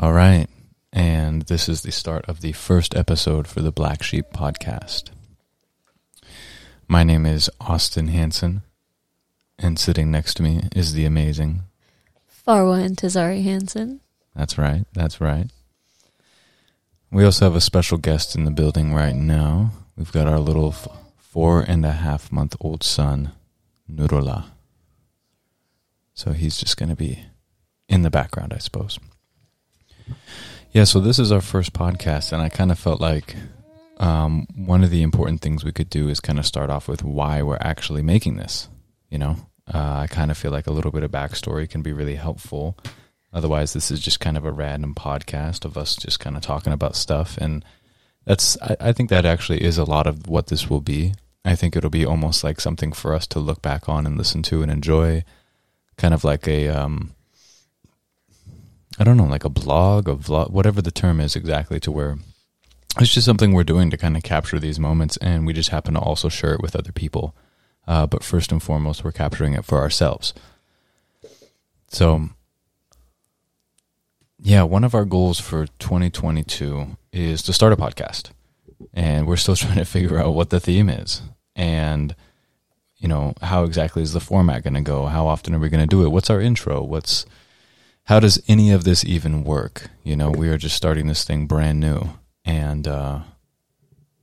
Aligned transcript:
All 0.00 0.12
right. 0.12 0.46
And 0.92 1.42
this 1.42 1.68
is 1.68 1.82
the 1.82 1.90
start 1.90 2.24
of 2.28 2.40
the 2.40 2.52
first 2.52 2.94
episode 2.94 3.48
for 3.48 3.60
the 3.60 3.72
Black 3.72 4.02
Sheep 4.02 4.26
podcast. 4.32 5.10
My 6.86 7.02
name 7.02 7.26
is 7.26 7.50
Austin 7.60 8.06
Hanson, 8.06 8.62
and 9.58 9.76
sitting 9.76 10.10
next 10.10 10.34
to 10.34 10.44
me 10.44 10.62
is 10.74 10.92
the 10.92 11.04
amazing. 11.04 11.62
Farwa 12.46 12.80
and 12.80 12.96
Tazari 12.96 13.42
Hansen. 13.42 14.00
That's 14.36 14.56
right. 14.56 14.84
That's 14.92 15.20
right. 15.20 15.48
We 17.10 17.24
also 17.24 17.46
have 17.46 17.56
a 17.56 17.60
special 17.60 17.98
guest 17.98 18.36
in 18.36 18.44
the 18.44 18.52
building 18.52 18.94
right 18.94 19.16
now. 19.16 19.72
We've 19.96 20.12
got 20.12 20.28
our 20.28 20.38
little 20.38 20.68
f- 20.68 20.86
four 21.16 21.60
and 21.60 21.84
a 21.84 21.92
half 21.92 22.30
month 22.30 22.54
old 22.60 22.84
son, 22.84 23.32
Nurullah. 23.90 24.44
So 26.14 26.32
he's 26.32 26.56
just 26.56 26.76
going 26.76 26.88
to 26.88 26.96
be 26.96 27.24
in 27.88 28.02
the 28.02 28.10
background, 28.10 28.52
I 28.52 28.58
suppose. 28.58 28.98
Yeah, 30.72 30.84
so 30.84 31.00
this 31.00 31.18
is 31.18 31.32
our 31.32 31.40
first 31.40 31.72
podcast, 31.72 32.32
and 32.32 32.42
I 32.42 32.48
kind 32.48 32.70
of 32.70 32.78
felt 32.78 33.00
like 33.00 33.34
um, 33.98 34.46
one 34.54 34.84
of 34.84 34.90
the 34.90 35.02
important 35.02 35.40
things 35.40 35.64
we 35.64 35.72
could 35.72 35.90
do 35.90 36.08
is 36.08 36.20
kind 36.20 36.38
of 36.38 36.46
start 36.46 36.70
off 36.70 36.88
with 36.88 37.02
why 37.02 37.42
we're 37.42 37.58
actually 37.60 38.02
making 38.02 38.36
this. 38.36 38.68
You 39.08 39.18
know, 39.18 39.36
uh, 39.72 40.00
I 40.00 40.06
kind 40.06 40.30
of 40.30 40.38
feel 40.38 40.50
like 40.50 40.66
a 40.66 40.72
little 40.72 40.90
bit 40.90 41.02
of 41.02 41.10
backstory 41.10 41.68
can 41.68 41.82
be 41.82 41.92
really 41.92 42.16
helpful. 42.16 42.76
Otherwise, 43.32 43.72
this 43.72 43.90
is 43.90 44.00
just 44.00 44.20
kind 44.20 44.36
of 44.36 44.44
a 44.44 44.52
random 44.52 44.94
podcast 44.94 45.64
of 45.64 45.76
us 45.76 45.96
just 45.96 46.20
kind 46.20 46.36
of 46.36 46.42
talking 46.42 46.72
about 46.72 46.96
stuff, 46.96 47.36
and 47.38 47.64
that's 48.24 48.60
I, 48.62 48.76
I 48.80 48.92
think 48.92 49.10
that 49.10 49.24
actually 49.24 49.62
is 49.62 49.78
a 49.78 49.84
lot 49.84 50.06
of 50.06 50.28
what 50.28 50.48
this 50.48 50.68
will 50.68 50.80
be. 50.80 51.14
I 51.44 51.54
think 51.54 51.76
it'll 51.76 51.90
be 51.90 52.04
almost 52.04 52.44
like 52.44 52.60
something 52.60 52.92
for 52.92 53.14
us 53.14 53.26
to 53.28 53.38
look 53.38 53.62
back 53.62 53.88
on 53.88 54.06
and 54.06 54.18
listen 54.18 54.42
to 54.44 54.62
and 54.62 54.70
enjoy, 54.70 55.24
kind 55.96 56.12
of 56.12 56.24
like 56.24 56.46
a 56.46 56.68
um, 56.68 57.14
I 58.98 59.04
don't 59.04 59.16
know, 59.16 59.24
like 59.24 59.44
a 59.44 59.48
blog, 59.48 60.08
a 60.08 60.16
vlog, 60.16 60.50
whatever 60.50 60.82
the 60.82 60.90
term 60.90 61.20
is 61.20 61.36
exactly, 61.36 61.78
to 61.80 61.92
where 61.92 62.18
it's 62.98 63.14
just 63.14 63.26
something 63.26 63.52
we're 63.52 63.64
doing 63.64 63.90
to 63.90 63.96
kind 63.96 64.16
of 64.16 64.24
capture 64.24 64.58
these 64.58 64.80
moments, 64.80 65.16
and 65.18 65.46
we 65.46 65.52
just 65.52 65.70
happen 65.70 65.94
to 65.94 66.00
also 66.00 66.28
share 66.28 66.54
it 66.54 66.60
with 66.60 66.74
other 66.74 66.90
people. 66.90 67.34
Uh, 67.86 68.06
but 68.06 68.24
first 68.24 68.50
and 68.50 68.62
foremost, 68.62 69.04
we're 69.04 69.12
capturing 69.12 69.54
it 69.54 69.64
for 69.64 69.78
ourselves. 69.78 70.34
So, 71.88 72.28
yeah, 74.40 74.62
one 74.64 74.84
of 74.84 74.94
our 74.94 75.04
goals 75.04 75.38
for 75.38 75.66
2022 75.78 76.96
is 77.12 77.42
to 77.42 77.52
start 77.52 77.72
a 77.72 77.76
podcast, 77.76 78.30
and 78.92 79.26
we're 79.26 79.36
still 79.36 79.56
trying 79.56 79.76
to 79.76 79.84
figure 79.84 80.18
out 80.18 80.34
what 80.34 80.50
the 80.50 80.60
theme 80.60 80.88
is, 80.88 81.22
and 81.54 82.16
you 82.96 83.06
know 83.06 83.32
how 83.42 83.62
exactly 83.62 84.02
is 84.02 84.12
the 84.12 84.20
format 84.20 84.64
going 84.64 84.74
to 84.74 84.80
go? 84.80 85.06
How 85.06 85.28
often 85.28 85.54
are 85.54 85.60
we 85.60 85.68
going 85.68 85.82
to 85.82 85.86
do 85.86 86.04
it? 86.04 86.08
What's 86.08 86.30
our 86.30 86.40
intro? 86.40 86.82
What's 86.82 87.26
how 88.08 88.18
does 88.18 88.42
any 88.48 88.70
of 88.72 88.84
this 88.84 89.04
even 89.04 89.44
work? 89.44 89.90
You 90.02 90.16
know, 90.16 90.30
we 90.30 90.48
are 90.48 90.56
just 90.56 90.74
starting 90.74 91.08
this 91.08 91.24
thing 91.24 91.44
brand 91.44 91.78
new. 91.78 92.08
And 92.42 92.88
uh, 92.88 93.20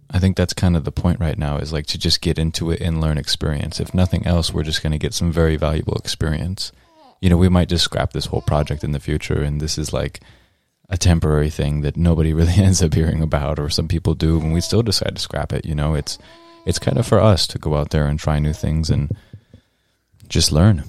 I 0.10 0.18
think 0.18 0.36
that's 0.36 0.54
kind 0.54 0.76
of 0.76 0.86
the 0.86 0.92
point 0.92 1.20
right 1.20 1.38
now 1.38 1.58
is 1.58 1.72
like 1.72 1.86
to 1.88 2.00
just 2.00 2.20
get 2.20 2.40
into 2.40 2.72
it 2.72 2.82
and 2.82 3.00
learn 3.00 3.20
experience. 3.20 3.80
If 3.80 3.94
nothing 3.94 4.26
else, 4.26 4.52
we're 4.52 4.64
just 4.64 4.82
going 4.82 4.94
to 4.94 4.98
get 4.98 5.14
some 5.14 5.32
very 5.32 5.56
valuable 5.56 5.94
experience. 5.98 6.72
You 7.22 7.30
know, 7.30 7.38
we 7.38 7.48
might 7.48 7.70
just 7.70 7.84
scrap 7.84 8.12
this 8.12 8.26
whole 8.26 8.42
project 8.42 8.84
in 8.84 8.92
the 8.92 9.00
future, 9.00 9.44
and 9.44 9.62
this 9.62 9.78
is 9.78 9.94
like 9.94 10.20
a 10.90 10.98
temporary 10.98 11.52
thing 11.52 11.82
that 11.82 11.96
nobody 11.96 12.34
really 12.40 12.54
ends 12.56 12.82
up 12.82 12.96
hearing 12.96 13.22
about, 13.22 13.60
or 13.60 13.70
some 13.70 13.88
people 13.88 14.16
do, 14.16 14.42
and 14.42 14.52
we 14.52 14.62
still 14.62 14.82
decide 14.82 15.16
to 15.16 15.22
scrap 15.22 15.54
it. 15.54 15.64
You 15.64 15.76
know, 15.76 15.94
it's 15.94 16.18
it's 16.66 16.80
kind 16.80 16.98
of 16.98 17.06
for 17.06 17.20
us 17.20 17.46
to 17.48 17.60
go 17.60 17.76
out 17.76 17.92
there 17.92 18.08
and 18.08 18.18
try 18.18 18.40
new 18.40 18.54
things 18.54 18.90
and 18.90 19.16
just 20.28 20.52
learn. 20.52 20.86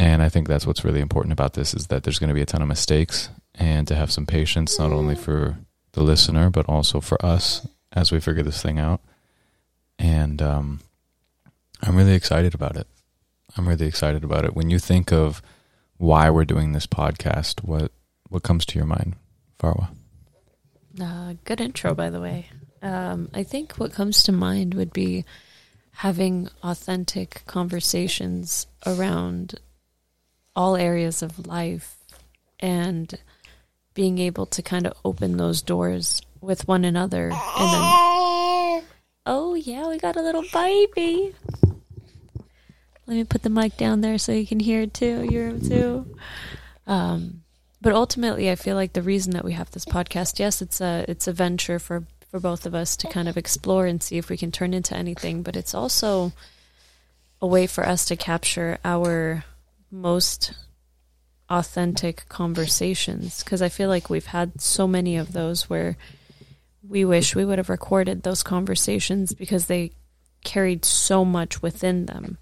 And 0.00 0.22
I 0.22 0.30
think 0.30 0.48
that's 0.48 0.66
what's 0.66 0.82
really 0.82 1.00
important 1.00 1.34
about 1.34 1.52
this 1.52 1.74
is 1.74 1.88
that 1.88 2.04
there's 2.04 2.18
going 2.18 2.28
to 2.28 2.34
be 2.34 2.40
a 2.40 2.46
ton 2.46 2.62
of 2.62 2.68
mistakes 2.68 3.28
and 3.54 3.86
to 3.86 3.94
have 3.94 4.10
some 4.10 4.24
patience, 4.24 4.78
not 4.78 4.92
only 4.92 5.14
for 5.14 5.58
the 5.92 6.02
listener, 6.02 6.48
but 6.48 6.66
also 6.70 7.02
for 7.02 7.22
us 7.22 7.68
as 7.92 8.10
we 8.10 8.18
figure 8.18 8.42
this 8.42 8.62
thing 8.62 8.78
out. 8.78 9.02
And 9.98 10.40
um, 10.40 10.80
I'm 11.82 11.96
really 11.96 12.14
excited 12.14 12.54
about 12.54 12.78
it. 12.78 12.86
I'm 13.58 13.68
really 13.68 13.86
excited 13.86 14.24
about 14.24 14.46
it. 14.46 14.56
When 14.56 14.70
you 14.70 14.78
think 14.78 15.12
of 15.12 15.42
why 15.98 16.30
we're 16.30 16.46
doing 16.46 16.72
this 16.72 16.86
podcast, 16.86 17.62
what 17.62 17.92
what 18.30 18.42
comes 18.42 18.64
to 18.64 18.78
your 18.78 18.86
mind, 18.86 19.16
Farwa? 19.58 19.88
Uh, 20.98 21.34
good 21.44 21.60
intro, 21.60 21.94
by 21.94 22.08
the 22.08 22.22
way. 22.22 22.46
Um, 22.80 23.28
I 23.34 23.42
think 23.42 23.74
what 23.74 23.92
comes 23.92 24.22
to 24.22 24.32
mind 24.32 24.72
would 24.72 24.94
be 24.94 25.26
having 25.92 26.48
authentic 26.62 27.42
conversations 27.46 28.66
around 28.86 29.60
all 30.54 30.76
areas 30.76 31.22
of 31.22 31.46
life 31.46 31.96
and 32.58 33.18
being 33.94 34.18
able 34.18 34.46
to 34.46 34.62
kind 34.62 34.86
of 34.86 34.92
open 35.04 35.36
those 35.36 35.62
doors 35.62 36.22
with 36.40 36.66
one 36.66 36.84
another 36.84 37.30
and 37.30 37.72
then 37.72 38.82
oh 39.26 39.54
yeah 39.54 39.88
we 39.88 39.98
got 39.98 40.16
a 40.16 40.22
little 40.22 40.44
baby. 40.52 41.34
Let 43.06 43.16
me 43.16 43.24
put 43.24 43.42
the 43.42 43.50
mic 43.50 43.76
down 43.76 44.02
there 44.02 44.18
so 44.18 44.32
you 44.32 44.46
can 44.46 44.60
hear 44.60 44.82
it 44.82 44.94
too 44.94 45.26
you're 45.28 45.58
too. 45.58 46.06
Um, 46.86 47.42
but 47.80 47.92
ultimately 47.92 48.50
i 48.50 48.54
feel 48.54 48.76
like 48.76 48.92
the 48.92 49.02
reason 49.02 49.32
that 49.32 49.44
we 49.44 49.52
have 49.52 49.70
this 49.70 49.84
podcast 49.84 50.38
yes 50.38 50.60
it's 50.60 50.80
a 50.80 51.04
it's 51.08 51.26
a 51.26 51.32
venture 51.32 51.78
for 51.78 52.04
for 52.30 52.38
both 52.38 52.66
of 52.66 52.74
us 52.74 52.96
to 52.96 53.08
kind 53.08 53.28
of 53.28 53.36
explore 53.36 53.86
and 53.86 54.02
see 54.02 54.16
if 54.16 54.28
we 54.28 54.36
can 54.36 54.52
turn 54.52 54.74
into 54.74 54.96
anything 54.96 55.42
but 55.42 55.56
it's 55.56 55.74
also 55.74 56.32
a 57.42 57.46
way 57.46 57.66
for 57.66 57.86
us 57.86 58.04
to 58.04 58.16
capture 58.16 58.78
our 58.84 59.44
most 59.90 60.52
authentic 61.48 62.28
conversations 62.28 63.42
because 63.42 63.60
I 63.60 63.68
feel 63.68 63.88
like 63.88 64.08
we've 64.08 64.26
had 64.26 64.60
so 64.60 64.86
many 64.86 65.16
of 65.16 65.32
those 65.32 65.68
where 65.68 65.96
we 66.88 67.04
wish 67.04 67.34
we 67.34 67.44
would 67.44 67.58
have 67.58 67.68
recorded 67.68 68.22
those 68.22 68.42
conversations 68.42 69.34
because 69.34 69.66
they 69.66 69.92
carried 70.44 70.84
so 70.84 71.24
much 71.24 71.60
within 71.60 72.06
them. 72.06 72.38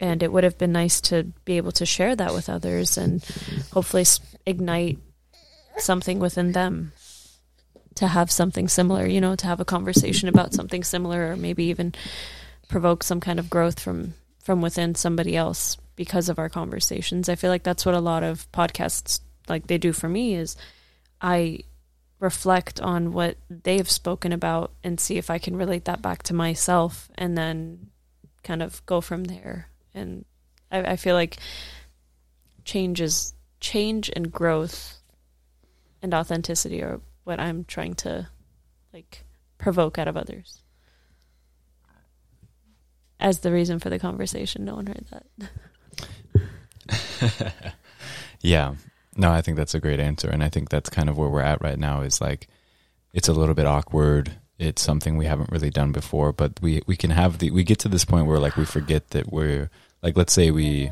And 0.00 0.22
it 0.22 0.32
would 0.32 0.44
have 0.44 0.58
been 0.58 0.72
nice 0.72 1.00
to 1.02 1.32
be 1.44 1.56
able 1.56 1.72
to 1.72 1.86
share 1.86 2.16
that 2.16 2.34
with 2.34 2.50
others 2.50 2.98
and 2.98 3.24
hopefully 3.72 4.04
ignite 4.44 4.98
something 5.78 6.18
within 6.18 6.52
them 6.52 6.92
to 7.94 8.08
have 8.08 8.30
something 8.30 8.68
similar, 8.68 9.06
you 9.06 9.20
know, 9.20 9.36
to 9.36 9.46
have 9.46 9.60
a 9.60 9.64
conversation 9.64 10.28
about 10.28 10.52
something 10.52 10.82
similar 10.82 11.30
or 11.30 11.36
maybe 11.36 11.64
even 11.64 11.94
provoke 12.68 13.02
some 13.04 13.20
kind 13.20 13.38
of 13.38 13.48
growth 13.48 13.78
from 13.78 14.14
from 14.44 14.60
within 14.60 14.94
somebody 14.94 15.36
else 15.36 15.78
because 15.96 16.28
of 16.28 16.38
our 16.38 16.48
conversations. 16.48 17.28
I 17.28 17.34
feel 17.34 17.50
like 17.50 17.62
that's 17.62 17.86
what 17.86 17.94
a 17.94 18.00
lot 18.00 18.22
of 18.22 18.50
podcasts 18.52 19.20
like 19.48 19.66
they 19.66 19.78
do 19.78 19.92
for 19.92 20.08
me 20.08 20.34
is 20.34 20.54
I 21.20 21.60
reflect 22.20 22.80
on 22.80 23.12
what 23.12 23.36
they've 23.48 23.90
spoken 23.90 24.32
about 24.32 24.72
and 24.84 25.00
see 25.00 25.16
if 25.16 25.30
I 25.30 25.38
can 25.38 25.56
relate 25.56 25.86
that 25.86 26.02
back 26.02 26.22
to 26.24 26.34
myself 26.34 27.10
and 27.16 27.36
then 27.36 27.90
kind 28.42 28.62
of 28.62 28.84
go 28.86 29.00
from 29.00 29.24
there. 29.24 29.68
And 29.94 30.26
I, 30.70 30.92
I 30.92 30.96
feel 30.96 31.14
like 31.14 31.38
change 32.64 33.00
is 33.00 33.32
change 33.60 34.10
and 34.14 34.30
growth 34.30 35.00
and 36.02 36.12
authenticity 36.12 36.82
are 36.82 37.00
what 37.24 37.40
I'm 37.40 37.64
trying 37.64 37.94
to 37.94 38.28
like 38.92 39.24
provoke 39.56 39.98
out 39.98 40.08
of 40.08 40.16
others 40.18 40.63
as 43.20 43.40
the 43.40 43.52
reason 43.52 43.78
for 43.78 43.90
the 43.90 43.98
conversation. 43.98 44.64
No 44.64 44.76
one 44.76 44.86
heard 44.86 45.04
that. 45.10 45.24
yeah. 48.40 48.74
No, 49.16 49.30
I 49.30 49.42
think 49.42 49.56
that's 49.56 49.74
a 49.74 49.80
great 49.80 50.00
answer. 50.00 50.28
And 50.28 50.42
I 50.42 50.48
think 50.48 50.68
that's 50.68 50.90
kind 50.90 51.08
of 51.08 51.16
where 51.16 51.28
we're 51.28 51.40
at 51.40 51.62
right 51.62 51.78
now 51.78 52.00
is 52.00 52.20
like 52.20 52.48
it's 53.12 53.28
a 53.28 53.32
little 53.32 53.54
bit 53.54 53.66
awkward. 53.66 54.32
It's 54.58 54.82
something 54.82 55.16
we 55.16 55.26
haven't 55.26 55.50
really 55.50 55.70
done 55.70 55.92
before, 55.92 56.32
but 56.32 56.60
we, 56.60 56.82
we 56.86 56.96
can 56.96 57.10
have 57.10 57.38
the 57.38 57.50
we 57.50 57.64
get 57.64 57.78
to 57.80 57.88
this 57.88 58.04
point 58.04 58.26
where 58.26 58.38
like 58.38 58.56
we 58.56 58.64
forget 58.64 59.10
that 59.10 59.32
we're 59.32 59.70
like 60.02 60.16
let's 60.16 60.32
say 60.32 60.50
we 60.50 60.90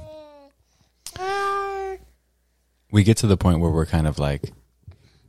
we 2.91 3.03
get 3.03 3.17
to 3.19 3.27
the 3.27 3.37
point 3.37 3.61
where 3.61 3.71
we're 3.71 3.87
kind 3.87 4.07
of 4.07 4.19
like 4.19 4.53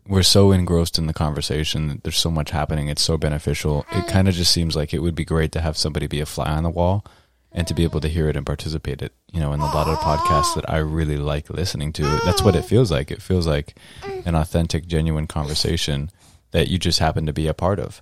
we're 0.08 0.24
so 0.24 0.52
engrossed 0.52 0.98
in 0.98 1.08
the 1.08 1.14
conversation. 1.14 2.02
There's 2.04 2.18
so 2.18 2.32
much 2.32 2.52
happening. 2.52 2.90
It's 2.90 3.02
so 3.02 3.18
beneficial. 3.18 3.86
It 3.92 4.08
kind 4.08 4.28
of 4.28 4.34
just 4.34 4.52
seems 4.52 4.76
like 4.76 4.94
it 4.94 5.00
would 5.00 5.16
be 5.16 5.26
great 5.26 5.52
to 5.54 5.62
have 5.62 5.78
somebody 5.78 6.08
be 6.08 6.20
a 6.20 6.26
fly 6.26 6.52
on 6.52 6.64
the 6.64 6.70
wall 6.70 7.06
and 7.52 7.68
to 7.68 7.74
be 7.74 7.84
able 7.84 8.02
to 8.02 8.10
hear 8.10 8.28
it 8.28 8.36
and 8.36 8.46
participate 8.46 9.02
it. 9.02 9.14
You 9.32 9.40
know, 9.40 9.54
in 9.54 9.60
a 9.60 9.66
lot 9.66 9.88
of 9.88 9.98
podcasts 10.00 10.56
that 10.56 10.70
I 10.70 10.78
really 10.78 11.18
like 11.18 11.50
listening 11.50 11.94
to, 11.94 12.04
that's 12.26 12.42
what 12.42 12.56
it 12.56 12.66
feels 12.66 12.92
like. 12.92 13.12
It 13.12 13.22
feels 13.22 13.48
like 13.48 13.76
mm. 14.02 14.26
an 14.26 14.36
authentic, 14.36 14.88
genuine 14.88 15.28
conversation 15.28 16.10
that 16.52 16.68
you 16.68 16.78
just 16.78 17.00
happen 17.00 17.26
to 17.26 17.34
be 17.34 17.48
a 17.48 17.54
part 17.54 17.80
of. 17.80 18.02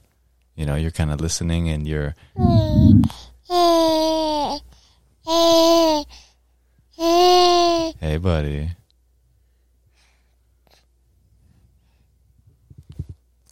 You 0.55 0.65
know, 0.65 0.75
you're 0.75 0.91
kind 0.91 1.11
of 1.11 1.21
listening 1.21 1.69
and 1.69 1.87
you're. 1.87 2.15
Hmm. 2.35 3.01
Hey, 7.99 8.17
buddy. 8.17 8.71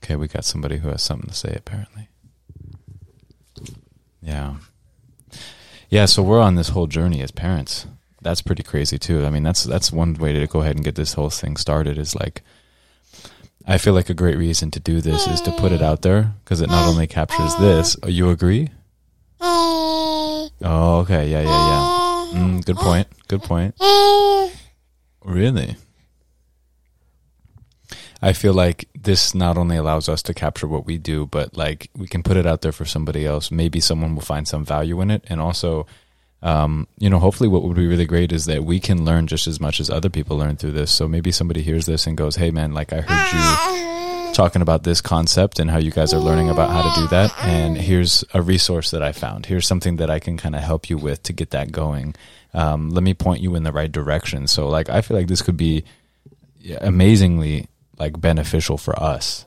Okay, 0.10 0.16
we 0.16 0.28
got 0.28 0.44
somebody 0.44 0.78
who 0.78 0.90
has 0.90 1.04
something 1.04 1.30
to 1.30 1.36
say 1.36 1.54
apparently. 1.56 2.10
Yeah. 4.24 4.56
Yeah, 5.92 6.06
so 6.06 6.24
we're 6.24 6.42
on 6.42 6.56
this 6.56 6.70
whole 6.70 6.88
journey 6.88 7.22
as 7.22 7.30
parents. 7.30 7.86
That's 8.20 8.42
pretty 8.42 8.64
crazy 8.64 8.98
too. 8.98 9.24
I 9.24 9.30
mean, 9.30 9.44
that's 9.44 9.66
that's 9.66 9.92
one 9.92 10.16
way 10.16 10.34
to 10.34 10.48
go 10.48 10.62
ahead 10.62 10.78
and 10.78 10.84
get 10.84 10.96
this 10.96 11.14
whole 11.14 11.30
thing 11.30 11.58
started 11.58 12.00
is 12.00 12.16
like 12.16 12.42
I 13.68 13.78
feel 13.78 13.94
like 13.94 14.10
a 14.10 14.16
great 14.16 14.36
reason 14.36 14.72
to 14.72 14.80
do 14.80 15.00
this 15.00 15.28
is 15.28 15.42
to 15.42 15.52
put 15.52 15.72
it 15.72 15.84
out 15.84 16.02
there 16.02 16.34
because 16.44 16.62
it 16.62 16.72
not 16.72 16.88
only 16.88 17.06
captures 17.06 17.56
this. 17.58 17.96
Oh, 18.02 18.08
you 18.08 18.32
agree? 18.32 18.70
Oh, 19.40 20.50
okay. 21.04 21.30
Yeah, 21.30 21.42
yeah, 21.42 22.32
yeah. 22.34 22.40
Mm, 22.40 22.66
good 22.66 22.78
point. 22.78 23.08
Good 23.28 23.44
point. 23.44 23.76
Really? 25.24 25.76
I 28.22 28.34
feel 28.34 28.54
like 28.54 28.90
this 28.94 29.34
not 29.34 29.58
only 29.58 29.78
allows 29.78 30.10
us 30.10 30.22
to 30.24 30.34
capture 30.34 30.68
what 30.68 30.86
we 30.86 30.98
do, 30.98 31.26
but 31.26 31.56
like 31.56 31.90
we 31.96 32.08
can 32.08 32.22
put 32.22 32.38
it 32.38 32.46
out 32.46 32.62
there 32.62 32.72
for 32.72 32.86
somebody 32.86 33.26
else. 33.26 33.50
Maybe 33.50 33.80
someone 33.80 34.14
will 34.14 34.22
find 34.22 34.48
some 34.48 34.66
value 34.66 35.00
in 35.02 35.10
it. 35.10 35.24
And 35.28 35.40
also, 35.40 35.88
um, 36.42 36.88
you 36.98 37.10
know, 37.10 37.20
hopefully 37.20 37.48
what 37.48 37.64
would 37.64 37.78
be 37.78 37.88
really 37.88 38.06
great 38.06 38.32
is 38.32 38.46
that 38.46 38.66
we 38.66 38.80
can 38.80 39.06
learn 39.06 39.28
just 39.28 39.48
as 39.48 39.60
much 39.60 39.80
as 39.80 39.90
other 39.90 40.10
people 40.10 40.38
learn 40.38 40.58
through 40.58 40.74
this. 40.74 40.92
So 40.92 41.08
maybe 41.08 41.32
somebody 41.32 41.62
hears 41.62 41.86
this 41.86 42.08
and 42.08 42.18
goes, 42.18 42.36
Hey 42.36 42.52
man, 42.52 42.74
like 42.74 42.92
I 42.92 43.02
heard 43.02 43.80
you 44.28 44.34
talking 44.34 44.62
about 44.62 44.84
this 44.84 45.02
concept 45.02 45.60
and 45.60 45.70
how 45.70 45.78
you 45.78 45.92
guys 45.92 46.14
are 46.14 46.20
learning 46.20 46.50
about 46.50 46.70
how 46.70 46.82
to 46.82 47.02
do 47.02 47.08
that. 47.08 47.34
And 47.44 47.78
here's 47.78 48.24
a 48.34 48.42
resource 48.42 48.92
that 48.92 49.02
I 49.02 49.12
found. 49.14 49.46
Here's 49.46 49.68
something 49.68 49.96
that 49.98 50.10
I 50.10 50.20
can 50.20 50.38
kind 50.38 50.56
of 50.56 50.62
help 50.62 50.90
you 50.90 50.98
with 50.98 51.24
to 51.24 51.34
get 51.34 51.52
that 51.52 51.72
going. 51.72 52.16
Um, 52.54 52.90
let 52.90 53.04
me 53.04 53.14
point 53.14 53.42
you 53.42 53.56
in 53.56 53.64
the 53.64 53.72
right 53.72 53.92
direction. 53.92 54.48
So 54.48 54.68
like, 54.68 54.90
I 54.90 55.02
feel 55.02 55.16
like 55.16 55.28
this 55.28 55.42
could 55.42 55.58
be 55.58 55.84
amazingly 56.82 57.68
like 58.00 58.20
beneficial 58.20 58.78
for 58.78 58.98
us. 59.02 59.46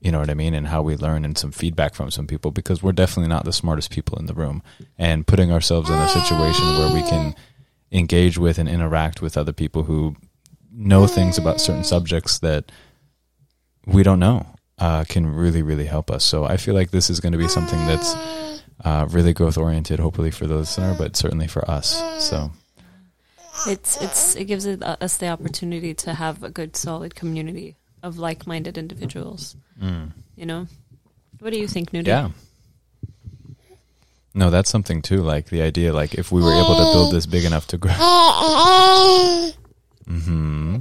You 0.00 0.12
know 0.12 0.18
what 0.20 0.28
I 0.28 0.34
mean? 0.34 0.52
And 0.52 0.66
how 0.66 0.82
we 0.82 0.96
learn 0.96 1.24
and 1.24 1.36
some 1.38 1.50
feedback 1.50 1.94
from 1.94 2.10
some 2.10 2.26
people 2.26 2.50
because 2.50 2.82
we're 2.82 2.92
definitely 2.92 3.30
not 3.30 3.46
the 3.46 3.52
smartest 3.54 3.90
people 3.90 4.18
in 4.18 4.26
the 4.26 4.34
room. 4.34 4.62
And 4.98 5.26
putting 5.26 5.50
ourselves 5.50 5.88
in 5.88 5.96
a 5.96 6.08
situation 6.08 6.66
where 6.66 6.92
we 6.92 7.00
can 7.02 7.34
engage 7.90 8.36
with 8.36 8.58
and 8.58 8.68
interact 8.68 9.22
with 9.22 9.38
other 9.38 9.52
people 9.52 9.84
who 9.84 10.16
know 10.70 11.06
things 11.06 11.38
about 11.38 11.60
certain 11.60 11.84
subjects 11.84 12.38
that 12.40 12.70
we 13.86 14.02
don't 14.02 14.18
know 14.18 14.46
uh, 14.78 15.04
can 15.04 15.26
really, 15.26 15.62
really 15.62 15.86
help 15.86 16.10
us. 16.10 16.24
So 16.24 16.44
I 16.44 16.58
feel 16.58 16.74
like 16.74 16.90
this 16.90 17.08
is 17.08 17.20
going 17.20 17.32
to 17.32 17.38
be 17.38 17.48
something 17.48 17.78
that's 17.86 18.14
uh, 18.84 19.06
really 19.10 19.32
growth 19.32 19.56
oriented, 19.56 20.00
hopefully 20.00 20.30
for 20.30 20.46
the 20.46 20.56
listener, 20.56 20.94
but 20.98 21.16
certainly 21.16 21.46
for 21.46 21.68
us. 21.70 22.02
So 22.18 22.50
It's 23.66 23.96
it's 24.02 24.36
it 24.36 24.44
gives 24.44 24.66
us 24.66 25.16
the 25.16 25.28
opportunity 25.28 25.94
to 25.94 26.14
have 26.14 26.42
a 26.42 26.50
good 26.50 26.76
solid 26.76 27.14
community 27.14 27.76
of 28.04 28.18
like-minded 28.18 28.76
individuals. 28.78 29.56
You 30.36 30.46
know, 30.46 30.68
what 31.40 31.52
do 31.52 31.58
you 31.58 31.66
think, 31.66 31.90
Nudie? 31.90 32.06
Yeah. 32.06 32.30
No, 34.34 34.50
that's 34.50 34.68
something 34.70 35.00
too. 35.00 35.22
Like 35.22 35.46
the 35.46 35.62
idea, 35.62 35.92
like 35.92 36.14
if 36.14 36.30
we 36.30 36.42
were 36.42 36.52
able 36.52 36.76
to 36.76 36.84
build 36.92 37.12
this 37.12 37.26
big 37.26 37.44
enough 37.44 37.66
to 37.68 37.78
grow. 37.78 37.92
hmm 40.06 40.78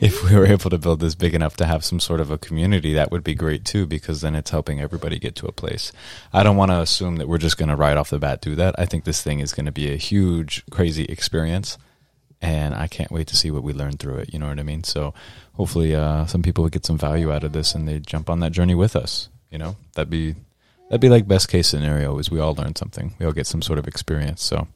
If 0.00 0.22
we 0.36 0.40
were 0.40 0.46
able 0.52 0.70
to 0.70 0.78
build 0.78 1.00
this 1.00 1.14
big 1.14 1.34
enough 1.34 1.56
to 1.56 1.66
have 1.66 1.84
some 1.84 2.00
sort 2.00 2.20
of 2.20 2.30
a 2.30 2.38
community, 2.38 2.92
that 2.92 3.10
would 3.10 3.24
be 3.24 3.34
great 3.34 3.64
too, 3.64 3.86
because 3.86 4.20
then 4.20 4.34
it's 4.34 4.50
helping 4.50 4.80
everybody 4.80 5.18
get 5.18 5.34
to 5.36 5.46
a 5.46 5.52
place. 5.52 5.92
I 6.32 6.42
don't 6.42 6.56
want 6.56 6.70
to 6.70 6.80
assume 6.80 7.16
that 7.16 7.28
we're 7.28 7.38
just 7.38 7.58
going 7.58 7.70
to 7.70 7.76
right 7.76 7.96
off 7.96 8.10
the 8.10 8.18
bat 8.18 8.42
do 8.42 8.54
that. 8.56 8.74
I 8.78 8.86
think 8.86 9.04
this 9.04 9.22
thing 9.22 9.40
is 9.40 9.52
going 9.52 9.66
to 9.66 9.72
be 9.72 9.92
a 9.92 9.96
huge, 9.96 10.64
crazy 10.70 11.04
experience 11.04 11.78
and 12.42 12.74
I 12.74 12.86
can't 12.86 13.10
wait 13.10 13.28
to 13.28 13.36
see 13.36 13.50
what 13.50 13.62
we 13.62 13.72
learn 13.72 13.92
through 13.92 14.16
it. 14.16 14.32
You 14.32 14.38
know 14.38 14.48
what 14.48 14.60
I 14.60 14.62
mean? 14.62 14.84
So 14.84 15.14
hopefully, 15.54 15.94
uh, 15.94 16.26
some 16.26 16.42
people 16.42 16.64
would 16.64 16.72
get 16.72 16.84
some 16.84 16.98
value 16.98 17.32
out 17.32 17.44
of 17.44 17.52
this 17.52 17.74
and 17.74 17.88
they 17.88 17.98
jump 17.98 18.28
on 18.28 18.40
that 18.40 18.52
journey 18.52 18.74
with 18.74 18.94
us. 18.94 19.30
You 19.50 19.58
know, 19.58 19.76
that'd 19.94 20.10
be 20.10 20.34
that'd 20.88 21.00
be 21.00 21.08
like 21.08 21.26
best 21.26 21.48
case 21.48 21.68
scenario 21.68 22.18
is 22.18 22.30
we 22.30 22.40
all 22.40 22.54
learn 22.54 22.76
something, 22.76 23.14
we 23.18 23.26
all 23.26 23.32
get 23.32 23.46
some 23.46 23.62
sort 23.62 23.78
of 23.78 23.88
experience. 23.88 24.42
So 24.42 24.68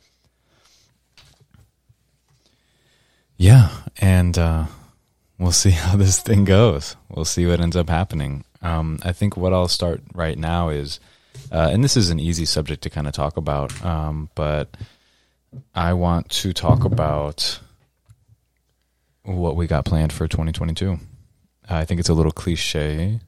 yeah, 3.36 3.70
and 3.98 4.38
uh, 4.38 4.66
we'll 5.40 5.50
see 5.50 5.70
how 5.70 5.96
this 5.96 6.20
thing 6.20 6.44
goes. 6.44 6.94
We'll 7.08 7.24
see 7.24 7.46
what 7.46 7.60
ends 7.60 7.74
up 7.74 7.88
happening. 7.88 8.44
Um, 8.62 9.00
I 9.02 9.12
think 9.12 9.36
what 9.36 9.52
I'll 9.52 9.68
start 9.68 10.02
right 10.14 10.38
now 10.38 10.68
is, 10.68 11.00
uh, 11.50 11.70
and 11.72 11.82
this 11.82 11.96
is 11.96 12.10
an 12.10 12.20
easy 12.20 12.44
subject 12.44 12.82
to 12.82 12.90
kind 12.90 13.08
of 13.08 13.14
talk 13.14 13.36
about, 13.36 13.84
um, 13.84 14.28
but 14.34 14.76
I 15.74 15.94
want 15.94 16.28
to 16.30 16.52
talk 16.52 16.84
about 16.84 17.58
what 19.22 19.56
we 19.56 19.66
got 19.66 19.84
planned 19.86 20.12
for 20.12 20.28
2022. 20.28 20.98
I 21.68 21.84
think 21.84 22.00
it's 22.00 22.08
a 22.08 22.14
little 22.14 22.32
cliche. 22.32 23.20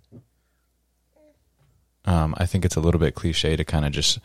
Um, 2.05 2.35
I 2.37 2.47
think 2.47 2.65
it's 2.65 2.77
a 2.77 2.81
little 2.81 3.01
bit 3.01 3.15
cliche 3.15 3.57
to 3.57 3.65
kind 3.65 3.85
of 3.85 3.93
just 3.93 4.19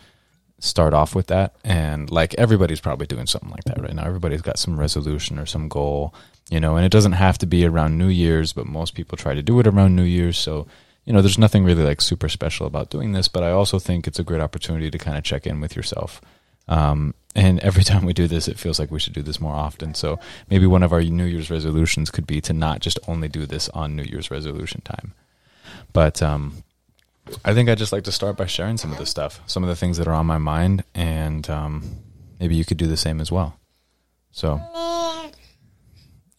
start 0.59 0.93
off 0.93 1.15
with 1.15 1.27
that. 1.27 1.55
And 1.63 2.09
like 2.09 2.33
everybody's 2.35 2.81
probably 2.81 3.07
doing 3.07 3.27
something 3.27 3.51
like 3.51 3.63
that 3.65 3.79
right 3.79 3.93
now. 3.93 4.05
Everybody's 4.05 4.41
got 4.41 4.59
some 4.59 4.79
resolution 4.79 5.37
or 5.37 5.45
some 5.45 5.69
goal, 5.69 6.13
you 6.49 6.59
know, 6.59 6.75
and 6.75 6.85
it 6.85 6.91
doesn't 6.91 7.13
have 7.13 7.37
to 7.39 7.45
be 7.45 7.65
around 7.65 7.97
New 7.97 8.07
Year's, 8.07 8.53
but 8.53 8.65
most 8.65 8.93
people 8.93 9.17
try 9.17 9.33
to 9.33 9.43
do 9.43 9.59
it 9.59 9.67
around 9.67 9.95
New 9.95 10.03
Year's. 10.03 10.37
So, 10.37 10.67
you 11.05 11.13
know, 11.13 11.21
there's 11.21 11.37
nothing 11.37 11.63
really 11.63 11.83
like 11.83 12.01
super 12.01 12.29
special 12.29 12.67
about 12.67 12.89
doing 12.89 13.11
this, 13.11 13.27
but 13.27 13.43
I 13.43 13.51
also 13.51 13.79
think 13.79 14.07
it's 14.07 14.19
a 14.19 14.23
great 14.23 14.41
opportunity 14.41 14.89
to 14.89 14.97
kind 14.97 15.17
of 15.17 15.23
check 15.23 15.45
in 15.45 15.59
with 15.59 15.75
yourself. 15.75 16.21
Um, 16.67 17.13
and 17.35 17.59
every 17.61 17.83
time 17.83 18.05
we 18.05 18.13
do 18.13 18.27
this, 18.27 18.47
it 18.47 18.59
feels 18.59 18.79
like 18.79 18.91
we 18.91 18.99
should 18.99 19.13
do 19.13 19.21
this 19.21 19.39
more 19.39 19.55
often. 19.55 19.93
So 19.93 20.19
maybe 20.49 20.65
one 20.65 20.83
of 20.83 20.93
our 20.93 21.01
New 21.01 21.25
Year's 21.25 21.51
resolutions 21.51 22.11
could 22.11 22.27
be 22.27 22.41
to 22.41 22.53
not 22.53 22.79
just 22.79 22.99
only 23.07 23.27
do 23.27 23.45
this 23.45 23.69
on 23.69 23.95
New 23.95 24.03
Year's 24.03 24.31
resolution 24.31 24.81
time. 24.81 25.13
But 25.93 26.21
um, 26.21 26.63
I 27.43 27.53
think 27.53 27.69
I'd 27.69 27.77
just 27.77 27.91
like 27.91 28.03
to 28.05 28.11
start 28.11 28.37
by 28.37 28.45
sharing 28.45 28.77
some 28.77 28.91
of 28.91 28.97
the 28.97 29.05
stuff, 29.05 29.41
some 29.47 29.63
of 29.63 29.69
the 29.69 29.75
things 29.75 29.97
that 29.97 30.07
are 30.07 30.13
on 30.13 30.25
my 30.25 30.37
mind, 30.37 30.83
and 30.95 31.49
um, 31.49 31.97
maybe 32.39 32.55
you 32.55 32.65
could 32.65 32.77
do 32.77 32.87
the 32.87 32.97
same 32.97 33.19
as 33.19 33.31
well. 33.31 33.59
So, 34.31 34.61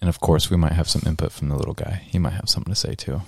and 0.00 0.08
of 0.08 0.20
course, 0.20 0.50
we 0.50 0.56
might 0.56 0.72
have 0.72 0.88
some 0.88 1.02
input 1.06 1.32
from 1.32 1.48
the 1.48 1.56
little 1.56 1.74
guy. 1.74 2.02
He 2.06 2.18
might 2.18 2.34
have 2.34 2.48
something 2.48 2.72
to 2.72 2.78
say 2.78 2.94
too. 2.94 3.22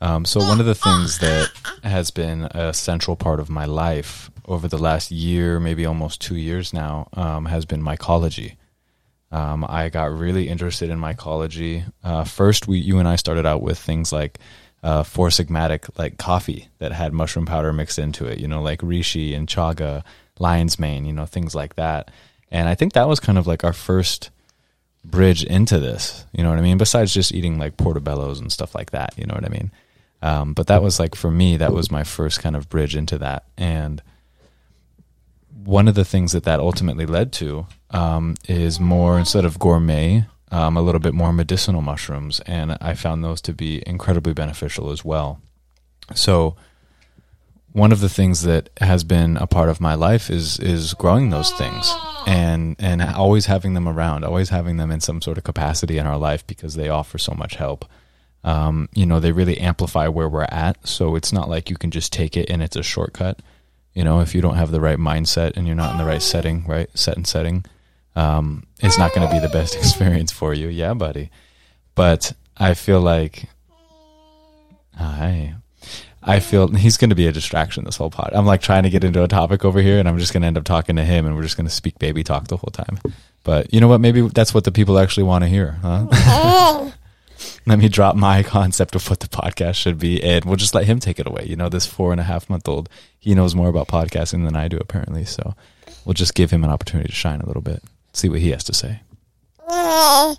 Um, 0.00 0.24
so, 0.24 0.40
one 0.40 0.60
of 0.60 0.66
the 0.66 0.74
things 0.74 1.18
that 1.18 1.50
has 1.82 2.10
been 2.10 2.42
a 2.50 2.74
central 2.74 3.16
part 3.16 3.40
of 3.40 3.48
my 3.48 3.64
life 3.64 4.30
over 4.44 4.68
the 4.68 4.78
last 4.78 5.10
year, 5.10 5.58
maybe 5.58 5.86
almost 5.86 6.20
two 6.20 6.36
years 6.36 6.74
now, 6.74 7.08
um, 7.14 7.46
has 7.46 7.64
been 7.64 7.82
mycology. 7.82 8.56
Um, 9.32 9.64
I 9.66 9.88
got 9.88 10.16
really 10.16 10.48
interested 10.48 10.90
in 10.90 10.98
mycology. 11.00 11.90
Uh, 12.02 12.24
first, 12.24 12.68
we, 12.68 12.78
you 12.78 12.98
and 12.98 13.08
I 13.08 13.16
started 13.16 13.46
out 13.46 13.62
with 13.62 13.78
things 13.78 14.12
like 14.12 14.38
uh, 14.82 15.02
Four 15.02 15.28
Sigmatic, 15.28 15.88
like 15.98 16.18
coffee 16.18 16.68
that 16.78 16.92
had 16.92 17.14
mushroom 17.14 17.46
powder 17.46 17.72
mixed 17.72 17.98
into 17.98 18.26
it, 18.26 18.38
you 18.38 18.46
know, 18.46 18.62
like 18.62 18.80
reishi 18.80 19.34
and 19.34 19.48
chaga, 19.48 20.04
lion's 20.38 20.78
mane, 20.78 21.06
you 21.06 21.12
know, 21.12 21.24
things 21.24 21.54
like 21.54 21.76
that. 21.76 22.10
And 22.50 22.68
I 22.68 22.74
think 22.74 22.92
that 22.92 23.08
was 23.08 23.18
kind 23.18 23.38
of 23.38 23.46
like 23.46 23.64
our 23.64 23.72
first 23.72 24.30
bridge 25.04 25.44
into 25.44 25.78
this, 25.78 26.24
you 26.32 26.42
know 26.42 26.50
what 26.50 26.58
I 26.58 26.62
mean? 26.62 26.78
Besides 26.78 27.12
just 27.12 27.32
eating 27.32 27.58
like 27.58 27.76
portobellos 27.76 28.40
and 28.40 28.52
stuff 28.52 28.74
like 28.74 28.90
that, 28.92 29.14
you 29.16 29.26
know 29.26 29.34
what 29.34 29.44
I 29.44 29.48
mean? 29.48 29.70
Um, 30.22 30.54
but 30.54 30.68
that 30.68 30.82
was 30.82 30.98
like 30.98 31.14
for 31.14 31.30
me, 31.30 31.58
that 31.58 31.72
was 31.72 31.90
my 31.90 32.02
first 32.02 32.40
kind 32.40 32.56
of 32.56 32.68
bridge 32.68 32.96
into 32.96 33.18
that. 33.18 33.44
And 33.58 34.02
one 35.64 35.86
of 35.86 35.94
the 35.94 36.04
things 36.04 36.32
that 36.32 36.44
that 36.44 36.60
ultimately 36.60 37.06
led 37.06 37.32
to 37.34 37.66
um, 37.90 38.34
is 38.48 38.80
more 38.80 39.18
instead 39.18 39.44
of 39.44 39.58
gourmet, 39.58 40.26
um, 40.50 40.76
a 40.76 40.82
little 40.82 41.00
bit 41.00 41.14
more 41.14 41.32
medicinal 41.32 41.82
mushrooms, 41.82 42.40
and 42.40 42.78
I 42.80 42.94
found 42.94 43.22
those 43.22 43.40
to 43.42 43.52
be 43.52 43.82
incredibly 43.86 44.32
beneficial 44.32 44.90
as 44.90 45.04
well. 45.04 45.40
So, 46.14 46.56
one 47.72 47.92
of 47.92 48.00
the 48.00 48.08
things 48.08 48.42
that 48.42 48.70
has 48.80 49.04
been 49.04 49.36
a 49.36 49.46
part 49.46 49.68
of 49.68 49.80
my 49.80 49.94
life 49.94 50.30
is 50.30 50.58
is 50.60 50.94
growing 50.94 51.30
those 51.30 51.50
things 51.52 51.92
and 52.26 52.76
and 52.78 53.02
always 53.02 53.46
having 53.46 53.74
them 53.74 53.88
around, 53.88 54.24
always 54.24 54.48
having 54.50 54.76
them 54.76 54.90
in 54.90 55.00
some 55.00 55.20
sort 55.20 55.38
of 55.38 55.44
capacity 55.44 55.98
in 55.98 56.06
our 56.06 56.18
life 56.18 56.46
because 56.46 56.74
they 56.74 56.88
offer 56.88 57.18
so 57.18 57.32
much 57.32 57.56
help. 57.56 57.84
Um, 58.42 58.88
you 58.94 59.06
know, 59.06 59.20
they 59.20 59.32
really 59.32 59.58
amplify 59.58 60.08
where 60.08 60.28
we're 60.28 60.42
at, 60.44 60.86
so 60.86 61.16
it's 61.16 61.32
not 61.32 61.48
like 61.48 61.70
you 61.70 61.76
can 61.76 61.90
just 61.90 62.12
take 62.12 62.36
it 62.36 62.50
and 62.50 62.62
it's 62.62 62.76
a 62.76 62.82
shortcut. 62.82 63.40
You 63.94 64.04
know 64.04 64.20
if 64.20 64.34
you 64.34 64.40
don't 64.40 64.56
have 64.56 64.72
the 64.72 64.80
right 64.80 64.98
mindset 64.98 65.56
and 65.56 65.66
you're 65.66 65.76
not 65.76 65.92
in 65.92 65.98
the 65.98 66.04
right 66.04 66.22
setting 66.22 66.64
right? 66.66 66.90
Set 66.94 67.16
and 67.16 67.26
setting 67.26 67.64
um, 68.16 68.64
it's 68.80 68.98
not 68.98 69.12
going 69.12 69.26
to 69.26 69.32
be 69.32 69.40
the 69.40 69.48
best 69.52 69.74
experience 69.80 70.32
for 70.32 70.54
you. 70.54 70.68
Yeah 70.68 70.94
buddy. 70.94 71.30
But 71.94 72.32
i 72.56 72.72
feel 72.74 73.00
like 73.00 73.48
hi 74.96 75.54
i 76.24 76.40
feel 76.40 76.68
he's 76.68 76.96
going 76.96 77.10
to 77.10 77.16
be 77.16 77.26
a 77.26 77.32
distraction 77.32 77.84
this 77.84 77.96
whole 77.96 78.10
pod. 78.10 78.30
I'm 78.32 78.46
like 78.46 78.62
trying 78.62 78.82
to 78.84 78.90
get 78.90 79.04
into 79.04 79.22
a 79.22 79.28
topic 79.28 79.64
over 79.64 79.80
here 79.80 79.98
and 79.98 80.08
i'm 80.08 80.18
just 80.18 80.32
going 80.32 80.40
to 80.42 80.46
end 80.46 80.58
up 80.58 80.64
talking 80.64 80.96
to 80.96 81.04
him 81.04 81.26
and 81.26 81.36
we're 81.36 81.42
just 81.42 81.56
going 81.56 81.66
to 81.66 81.72
speak 81.72 81.98
baby 81.98 82.24
talk 82.24 82.48
the 82.48 82.56
whole 82.56 82.70
time. 82.72 82.98
But 83.44 83.74
you 83.74 83.80
know 83.80 83.88
what? 83.88 84.00
Maybe 84.00 84.22
that's 84.22 84.54
what 84.54 84.64
the 84.64 84.72
people 84.72 84.98
actually 84.98 85.24
want 85.24 85.44
to 85.44 85.48
hear 85.48 85.72
huh? 85.82 86.06
Oh. 86.12 86.94
Let 87.66 87.78
me 87.78 87.88
drop 87.88 88.16
my 88.16 88.42
concept 88.42 88.94
of 88.94 89.08
what 89.10 89.20
the 89.20 89.26
podcast 89.28 89.74
should 89.74 89.98
be 89.98 90.22
and 90.22 90.44
we'll 90.44 90.56
just 90.56 90.74
let 90.74 90.84
him 90.84 90.98
take 90.98 91.18
it 91.18 91.26
away. 91.26 91.44
You 91.46 91.56
know 91.56 91.68
this 91.68 91.86
four 91.86 92.12
and 92.12 92.20
a 92.20 92.24
half 92.24 92.48
month 92.48 92.68
old 92.68 92.88
he 93.18 93.34
knows 93.34 93.54
more 93.54 93.68
about 93.68 93.88
podcasting 93.88 94.44
than 94.44 94.54
i 94.54 94.68
do 94.68 94.76
apparently 94.78 95.24
so 95.24 95.54
we'll 96.04 96.14
just 96.14 96.34
give 96.34 96.50
him 96.50 96.62
an 96.64 96.70
opportunity 96.70 97.08
to 97.08 97.14
shine 97.14 97.40
a 97.40 97.46
little 97.46 97.62
bit 97.62 97.82
see 98.12 98.28
what 98.28 98.40
he 98.40 98.50
has 98.50 98.64
to 98.64 98.74
say 98.74 99.00
oh. 99.68 100.36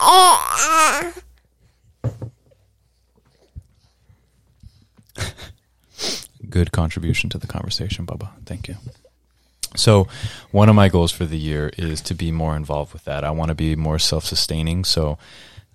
Oh. 0.00 1.12
Good 6.50 6.72
contribution 6.72 7.30
to 7.30 7.38
the 7.38 7.46
conversation 7.46 8.06
bubba 8.06 8.30
thank 8.44 8.68
you 8.68 8.76
So, 9.74 10.06
one 10.50 10.68
of 10.68 10.74
my 10.74 10.88
goals 10.88 11.12
for 11.12 11.24
the 11.24 11.38
year 11.38 11.70
is 11.78 12.00
to 12.02 12.14
be 12.14 12.30
more 12.30 12.56
involved 12.56 12.92
with 12.92 13.04
that. 13.04 13.24
I 13.24 13.30
want 13.30 13.48
to 13.48 13.54
be 13.54 13.74
more 13.74 13.98
self 13.98 14.24
sustaining. 14.24 14.84
So, 14.84 15.18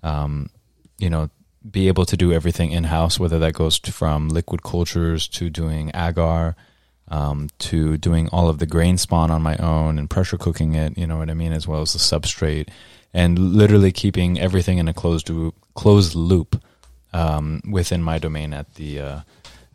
um, 0.02 0.50
you 0.98 1.10
know, 1.10 1.30
be 1.68 1.88
able 1.88 2.06
to 2.06 2.16
do 2.16 2.32
everything 2.32 2.70
in 2.72 2.84
house, 2.84 3.18
whether 3.18 3.38
that 3.40 3.54
goes 3.54 3.78
from 3.78 4.28
liquid 4.28 4.62
cultures 4.62 5.26
to 5.28 5.50
doing 5.50 5.90
agar, 5.94 6.56
um, 7.08 7.48
to 7.58 7.96
doing 7.96 8.28
all 8.28 8.48
of 8.48 8.58
the 8.58 8.66
grain 8.66 8.98
spawn 8.98 9.30
on 9.30 9.42
my 9.42 9.56
own 9.56 9.98
and 9.98 10.08
pressure 10.08 10.38
cooking 10.38 10.74
it, 10.74 10.96
you 10.96 11.06
know 11.06 11.18
what 11.18 11.30
I 11.30 11.34
mean, 11.34 11.52
as 11.52 11.66
well 11.66 11.80
as 11.80 11.92
the 11.92 11.98
substrate, 11.98 12.68
and 13.12 13.38
literally 13.38 13.92
keeping 13.92 14.38
everything 14.38 14.78
in 14.78 14.88
a 14.88 14.94
closed 14.94 15.28
loop, 15.28 15.54
closed 15.74 16.14
loop 16.14 16.62
um, 17.12 17.62
within 17.68 18.02
my 18.02 18.18
domain 18.18 18.52
at 18.52 18.74
the 18.74 19.00
uh, 19.00 19.20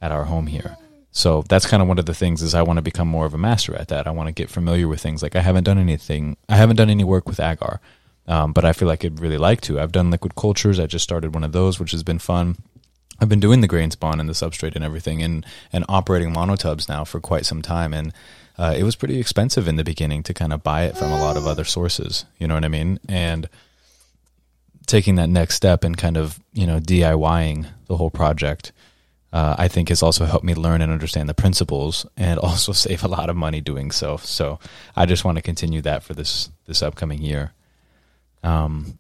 at 0.04 0.12
our 0.12 0.26
home 0.26 0.48
here. 0.48 0.76
So 1.12 1.44
that's 1.48 1.66
kind 1.66 1.82
of 1.82 1.88
one 1.88 1.98
of 1.98 2.06
the 2.06 2.14
things 2.14 2.42
is 2.42 2.54
I 2.54 2.62
want 2.64 2.78
to 2.78 2.82
become 2.82 3.08
more 3.08 3.26
of 3.26 3.34
a 3.34 3.38
master 3.38 3.74
at 3.76 3.88
that. 3.88 4.06
I 4.06 4.12
want 4.12 4.28
to 4.28 4.34
get 4.34 4.50
familiar 4.50 4.88
with 4.88 5.00
things. 5.00 5.24
Like 5.24 5.36
I 5.36 5.42
haven't 5.42 5.64
done 5.64 5.78
anything, 5.78 6.36
I 6.50 6.58
haven't 6.58 6.76
done 6.76 6.90
any 6.90 7.06
work 7.06 7.26
with 7.28 7.40
agar, 7.40 7.80
um, 8.28 8.52
but 8.52 8.66
I 8.66 8.74
feel 8.74 8.88
like 8.88 9.06
I'd 9.06 9.22
really 9.22 9.38
like 9.38 9.62
to. 9.62 9.80
I've 9.80 9.94
done 9.94 10.12
liquid 10.12 10.36
cultures. 10.36 10.80
I 10.80 10.88
just 10.88 11.04
started 11.04 11.34
one 11.34 11.44
of 11.46 11.54
those, 11.54 11.80
which 11.80 11.92
has 11.92 12.04
been 12.04 12.20
fun. 12.20 12.58
I've 13.22 13.30
been 13.30 13.40
doing 13.40 13.62
the 13.62 13.68
grain 13.68 13.92
spawn 13.92 14.20
and 14.20 14.28
the 14.28 14.34
substrate 14.34 14.76
and 14.76 14.84
everything, 14.84 15.24
and 15.24 15.46
and 15.72 15.86
operating 15.88 16.34
monotubs 16.34 16.90
now 16.90 17.06
for 17.06 17.22
quite 17.22 17.46
some 17.46 17.62
time, 17.62 17.94
and 17.94 18.12
uh, 18.58 18.74
it 18.76 18.84
was 18.84 18.96
pretty 18.96 19.20
expensive 19.20 19.68
in 19.68 19.78
the 19.78 19.84
beginning 19.84 20.24
to 20.24 20.34
kind 20.34 20.52
of 20.52 20.64
buy 20.64 20.84
it 20.84 20.98
from 20.98 21.12
a 21.12 21.22
lot 21.22 21.38
of 21.38 21.48
other 21.48 21.64
sources. 21.64 22.26
You 22.40 22.48
know 22.48 22.56
what 22.56 22.66
I 22.66 22.70
mean? 22.70 23.00
And 23.08 23.48
taking 24.88 25.16
that 25.16 25.30
next 25.30 25.56
step 25.56 25.84
and 25.84 25.96
kind 25.96 26.18
of 26.18 26.40
you 26.54 26.66
know 26.66 26.80
DIYing 26.80 27.68
the 27.88 27.98
whole 27.98 28.12
project 28.12 28.72
uh, 29.34 29.56
I 29.58 29.68
think 29.68 29.90
has 29.90 30.04
also 30.04 30.26
helped 30.26 30.46
me 30.46 30.54
learn 30.54 30.84
and 30.84 30.92
understand 30.92 31.28
the 31.28 31.34
principles 31.34 32.06
and 32.16 32.40
also 32.48 32.72
save 32.72 33.04
a 33.04 33.08
lot 33.08 33.30
of 33.30 33.36
money 33.36 33.60
doing 33.60 33.92
so. 33.92 34.18
So 34.18 34.60
I 34.96 35.08
just 35.08 35.26
want 35.26 35.38
to 35.38 35.42
continue 35.42 35.82
that 35.82 36.04
for 36.04 36.14
this 36.14 36.52
this 36.68 36.84
upcoming 36.84 37.22
year. 37.22 37.52
Um, 38.44 39.00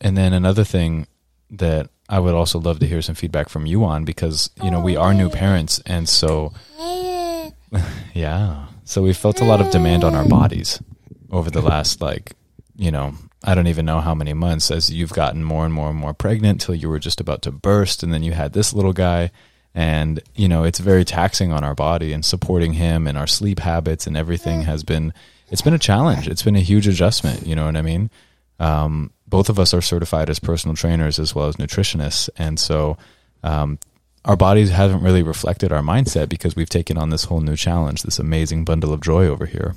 and 0.00 0.16
then 0.16 0.32
another 0.32 0.64
thing 0.64 1.06
that 1.50 1.88
I 2.08 2.18
would 2.18 2.34
also 2.34 2.58
love 2.58 2.80
to 2.80 2.86
hear 2.86 3.02
some 3.02 3.14
feedback 3.14 3.48
from 3.48 3.66
you 3.66 3.84
on 3.84 4.04
because 4.04 4.50
you 4.62 4.70
know 4.70 4.80
we 4.80 4.96
are 4.96 5.14
new 5.14 5.30
parents 5.30 5.80
and 5.86 6.08
so 6.08 6.52
yeah 8.14 8.66
so 8.84 9.02
we 9.02 9.12
felt 9.12 9.40
a 9.40 9.44
lot 9.44 9.60
of 9.60 9.70
demand 9.70 10.04
on 10.04 10.14
our 10.14 10.26
bodies 10.26 10.82
over 11.30 11.50
the 11.50 11.60
last 11.60 12.00
like 12.00 12.34
you 12.76 12.90
know 12.90 13.14
I 13.44 13.54
don't 13.54 13.66
even 13.66 13.86
know 13.86 14.00
how 14.00 14.14
many 14.14 14.32
months 14.32 14.70
as 14.70 14.90
you've 14.90 15.12
gotten 15.12 15.44
more 15.44 15.64
and 15.64 15.72
more 15.72 15.90
and 15.90 15.98
more 15.98 16.14
pregnant 16.14 16.60
till 16.60 16.74
you 16.74 16.88
were 16.88 16.98
just 16.98 17.20
about 17.20 17.42
to 17.42 17.52
burst 17.52 18.02
and 18.02 18.12
then 18.12 18.22
you 18.22 18.32
had 18.32 18.52
this 18.52 18.72
little 18.72 18.92
guy 18.92 19.30
and 19.78 20.20
you 20.34 20.48
know 20.48 20.64
it's 20.64 20.80
very 20.80 21.04
taxing 21.04 21.52
on 21.52 21.62
our 21.62 21.74
body 21.74 22.12
and 22.12 22.24
supporting 22.24 22.72
him 22.72 23.06
and 23.06 23.16
our 23.16 23.28
sleep 23.28 23.60
habits 23.60 24.08
and 24.08 24.16
everything 24.16 24.62
has 24.62 24.82
been 24.82 25.14
it's 25.50 25.62
been 25.62 25.72
a 25.72 25.78
challenge. 25.78 26.28
It's 26.28 26.42
been 26.42 26.56
a 26.56 26.60
huge 26.60 26.88
adjustment 26.88 27.46
you 27.46 27.54
know 27.54 27.64
what 27.64 27.76
i 27.76 27.82
mean? 27.82 28.10
Um, 28.58 29.12
both 29.28 29.48
of 29.48 29.60
us 29.60 29.72
are 29.72 29.80
certified 29.80 30.30
as 30.30 30.40
personal 30.40 30.74
trainers 30.74 31.20
as 31.20 31.32
well 31.32 31.46
as 31.46 31.56
nutritionists. 31.56 32.28
And 32.36 32.58
so 32.58 32.98
um, 33.44 33.78
our 34.24 34.36
bodies 34.36 34.70
haven't 34.70 35.02
really 35.04 35.22
reflected 35.22 35.70
our 35.70 35.82
mindset 35.82 36.28
because 36.28 36.56
we've 36.56 36.68
taken 36.68 36.98
on 36.98 37.10
this 37.10 37.24
whole 37.24 37.40
new 37.40 37.54
challenge 37.54 38.02
this 38.02 38.18
amazing 38.18 38.64
bundle 38.64 38.92
of 38.92 39.00
joy 39.00 39.28
over 39.28 39.46
here. 39.46 39.76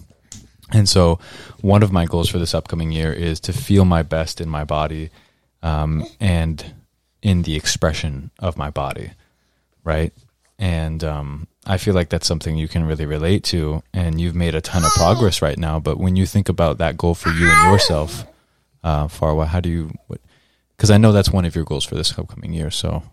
And 0.73 0.89
so 0.89 1.19
one 1.59 1.83
of 1.83 1.91
my 1.91 2.05
goals 2.05 2.27
for 2.27 2.39
this 2.39 2.55
upcoming 2.55 2.91
year 2.91 3.13
is 3.13 3.39
to 3.41 3.53
feel 3.53 3.85
my 3.85 4.01
best 4.01 4.41
in 4.41 4.49
my 4.49 4.63
body 4.63 5.11
um, 5.61 6.07
and 6.19 6.73
in 7.21 7.43
the 7.43 7.55
expression 7.55 8.31
of 8.39 8.57
my 8.57 8.71
body 8.71 9.11
right? 9.83 10.13
And 10.59 11.03
um, 11.03 11.47
I 11.65 11.77
feel 11.77 11.93
like 11.93 12.09
that's 12.09 12.27
something 12.27 12.57
you 12.57 12.67
can 12.67 12.85
really 12.85 13.05
relate 13.05 13.43
to, 13.45 13.83
and 13.93 14.21
you've 14.21 14.35
made 14.35 14.55
a 14.55 14.61
ton 14.61 14.83
of 14.83 14.91
progress 14.91 15.41
right 15.41 15.57
now. 15.57 15.79
But 15.79 15.97
when 15.97 16.15
you 16.15 16.25
think 16.25 16.49
about 16.49 16.77
that 16.77 16.97
goal 16.97 17.15
for 17.15 17.29
you 17.29 17.49
and 17.49 17.71
yourself, 17.71 18.25
uh, 18.83 19.07
Farwa, 19.07 19.47
how 19.47 19.59
do 19.59 19.69
you? 19.69 19.91
Because 20.75 20.91
I 20.91 20.97
know 20.97 21.11
that's 21.11 21.31
one 21.31 21.45
of 21.45 21.55
your 21.55 21.65
goals 21.65 21.85
for 21.85 21.95
this 21.95 22.17
upcoming 22.17 22.53
year. 22.53 22.71
So, 22.71 23.03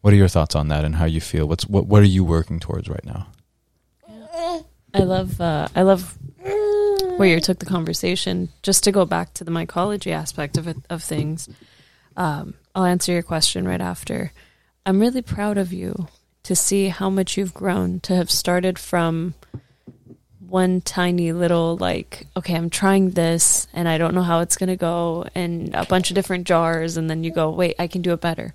what 0.00 0.12
are 0.12 0.16
your 0.16 0.28
thoughts 0.28 0.54
on 0.54 0.68
that, 0.68 0.84
and 0.84 0.96
how 0.96 1.04
you 1.04 1.20
feel? 1.20 1.46
What's 1.46 1.66
what? 1.66 1.86
What 1.86 2.02
are 2.02 2.06
you 2.06 2.24
working 2.24 2.60
towards 2.60 2.88
right 2.88 3.04
now? 3.04 3.28
I 4.94 5.00
love 5.00 5.40
uh, 5.40 5.68
I 5.74 5.82
love 5.82 6.16
where 7.16 7.28
you 7.28 7.40
took 7.40 7.58
the 7.58 7.66
conversation. 7.66 8.48
Just 8.62 8.84
to 8.84 8.92
go 8.92 9.04
back 9.04 9.34
to 9.34 9.44
the 9.44 9.50
mycology 9.50 10.12
aspect 10.12 10.56
of 10.56 10.68
it, 10.68 10.76
of 10.88 11.02
things, 11.02 11.48
um, 12.16 12.54
I'll 12.74 12.84
answer 12.84 13.12
your 13.12 13.22
question 13.22 13.66
right 13.66 13.80
after. 13.80 14.32
I'm 14.86 15.00
really 15.00 15.22
proud 15.22 15.58
of 15.58 15.72
you 15.72 16.08
to 16.42 16.54
see 16.54 16.88
how 16.88 17.08
much 17.08 17.36
you've 17.36 17.54
grown 17.54 18.00
to 18.00 18.14
have 18.14 18.30
started 18.30 18.78
from 18.78 19.34
one 20.46 20.80
tiny 20.80 21.32
little 21.32 21.76
like 21.78 22.28
okay 22.36 22.54
i'm 22.54 22.70
trying 22.70 23.10
this 23.10 23.66
and 23.72 23.88
i 23.88 23.98
don't 23.98 24.14
know 24.14 24.22
how 24.22 24.38
it's 24.38 24.56
going 24.56 24.68
to 24.68 24.76
go 24.76 25.26
and 25.34 25.74
a 25.74 25.84
bunch 25.86 26.10
of 26.10 26.14
different 26.14 26.46
jars 26.46 26.96
and 26.96 27.10
then 27.10 27.24
you 27.24 27.32
go 27.32 27.50
wait 27.50 27.74
i 27.78 27.86
can 27.86 28.02
do 28.02 28.12
it 28.12 28.20
better. 28.20 28.54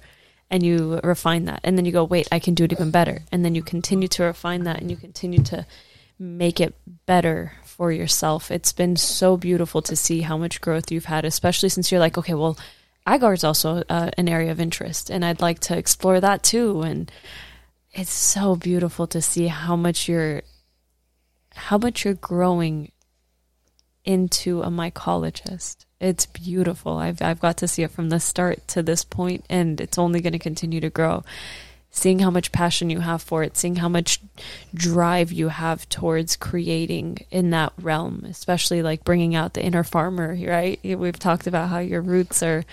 And 0.51 0.63
you 0.63 0.99
refine 1.03 1.45
that 1.45 1.59
and 1.63 1.77
then 1.77 1.85
you 1.85 1.91
go 1.91 2.03
wait 2.03 2.27
i 2.31 2.39
can 2.39 2.55
do 2.55 2.63
it 2.63 2.71
even 2.71 2.89
better. 2.89 3.21
And 3.31 3.45
then 3.45 3.53
you 3.53 3.61
continue 3.61 4.07
to 4.09 4.23
refine 4.23 4.63
that 4.63 4.79
and 4.81 4.89
you 4.89 4.97
continue 4.97 5.43
to 5.43 5.65
make 6.17 6.59
it 6.59 6.73
better 7.05 7.53
for 7.65 7.91
yourself. 7.91 8.49
It's 8.49 8.73
been 8.73 8.95
so 8.95 9.37
beautiful 9.37 9.81
to 9.83 9.95
see 9.95 10.21
how 10.21 10.37
much 10.37 10.59
growth 10.59 10.91
you've 10.91 11.05
had 11.05 11.23
especially 11.23 11.69
since 11.69 11.91
you're 11.91 11.99
like 11.99 12.17
okay 12.17 12.33
well 12.33 12.57
agar 13.13 13.33
is 13.33 13.43
also 13.43 13.83
uh, 13.89 14.11
an 14.17 14.29
area 14.29 14.51
of 14.51 14.59
interest, 14.59 15.09
and 15.09 15.23
I'd 15.25 15.41
like 15.41 15.59
to 15.61 15.77
explore 15.77 16.19
that 16.19 16.43
too. 16.43 16.81
And 16.81 17.11
it's 17.91 18.11
so 18.11 18.55
beautiful 18.55 19.07
to 19.07 19.21
see 19.21 19.47
how 19.47 19.75
much 19.75 20.07
you're 20.07 20.43
how 21.53 21.77
much 21.77 22.05
you're 22.05 22.13
growing 22.13 22.91
into 24.05 24.61
a 24.61 24.69
mycologist. 24.69 25.85
It's 25.99 26.25
beautiful. 26.25 26.97
I've 26.97 27.21
I've 27.21 27.39
got 27.39 27.57
to 27.57 27.67
see 27.67 27.83
it 27.83 27.91
from 27.91 28.09
the 28.09 28.19
start 28.19 28.67
to 28.69 28.83
this 28.83 29.03
point, 29.03 29.45
and 29.49 29.81
it's 29.81 29.97
only 29.97 30.21
going 30.21 30.33
to 30.33 30.39
continue 30.39 30.79
to 30.81 30.89
grow. 30.89 31.23
Seeing 31.91 32.19
how 32.19 32.29
much 32.29 32.51
passion 32.51 32.91
you 32.91 32.99
have 32.99 33.21
for 33.21 33.41
it, 33.41 33.57
seeing 33.57 33.77
how 33.77 33.89
much 33.89 34.21
drive 34.75 35.31
you 35.31 35.47
have 35.47 35.89
towards 35.89 36.35
creating 36.35 37.25
in 37.31 37.49
that 37.49 37.73
realm, 37.81 38.25
especially 38.29 38.83
like 38.83 39.03
bringing 39.03 39.33
out 39.33 39.55
the 39.55 39.65
inner 39.65 39.83
farmer, 39.83 40.37
right? 40.39 40.79
We've 40.83 41.17
talked 41.17 41.47
about 41.47 41.69
how 41.69 41.79
your 41.79 42.01
roots 42.01 42.43
are 42.43 42.63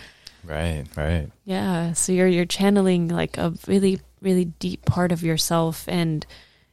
Right, 0.47 0.85
right. 0.97 1.31
Yeah. 1.45 1.93
So 1.95 2.13
you're 2.13 2.29
you're 2.29 2.47
channeling 2.47 3.09
like 3.09 3.37
a 3.39 3.53
really 3.67 4.01
really 4.21 4.47
deep 4.47 4.85
part 4.85 5.13
of 5.13 5.23
yourself 5.23 5.85
and 5.89 6.25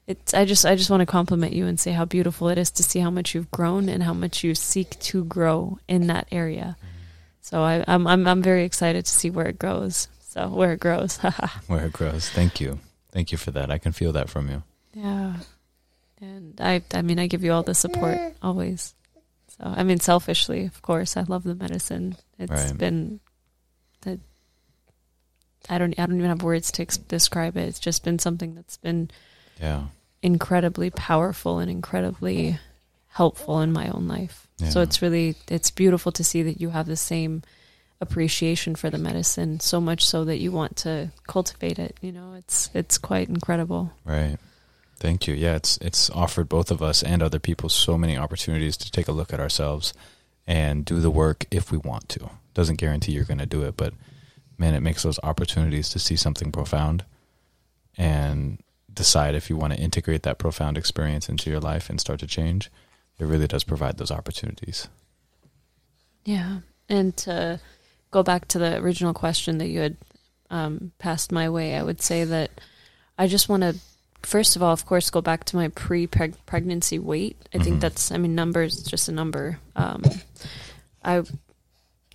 it's 0.06 0.34
I 0.34 0.46
just 0.46 0.65
I 0.65 0.75
just 0.75 0.89
want 0.89 1.01
to 1.01 1.06
compliment 1.06 1.53
you 1.53 1.65
and 1.65 1.80
say 1.80 1.92
how 1.92 2.06
beautiful 2.06 2.50
it 2.50 2.58
is 2.58 2.72
to 2.72 2.84
see 2.84 3.00
how 3.00 3.10
much 3.10 3.34
you've 3.34 3.51
grown 3.51 3.89
and 3.89 4.03
how 4.03 4.13
much 4.13 4.44
you 4.44 4.53
seek 4.53 5.00
to 5.00 5.24
grow 5.25 5.80
in 5.88 6.08
that 6.08 6.27
area. 6.32 6.77
So 7.42 7.62
I, 7.62 7.84
I'm 7.88 8.06
I'm 8.06 8.27
I'm 8.27 8.42
very 8.42 8.63
excited 8.63 9.06
to 9.06 9.12
see 9.12 9.30
where 9.30 9.48
it 9.48 9.60
goes. 9.60 10.08
So 10.22 10.50
where 10.50 10.74
it 10.74 10.80
grows. 10.80 11.18
where 11.68 11.86
it 11.86 11.94
grows. 11.94 12.30
Thank 12.30 12.60
you. 12.60 12.80
Thank 13.12 13.32
you 13.32 13.38
for 13.38 13.51
that. 13.51 13.72
I 13.72 13.77
can 13.77 13.92
feel 13.92 14.12
that 14.13 14.30
from 14.30 14.50
you. 14.50 14.63
Yeah. 14.94 15.36
And 16.20 16.60
I 16.60 16.82
I 16.94 17.01
mean 17.01 17.20
I 17.20 17.27
give 17.27 17.44
you 17.44 17.53
all 17.53 17.63
the 17.63 17.75
support 17.75 18.18
always. 18.42 18.96
So 19.58 19.63
I 19.65 19.84
mean 19.84 20.00
selfishly, 20.00 20.65
of 20.65 20.82
course, 20.82 21.15
I 21.15 21.22
love 21.22 21.44
the 21.44 21.56
medicine. 21.56 22.18
It's 22.38 22.51
right. 22.51 22.77
been 22.77 23.20
that 23.20 23.32
I 25.70 25.77
don't 25.77 25.98
I 25.98 26.05
don't 26.05 26.17
even 26.17 26.29
have 26.29 26.43
words 26.43 26.72
to 26.74 26.84
ex- 26.84 26.98
describe 26.98 27.58
it. 27.58 27.67
It's 27.67 27.79
just 27.79 28.03
been 28.03 28.20
something 28.20 28.55
that's 28.55 28.77
been 28.77 29.10
yeah 29.60 29.86
incredibly 30.22 30.89
powerful 30.89 31.60
and 31.60 31.70
incredibly 31.70 32.58
helpful 33.10 33.62
in 33.62 33.72
my 33.72 33.89
own 33.89 34.08
life. 34.08 34.48
Yeah. 34.58 34.70
So 34.70 34.82
it's 34.82 35.01
really 35.01 35.36
it's 35.50 35.72
beautiful 35.72 36.12
to 36.13 36.24
see 36.24 36.43
that 36.43 36.62
you 36.62 36.70
have 36.70 36.88
the 36.88 36.96
same 36.96 37.43
appreciation 38.01 38.75
for 38.75 38.89
the 38.89 38.98
medicine 38.98 39.60
so 39.60 39.79
much 39.79 40.05
so 40.05 40.25
that 40.25 40.39
you 40.39 40.51
want 40.51 40.75
to 40.75 41.12
cultivate 41.27 41.79
it, 41.79 41.98
you 42.01 42.12
know. 42.12 42.34
It's 42.34 42.70
it's 42.74 42.98
quite 42.98 43.29
incredible. 43.29 43.91
Right. 44.05 44.38
Thank 44.98 45.27
you. 45.27 45.34
Yeah, 45.34 45.55
it's 45.55 45.77
it's 45.77 46.10
offered 46.10 46.50
both 46.50 46.72
of 46.72 46.82
us 46.82 47.03
and 47.03 47.22
other 47.22 47.39
people 47.39 47.70
so 47.70 47.98
many 47.98 48.17
opportunities 48.17 48.77
to 48.77 48.91
take 48.91 49.08
a 49.08 49.12
look 49.12 49.34
at 49.34 49.39
ourselves 49.39 49.93
and 50.46 50.84
do 50.84 51.00
the 51.00 51.12
work 51.12 51.46
if 51.51 51.72
we 51.72 51.77
want 51.77 52.10
to 52.10 52.29
doesn't 52.53 52.75
guarantee 52.75 53.13
you're 53.13 53.24
going 53.24 53.39
to 53.39 53.46
do 53.46 53.63
it, 53.63 53.75
but 53.77 53.93
man, 54.57 54.74
it 54.74 54.81
makes 54.81 55.03
those 55.03 55.19
opportunities 55.24 55.89
to 55.89 56.00
see 56.00 56.15
something 56.15 56.51
profound 56.51 57.05
and 57.98 58.60
decide 58.93 59.36
if 59.36 59.50
you 59.50 59.57
want 59.57 59.74
to 59.74 59.79
integrate 59.79 60.24
that 60.24 60.38
profound 60.38 60.77
experience 60.77 61.29
into 61.29 61.50
your 61.50 61.60
life 61.60 61.89
and 61.89 62.00
start 62.00 62.19
to 62.19 62.27
change. 62.27 62.72
It 63.19 63.25
really 63.25 63.48
does 63.48 63.63
provide 63.63 63.98
those 63.98 64.12
opportunities. 64.12 64.88
Yeah. 66.25 66.60
And 66.89 67.15
to 67.17 67.60
go 68.12 68.24
back 68.24 68.48
to 68.50 68.60
the 68.60 68.77
original 68.77 69.13
question 69.13 69.57
that 69.57 69.67
you 69.67 69.79
had 69.79 69.98
um, 70.50 70.91
passed 71.00 71.31
my 71.31 71.50
way, 71.50 71.75
I 71.75 71.83
would 71.83 72.01
say 72.01 72.24
that 72.24 72.51
I 73.17 73.27
just 73.27 73.50
want 73.50 73.63
to, 73.63 73.75
first 74.24 74.55
of 74.55 74.63
all, 74.63 74.74
of 74.74 74.86
course, 74.86 75.10
go 75.10 75.22
back 75.22 75.43
to 75.45 75.55
my 75.55 75.69
pre 75.69 76.07
pregnancy 76.07 77.00
weight. 77.00 77.38
I 77.53 77.57
mm-hmm. 77.57 77.63
think 77.63 77.81
that's, 77.81 78.12
I 78.12 78.17
mean, 78.17 78.36
numbers 78.36 78.83
just 78.83 79.10
a 79.10 79.12
number. 79.12 79.60
Um, 79.75 80.03
I 81.03 81.24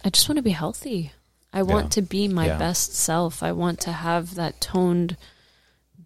I 0.04 0.10
just 0.10 0.28
want 0.28 0.36
to 0.36 0.42
be 0.42 0.50
healthy. 0.50 1.12
I 1.58 1.62
want 1.62 1.86
yeah. 1.86 1.90
to 1.90 2.02
be 2.02 2.28
my 2.28 2.46
yeah. 2.46 2.56
best 2.56 2.94
self. 2.94 3.42
I 3.42 3.50
want 3.50 3.80
to 3.80 3.90
have 3.90 4.36
that 4.36 4.60
toned 4.60 5.16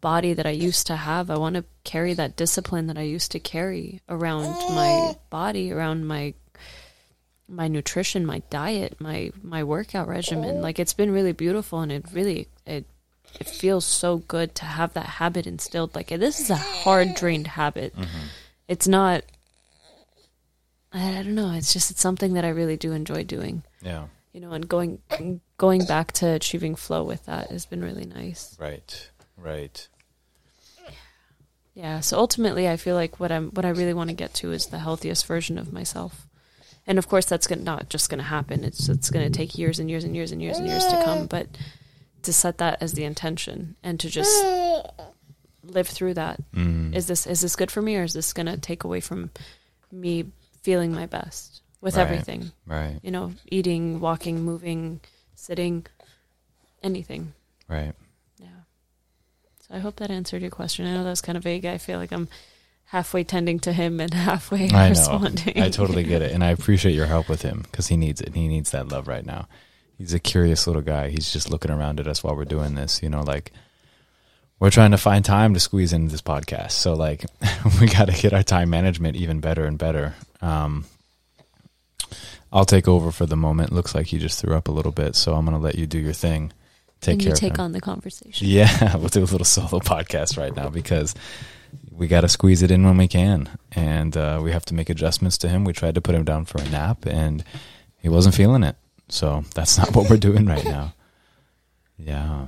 body 0.00 0.32
that 0.32 0.46
I 0.46 0.50
used 0.50 0.86
to 0.86 0.96
have. 0.96 1.28
I 1.28 1.36
want 1.36 1.56
to 1.56 1.64
carry 1.84 2.14
that 2.14 2.36
discipline 2.36 2.86
that 2.86 2.96
I 2.96 3.02
used 3.02 3.32
to 3.32 3.38
carry 3.38 4.00
around 4.08 4.46
my 4.74 5.14
body, 5.28 5.70
around 5.70 6.06
my 6.06 6.32
my 7.46 7.68
nutrition, 7.68 8.24
my 8.24 8.40
diet, 8.48 8.98
my 8.98 9.30
my 9.42 9.62
workout 9.62 10.08
regimen. 10.08 10.62
Like 10.62 10.78
it's 10.78 10.94
been 10.94 11.10
really 11.10 11.32
beautiful 11.32 11.80
and 11.80 11.92
it 11.92 12.06
really 12.14 12.48
it 12.64 12.86
it 13.38 13.46
feels 13.46 13.84
so 13.84 14.16
good 14.16 14.54
to 14.54 14.64
have 14.64 14.94
that 14.94 15.20
habit 15.20 15.46
instilled. 15.46 15.94
Like 15.94 16.08
this 16.08 16.40
is 16.40 16.48
a 16.48 16.56
hard 16.56 17.14
drained 17.14 17.48
habit. 17.48 17.94
Mm-hmm. 17.94 18.26
It's 18.68 18.88
not 18.88 19.24
I, 20.94 21.10
I 21.10 21.22
don't 21.22 21.34
know, 21.34 21.52
it's 21.52 21.74
just 21.74 21.90
it's 21.90 22.00
something 22.00 22.32
that 22.32 22.44
I 22.46 22.48
really 22.48 22.78
do 22.78 22.92
enjoy 22.92 23.24
doing. 23.24 23.64
Yeah. 23.82 24.06
You 24.32 24.40
know, 24.40 24.52
and 24.52 24.66
going 24.66 25.00
going 25.58 25.84
back 25.84 26.12
to 26.12 26.26
achieving 26.26 26.74
flow 26.74 27.04
with 27.04 27.26
that 27.26 27.50
has 27.50 27.66
been 27.66 27.82
really 27.82 28.06
nice. 28.06 28.56
Right. 28.58 29.10
Right. 29.36 29.88
Yeah. 31.74 32.00
So 32.00 32.18
ultimately, 32.18 32.68
I 32.68 32.76
feel 32.76 32.94
like 32.94 33.20
what 33.20 33.30
I'm 33.30 33.50
what 33.50 33.64
I 33.64 33.70
really 33.70 33.94
want 33.94 34.10
to 34.10 34.16
get 34.16 34.32
to 34.34 34.52
is 34.52 34.66
the 34.66 34.78
healthiest 34.78 35.26
version 35.26 35.58
of 35.58 35.72
myself. 35.72 36.26
And 36.86 36.98
of 36.98 37.08
course, 37.08 37.26
that's 37.26 37.46
gonna, 37.46 37.62
not 37.62 37.88
just 37.88 38.10
going 38.10 38.18
to 38.18 38.24
happen. 38.24 38.64
It's 38.64 38.88
it's 38.88 39.10
going 39.10 39.30
to 39.30 39.36
take 39.36 39.56
years 39.56 39.78
and 39.78 39.90
years 39.90 40.04
and 40.04 40.16
years 40.16 40.30
and 40.30 40.42
years 40.42 40.58
and 40.58 40.66
years 40.66 40.84
to 40.86 41.02
come. 41.04 41.26
But 41.26 41.48
to 42.22 42.32
set 42.32 42.58
that 42.58 42.82
as 42.82 42.92
the 42.92 43.04
intention 43.04 43.76
and 43.82 44.00
to 44.00 44.08
just 44.08 44.44
live 45.64 45.88
through 45.88 46.14
that. 46.14 46.40
Mm. 46.54 46.94
Is 46.94 47.06
this 47.06 47.26
is 47.26 47.40
this 47.40 47.56
good 47.56 47.70
for 47.70 47.82
me, 47.82 47.96
or 47.96 48.04
is 48.04 48.12
this 48.12 48.32
going 48.32 48.46
to 48.46 48.56
take 48.56 48.84
away 48.84 49.00
from 49.00 49.30
me 49.90 50.24
feeling 50.62 50.92
my 50.92 51.06
best 51.06 51.61
with 51.82 51.96
Right. 51.96 52.02
everything? 52.04 52.50
Right. 52.66 52.98
You 53.02 53.10
know, 53.10 53.34
eating, 53.50 54.00
walking, 54.00 54.42
moving, 54.42 55.00
sitting, 55.34 55.84
anything. 56.82 57.34
Right. 57.68 57.92
Yeah. 58.38 58.46
So 59.60 59.74
I 59.74 59.78
hope 59.80 59.96
that 59.96 60.10
answered 60.10 60.40
your 60.42 60.50
question. 60.50 60.86
I 60.86 60.94
know 60.94 61.04
that 61.04 61.10
was 61.10 61.20
kind 61.20 61.36
of 61.36 61.44
vague. 61.44 61.66
I 61.66 61.76
feel 61.78 61.98
like 61.98 62.12
I'm 62.12 62.28
halfway 62.86 63.24
tending 63.24 63.58
to 63.60 63.72
him 63.72 64.00
and 64.00 64.12
halfway 64.30 64.64
I 64.70 64.84
know. 64.84 64.88
responding. 64.90 65.60
I 65.60 65.68
totally 65.68 66.04
get 66.04 66.22
it, 66.26 66.32
and 66.32 66.42
I 66.42 66.50
appreciate 66.50 66.94
your 66.94 67.06
help 67.06 67.28
with 67.28 67.42
him 67.42 67.62
because 67.70 67.88
he 67.88 67.96
needs 67.96 68.20
it. 68.20 68.34
He 68.34 68.48
needs 68.48 68.70
that 68.70 68.88
love 68.88 69.08
right 69.08 69.24
now. 69.26 69.48
He's 69.98 70.14
a 70.14 70.18
curious 70.20 70.66
little 70.66 70.82
guy. 70.82 71.10
He's 71.10 71.32
just 71.32 71.50
looking 71.50 71.70
around 71.70 72.00
at 72.00 72.06
us 72.08 72.24
while 72.24 72.34
we're 72.34 72.44
doing 72.44 72.74
this. 72.74 73.02
You 73.02 73.08
know, 73.10 73.22
like 73.22 73.52
we're 74.58 74.70
trying 74.70 74.90
to 74.92 74.98
find 74.98 75.24
time 75.24 75.54
to 75.54 75.60
squeeze 75.60 75.92
into 75.92 76.10
this 76.10 76.22
podcast. 76.22 76.72
So 76.72 76.94
like 76.94 77.24
we 77.80 77.86
got 77.86 78.06
to 78.08 78.12
get 78.12 78.32
our 78.32 78.42
time 78.42 78.70
management 78.70 79.16
even 79.16 79.40
better 79.40 79.64
and 79.64 79.78
better. 79.78 80.14
Um, 80.40 80.84
I'll 82.52 82.64
take 82.64 82.86
over 82.88 83.10
for 83.12 83.26
the 83.26 83.36
moment. 83.36 83.72
Looks 83.72 83.94
like 83.94 84.12
you 84.12 84.18
just 84.18 84.40
threw 84.40 84.54
up 84.54 84.68
a 84.68 84.72
little 84.72 84.92
bit, 84.92 85.16
so 85.16 85.34
I'm 85.34 85.44
gonna 85.44 85.58
let 85.58 85.76
you 85.76 85.86
do 85.86 85.98
your 85.98 86.12
thing. 86.12 86.52
Take 87.00 87.14
and 87.14 87.22
care 87.22 87.30
you 87.30 87.36
take 87.36 87.58
on 87.58 87.72
the 87.72 87.80
conversation. 87.80 88.46
Yeah, 88.46 88.96
we'll 88.96 89.08
do 89.08 89.20
a 89.20 89.24
little 89.24 89.44
solo 89.44 89.80
podcast 89.80 90.38
right 90.38 90.54
now 90.54 90.68
because 90.68 91.14
we 91.90 92.06
got 92.06 92.20
to 92.20 92.28
squeeze 92.28 92.62
it 92.62 92.70
in 92.70 92.84
when 92.84 92.96
we 92.96 93.08
can, 93.08 93.48
and 93.72 94.16
uh, 94.16 94.40
we 94.42 94.52
have 94.52 94.64
to 94.66 94.74
make 94.74 94.88
adjustments 94.90 95.38
to 95.38 95.48
him. 95.48 95.64
We 95.64 95.72
tried 95.72 95.94
to 95.96 96.00
put 96.00 96.14
him 96.14 96.24
down 96.24 96.44
for 96.44 96.60
a 96.60 96.68
nap, 96.68 97.06
and 97.06 97.42
he 97.98 98.08
wasn't 98.08 98.34
feeling 98.34 98.62
it. 98.62 98.76
So 99.08 99.44
that's 99.54 99.78
not 99.78 99.94
what 99.96 100.08
we're 100.08 100.16
doing 100.16 100.46
right 100.46 100.64
now. 100.64 100.94
Yeah, 101.98 102.46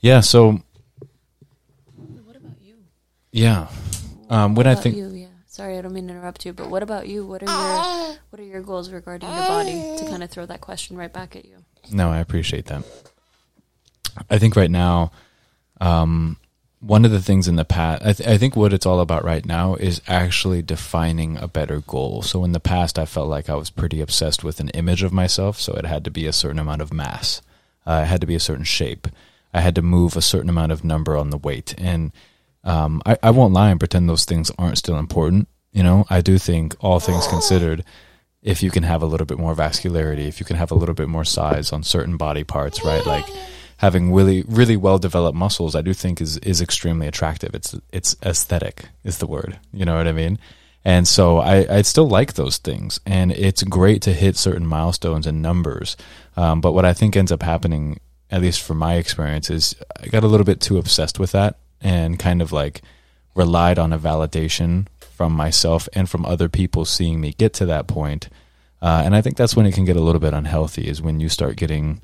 yeah. 0.00 0.20
So 0.20 0.60
What 1.96 2.36
about 2.36 2.56
you? 2.62 2.74
yeah, 3.32 3.68
um, 4.30 4.54
What 4.54 4.66
when 4.66 4.76
I 4.76 4.80
think 4.80 4.96
you? 4.96 5.11
Sorry, 5.52 5.76
I 5.76 5.82
don't 5.82 5.92
mean 5.92 6.08
to 6.08 6.14
interrupt 6.14 6.46
you, 6.46 6.54
but 6.54 6.70
what 6.70 6.82
about 6.82 7.08
you? 7.08 7.26
What 7.26 7.42
are 7.42 7.44
your 7.44 8.16
what 8.30 8.40
are 8.40 8.42
your 8.42 8.62
goals 8.62 8.90
regarding 8.90 9.28
your 9.28 9.38
body? 9.38 9.98
To 9.98 10.06
kind 10.08 10.22
of 10.22 10.30
throw 10.30 10.46
that 10.46 10.62
question 10.62 10.96
right 10.96 11.12
back 11.12 11.36
at 11.36 11.44
you. 11.44 11.56
No, 11.90 12.10
I 12.10 12.20
appreciate 12.20 12.64
that. 12.66 12.82
I 14.30 14.38
think 14.38 14.56
right 14.56 14.70
now, 14.70 15.12
um, 15.78 16.38
one 16.80 17.04
of 17.04 17.10
the 17.10 17.20
things 17.20 17.48
in 17.48 17.56
the 17.56 17.66
past, 17.66 18.02
I, 18.02 18.12
th- 18.14 18.28
I 18.30 18.38
think 18.38 18.56
what 18.56 18.72
it's 18.72 18.86
all 18.86 19.00
about 19.00 19.24
right 19.26 19.44
now 19.44 19.74
is 19.74 20.00
actually 20.08 20.62
defining 20.62 21.36
a 21.36 21.48
better 21.48 21.80
goal. 21.80 22.22
So 22.22 22.44
in 22.44 22.52
the 22.52 22.58
past, 22.58 22.98
I 22.98 23.04
felt 23.04 23.28
like 23.28 23.50
I 23.50 23.54
was 23.54 23.68
pretty 23.68 24.00
obsessed 24.00 24.42
with 24.42 24.58
an 24.58 24.70
image 24.70 25.02
of 25.02 25.12
myself. 25.12 25.60
So 25.60 25.74
it 25.74 25.84
had 25.84 26.02
to 26.04 26.10
be 26.10 26.24
a 26.24 26.32
certain 26.32 26.60
amount 26.60 26.80
of 26.80 26.94
mass. 26.94 27.42
Uh, 27.86 28.00
it 28.04 28.06
had 28.06 28.22
to 28.22 28.26
be 28.26 28.34
a 28.34 28.40
certain 28.40 28.64
shape. 28.64 29.06
I 29.52 29.60
had 29.60 29.74
to 29.74 29.82
move 29.82 30.16
a 30.16 30.22
certain 30.22 30.48
amount 30.48 30.72
of 30.72 30.82
number 30.82 31.14
on 31.14 31.28
the 31.28 31.36
weight. 31.36 31.74
And 31.76 32.10
um, 32.64 33.02
I, 33.04 33.18
I 33.22 33.30
won't 33.30 33.54
lie 33.54 33.70
and 33.70 33.80
pretend 33.80 34.08
those 34.08 34.24
things 34.24 34.50
aren't 34.58 34.78
still 34.78 34.98
important. 34.98 35.48
You 35.72 35.82
know, 35.82 36.04
I 36.10 36.20
do 36.20 36.38
think 36.38 36.76
all 36.80 37.00
things 37.00 37.26
considered, 37.26 37.84
if 38.42 38.62
you 38.62 38.70
can 38.70 38.82
have 38.82 39.02
a 39.02 39.06
little 39.06 39.26
bit 39.26 39.38
more 39.38 39.54
vascularity, 39.54 40.28
if 40.28 40.38
you 40.38 40.46
can 40.46 40.56
have 40.56 40.70
a 40.70 40.74
little 40.74 40.94
bit 40.94 41.08
more 41.08 41.24
size 41.24 41.72
on 41.72 41.82
certain 41.82 42.16
body 42.16 42.44
parts, 42.44 42.84
right? 42.84 43.04
Like 43.06 43.26
having 43.78 44.12
really 44.12 44.42
really 44.42 44.76
well 44.76 44.98
developed 44.98 45.36
muscles, 45.36 45.74
I 45.74 45.82
do 45.82 45.94
think 45.94 46.20
is 46.20 46.38
is 46.38 46.60
extremely 46.60 47.06
attractive. 47.06 47.54
It's 47.54 47.74
it's 47.92 48.16
aesthetic 48.22 48.88
is 49.04 49.18
the 49.18 49.26
word. 49.26 49.58
You 49.72 49.84
know 49.84 49.96
what 49.96 50.08
I 50.08 50.12
mean? 50.12 50.38
And 50.84 51.06
so 51.06 51.38
I 51.38 51.78
I 51.78 51.82
still 51.82 52.08
like 52.08 52.34
those 52.34 52.58
things, 52.58 53.00
and 53.06 53.32
it's 53.32 53.62
great 53.62 54.02
to 54.02 54.12
hit 54.12 54.36
certain 54.36 54.66
milestones 54.66 55.26
and 55.26 55.40
numbers. 55.40 55.96
Um, 56.36 56.60
but 56.60 56.72
what 56.72 56.84
I 56.84 56.92
think 56.92 57.16
ends 57.16 57.32
up 57.32 57.42
happening, 57.42 57.98
at 58.30 58.42
least 58.42 58.62
from 58.62 58.78
my 58.78 58.94
experience, 58.96 59.50
is 59.50 59.74
I 60.02 60.08
got 60.08 60.24
a 60.24 60.28
little 60.28 60.46
bit 60.46 60.60
too 60.60 60.78
obsessed 60.78 61.18
with 61.18 61.32
that 61.32 61.56
and 61.82 62.18
kind 62.18 62.40
of 62.40 62.52
like 62.52 62.82
relied 63.34 63.78
on 63.78 63.92
a 63.92 63.98
validation 63.98 64.86
from 65.00 65.32
myself 65.32 65.88
and 65.92 66.08
from 66.08 66.24
other 66.24 66.48
people 66.48 66.84
seeing 66.84 67.20
me 67.20 67.32
get 67.32 67.52
to 67.54 67.66
that 67.66 67.86
point. 67.86 68.28
Uh, 68.80 69.02
and 69.04 69.14
I 69.14 69.20
think 69.20 69.36
that's 69.36 69.54
when 69.54 69.66
it 69.66 69.74
can 69.74 69.84
get 69.84 69.96
a 69.96 70.00
little 70.00 70.20
bit 70.20 70.34
unhealthy, 70.34 70.88
is 70.88 71.00
when 71.00 71.20
you 71.20 71.28
start 71.28 71.56
getting 71.56 72.00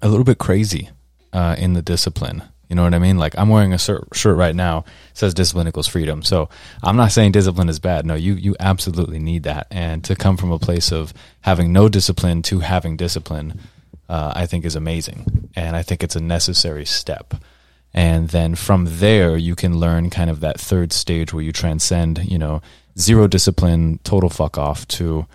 a 0.00 0.08
little 0.08 0.24
bit 0.24 0.38
crazy 0.38 0.90
uh, 1.32 1.56
in 1.58 1.72
the 1.72 1.82
discipline. 1.82 2.42
You 2.68 2.76
know 2.76 2.82
what 2.82 2.94
I 2.94 2.98
mean? 2.98 3.16
Like 3.16 3.36
I'm 3.38 3.48
wearing 3.48 3.72
a 3.72 3.78
shirt, 3.78 4.24
right 4.24 4.54
now 4.54 4.84
says 5.14 5.32
discipline 5.32 5.66
equals 5.68 5.88
freedom. 5.88 6.22
So 6.22 6.50
I'm 6.82 6.96
not 6.96 7.12
saying 7.12 7.32
discipline 7.32 7.70
is 7.70 7.78
bad. 7.78 8.04
No, 8.04 8.14
you 8.14 8.34
you 8.34 8.54
absolutely 8.60 9.18
need 9.18 9.44
that. 9.44 9.66
And 9.70 10.04
to 10.04 10.14
come 10.14 10.36
from 10.36 10.52
a 10.52 10.58
place 10.58 10.92
of 10.92 11.14
having 11.40 11.72
no 11.72 11.88
discipline 11.88 12.42
to 12.42 12.60
having 12.60 12.96
discipline, 12.96 13.58
uh, 14.08 14.32
I 14.36 14.44
think 14.46 14.66
is 14.66 14.76
amazing. 14.76 15.50
And 15.56 15.76
I 15.76 15.82
think 15.82 16.04
it's 16.04 16.16
a 16.16 16.20
necessary 16.20 16.84
step. 16.84 17.34
And 17.94 18.28
then 18.28 18.54
from 18.54 18.86
there, 18.88 19.36
you 19.36 19.54
can 19.54 19.78
learn 19.78 20.10
kind 20.10 20.30
of 20.30 20.40
that 20.40 20.60
third 20.60 20.92
stage 20.92 21.32
where 21.32 21.42
you 21.42 21.52
transcend, 21.52 22.24
you 22.30 22.38
know, 22.38 22.60
zero 22.98 23.26
discipline, 23.26 23.98
total 24.04 24.28
fuck 24.28 24.58
off 24.58 24.86
to 24.88 25.26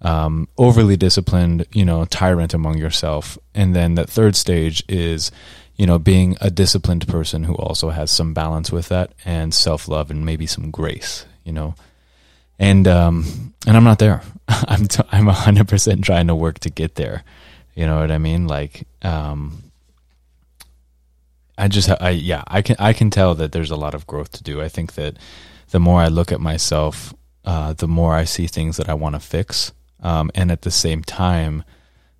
um, 0.00 0.48
overly 0.56 0.96
disciplined, 0.96 1.66
you 1.72 1.84
know, 1.84 2.04
tyrant 2.04 2.54
among 2.54 2.78
yourself. 2.78 3.36
And 3.54 3.74
then 3.74 3.94
that 3.96 4.08
third 4.08 4.36
stage 4.36 4.82
is, 4.88 5.30
you 5.76 5.86
know, 5.86 5.98
being 5.98 6.36
a 6.40 6.50
disciplined 6.50 7.06
person 7.08 7.44
who 7.44 7.54
also 7.54 7.90
has 7.90 8.10
some 8.10 8.34
balance 8.34 8.72
with 8.72 8.88
that 8.88 9.12
and 9.24 9.52
self 9.52 9.88
love 9.88 10.10
and 10.10 10.24
maybe 10.24 10.46
some 10.46 10.70
grace, 10.70 11.26
you 11.44 11.52
know. 11.52 11.74
And 12.58 12.88
um, 12.88 13.54
and 13.66 13.76
I'm 13.76 13.84
not 13.84 13.98
there. 13.98 14.22
I'm 14.48 14.86
t- 14.86 15.02
I'm 15.12 15.26
100% 15.26 16.02
trying 16.02 16.26
to 16.28 16.34
work 16.34 16.58
to 16.60 16.70
get 16.70 16.96
there. 16.96 17.22
You 17.74 17.86
know 17.86 18.00
what 18.00 18.10
I 18.10 18.18
mean? 18.18 18.48
Like 18.48 18.86
um, 19.02 19.67
I 21.58 21.68
just 21.68 21.90
I 22.00 22.10
yeah, 22.10 22.44
I 22.46 22.62
can 22.62 22.76
I 22.78 22.92
can 22.92 23.10
tell 23.10 23.34
that 23.34 23.52
there's 23.52 23.70
a 23.70 23.76
lot 23.76 23.94
of 23.94 24.06
growth 24.06 24.30
to 24.32 24.42
do. 24.42 24.62
I 24.62 24.68
think 24.68 24.94
that 24.94 25.16
the 25.70 25.80
more 25.80 26.00
I 26.00 26.08
look 26.08 26.32
at 26.32 26.40
myself, 26.40 27.12
uh, 27.44 27.72
the 27.72 27.88
more 27.88 28.14
I 28.14 28.24
see 28.24 28.46
things 28.46 28.76
that 28.76 28.88
I 28.88 28.94
want 28.94 29.14
to 29.16 29.20
fix. 29.20 29.72
Um, 30.00 30.30
and 30.34 30.52
at 30.52 30.62
the 30.62 30.70
same 30.70 31.02
time, 31.02 31.64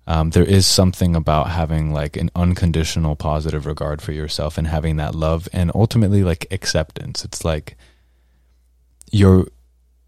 um, 0.05 0.31
there 0.31 0.43
is 0.43 0.67
something 0.67 1.15
about 1.15 1.51
having 1.51 1.93
like 1.93 2.17
an 2.17 2.29
unconditional 2.35 3.15
positive 3.15 3.65
regard 3.65 4.01
for 4.01 4.11
yourself 4.11 4.57
and 4.57 4.67
having 4.67 4.97
that 4.97 5.15
love 5.15 5.47
and 5.53 5.71
ultimately 5.73 6.23
like 6.23 6.47
acceptance. 6.51 7.23
It's 7.23 7.45
like 7.45 7.77
you're 9.11 9.47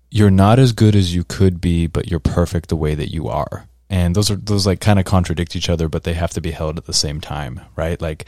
you're 0.09 0.31
not 0.31 0.59
as 0.59 0.73
good 0.73 0.95
as 0.95 1.15
you 1.15 1.23
could 1.23 1.61
be, 1.61 1.87
but 1.87 2.09
you're 2.11 2.19
perfect 2.19 2.67
the 2.67 2.75
way 2.75 2.95
that 2.95 3.13
you 3.13 3.29
are. 3.29 3.67
And 3.89 4.15
those 4.15 4.29
are 4.29 4.35
those 4.35 4.65
like 4.65 4.81
kind 4.81 4.99
of 4.99 5.05
contradict 5.05 5.55
each 5.55 5.69
other, 5.69 5.87
but 5.87 6.03
they 6.03 6.13
have 6.13 6.31
to 6.31 6.41
be 6.41 6.51
held 6.51 6.77
at 6.77 6.85
the 6.85 6.93
same 6.93 7.21
time, 7.21 7.61
right? 7.75 8.01
Like 8.01 8.27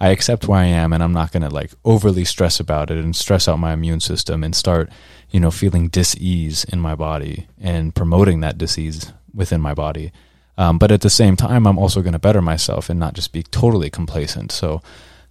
I 0.00 0.08
accept 0.08 0.48
where 0.48 0.58
I 0.58 0.64
am 0.64 0.92
and 0.92 1.02
I'm 1.02 1.12
not 1.12 1.30
going 1.30 1.42
to 1.42 1.50
like 1.50 1.72
overly 1.84 2.24
stress 2.24 2.58
about 2.58 2.90
it 2.90 2.98
and 2.98 3.14
stress 3.14 3.46
out 3.46 3.58
my 3.58 3.72
immune 3.72 4.00
system 4.00 4.42
and 4.42 4.56
start, 4.56 4.88
you 5.30 5.40
know, 5.40 5.50
feeling 5.50 5.88
dis-ease 5.88 6.64
in 6.64 6.80
my 6.80 6.94
body 6.94 7.46
and 7.60 7.94
promoting 7.94 8.40
that 8.40 8.56
dis-ease 8.56 9.12
within 9.34 9.60
my 9.60 9.74
body. 9.74 10.10
Um, 10.56 10.78
but 10.78 10.90
at 10.90 11.02
the 11.02 11.10
same 11.10 11.36
time, 11.36 11.66
I'm 11.66 11.78
also 11.78 12.00
going 12.00 12.14
to 12.14 12.18
better 12.18 12.42
myself 12.42 12.88
and 12.88 12.98
not 12.98 13.14
just 13.14 13.32
be 13.32 13.42
totally 13.42 13.90
complacent. 13.90 14.52
So 14.52 14.80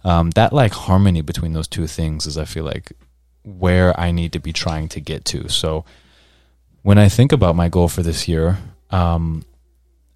um, 0.04 0.30
that 0.30 0.52
like 0.52 0.72
harmony 0.72 1.22
between 1.22 1.52
those 1.52 1.68
two 1.68 1.86
things 1.86 2.26
is, 2.26 2.38
I 2.38 2.44
feel 2.44 2.64
like, 2.64 2.92
where 3.42 3.98
I 3.98 4.12
need 4.12 4.32
to 4.34 4.38
be 4.38 4.52
trying 4.52 4.88
to 4.88 5.00
get 5.00 5.24
to. 5.26 5.48
So 5.48 5.84
when 6.82 6.98
I 6.98 7.08
think 7.08 7.32
about 7.32 7.56
my 7.56 7.68
goal 7.68 7.88
for 7.88 8.02
this 8.02 8.28
year, 8.28 8.58
um, 8.90 9.44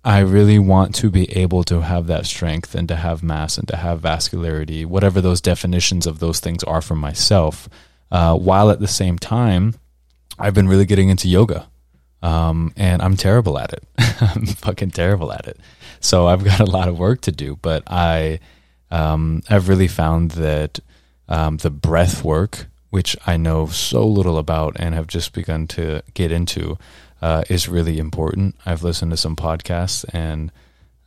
I 0.04 0.20
really 0.20 0.58
want 0.58 0.94
to 0.96 1.10
be 1.10 1.32
able 1.32 1.64
to 1.64 1.80
have 1.80 2.06
that 2.08 2.26
strength 2.26 2.74
and 2.74 2.86
to 2.88 2.96
have 2.96 3.22
mass 3.22 3.56
and 3.56 3.66
to 3.68 3.76
have 3.76 4.02
vascularity, 4.02 4.84
whatever 4.84 5.20
those 5.20 5.40
definitions 5.40 6.06
of 6.06 6.18
those 6.18 6.40
things 6.40 6.62
are 6.64 6.82
for 6.82 6.94
myself, 6.94 7.68
uh, 8.10 8.36
while 8.36 8.70
at 8.70 8.80
the 8.80 8.88
same 8.88 9.18
time, 9.18 9.74
I've 10.38 10.54
been 10.54 10.68
really 10.68 10.84
getting 10.84 11.08
into 11.08 11.28
yoga. 11.28 11.68
Um, 12.22 12.72
and 12.76 13.02
I'm 13.02 13.16
terrible 13.16 13.58
at 13.58 13.72
it. 13.72 13.84
I'm 14.20 14.46
fucking 14.46 14.90
terrible 14.92 15.32
at 15.32 15.46
it. 15.46 15.58
So 16.00 16.26
I've 16.26 16.44
got 16.44 16.60
a 16.60 16.64
lot 16.64 16.88
of 16.88 16.98
work 16.98 17.20
to 17.22 17.32
do, 17.32 17.56
but 17.62 17.82
I, 17.86 18.40
Um, 18.90 19.42
I've 19.48 19.68
really 19.68 19.88
found 19.88 20.32
that 20.32 20.78
um, 21.28 21.56
the 21.56 21.70
breath 21.70 22.22
work, 22.22 22.66
which 22.90 23.16
I 23.26 23.36
know 23.36 23.66
so 23.66 24.06
little 24.06 24.38
about 24.38 24.76
and 24.78 24.94
have 24.94 25.06
just 25.06 25.32
begun 25.32 25.66
to 25.68 26.02
get 26.14 26.30
into, 26.30 26.78
uh, 27.24 27.42
is 27.48 27.70
really 27.70 27.98
important. 27.98 28.54
I've 28.66 28.82
listened 28.82 29.10
to 29.12 29.16
some 29.16 29.34
podcasts, 29.34 30.04
and 30.12 30.52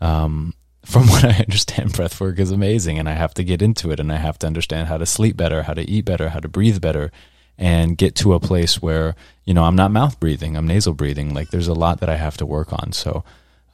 um, 0.02 0.56
from 0.84 1.06
what 1.08 1.24
I 1.24 1.42
understand, 1.44 1.94
breath 1.94 2.20
work 2.20 2.40
is 2.40 2.50
amazing, 2.50 2.98
and 2.98 3.08
I 3.08 3.12
have 3.12 3.36
to 3.36 3.44
get 3.44 3.62
into 3.62 3.92
it, 3.92 4.00
and 4.00 4.12
I 4.12 4.16
have 4.16 4.40
to 4.40 4.48
understand 4.48 4.88
how 4.88 4.98
to 4.98 5.06
sleep 5.06 5.38
better, 5.38 5.62
how 5.62 5.76
to 5.76 5.88
eat 5.88 6.06
better, 6.06 6.30
how 6.30 6.40
to 6.40 6.48
breathe 6.48 6.82
better, 6.82 7.12
and 7.56 7.96
get 7.96 8.16
to 8.16 8.34
a 8.34 8.40
place 8.40 8.82
where 8.82 9.16
you 9.46 9.54
know 9.54 9.64
I'm 9.64 9.76
not 9.76 9.92
mouth 9.92 10.20
breathing, 10.20 10.58
I'm 10.58 10.66
nasal 10.66 10.94
breathing. 10.94 11.36
Like 11.36 11.52
there's 11.52 11.68
a 11.68 11.76
lot 11.76 12.00
that 12.00 12.10
I 12.10 12.16
have 12.16 12.38
to 12.38 12.48
work 12.48 12.74
on. 12.74 12.94
So, 12.94 13.24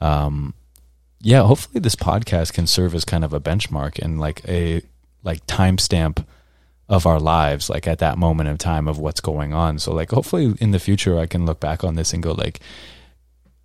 um, 0.02 0.52
yeah, 1.22 1.44
hopefully 1.44 1.80
this 1.80 1.96
podcast 1.96 2.52
can 2.52 2.66
serve 2.66 2.94
as 2.94 3.06
kind 3.06 3.24
of 3.24 3.32
a 3.32 3.40
benchmark 3.40 3.98
and 3.98 4.20
like 4.20 4.46
a 4.46 4.82
like 5.22 5.46
timestamp 5.46 6.26
of 6.88 7.06
our 7.06 7.18
lives 7.18 7.70
like 7.70 7.86
at 7.86 7.98
that 7.98 8.18
moment 8.18 8.48
in 8.48 8.58
time 8.58 8.88
of 8.88 8.98
what's 8.98 9.20
going 9.20 9.54
on 9.54 9.78
so 9.78 9.92
like 9.92 10.10
hopefully 10.10 10.54
in 10.60 10.70
the 10.70 10.78
future 10.78 11.18
i 11.18 11.26
can 11.26 11.46
look 11.46 11.60
back 11.60 11.82
on 11.82 11.94
this 11.94 12.12
and 12.12 12.22
go 12.22 12.32
like 12.32 12.60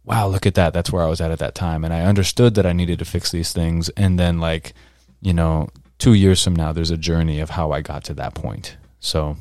wow 0.06 0.28
look 0.28 0.46
at 0.46 0.56
that 0.56 0.74
that's 0.74 0.92
where 0.92 1.04
i 1.04 1.10
was 1.10 1.20
at 1.20 1.32
at 1.32 1.40
that 1.40 1.56
time 1.56 1.84
and 1.84 1.94
i 1.94 2.02
understood 2.02 2.56
that 2.56 2.66
i 2.66 2.74
needed 2.74 3.00
to 3.00 3.06
fix 3.06 3.32
these 3.32 3.52
things 3.52 3.90
and 3.90 4.18
then 4.18 4.40
like 4.40 4.74
you 5.22 5.34
know 5.34 5.68
2 6.00 6.14
years 6.14 6.42
from 6.44 6.56
now 6.56 6.72
there's 6.72 6.92
a 6.92 6.98
journey 6.98 7.40
of 7.40 7.50
how 7.50 7.72
i 7.72 7.82
got 7.82 8.04
to 8.06 8.14
that 8.14 8.34
point 8.34 8.78
so 9.00 9.36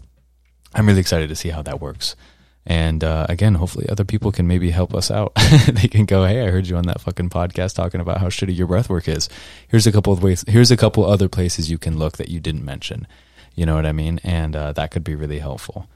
i'm 0.74 0.86
really 0.86 1.00
excited 1.00 1.28
to 1.28 1.36
see 1.36 1.50
how 1.50 1.62
that 1.62 1.80
works 1.80 2.16
and 2.70 3.02
uh, 3.02 3.24
again, 3.30 3.54
hopefully, 3.54 3.88
other 3.88 4.04
people 4.04 4.30
can 4.30 4.46
maybe 4.46 4.70
help 4.70 4.94
us 4.94 5.10
out. 5.10 5.32
they 5.72 5.88
can 5.88 6.04
go, 6.04 6.26
"Hey, 6.26 6.46
I 6.46 6.50
heard 6.50 6.66
you 6.66 6.76
on 6.76 6.84
that 6.84 7.00
fucking 7.00 7.30
podcast 7.30 7.74
talking 7.74 8.02
about 8.02 8.18
how 8.18 8.26
shitty 8.26 8.54
your 8.54 8.66
breath 8.66 8.90
work 8.90 9.08
is. 9.08 9.30
Here's 9.68 9.86
a 9.86 9.92
couple 9.92 10.12
of 10.12 10.22
ways. 10.22 10.44
Here's 10.46 10.70
a 10.70 10.76
couple 10.76 11.06
other 11.06 11.30
places 11.30 11.70
you 11.70 11.78
can 11.78 11.98
look 11.98 12.18
that 12.18 12.28
you 12.28 12.40
didn't 12.40 12.66
mention. 12.66 13.06
You 13.58 13.66
know 13.66 13.74
what 13.74 13.86
I 13.86 13.92
mean? 13.92 14.20
And 14.22 14.54
uh, 14.54 14.72
that 14.74 14.92
could 14.92 15.02
be 15.02 15.16
really 15.16 15.40
helpful. 15.40 15.88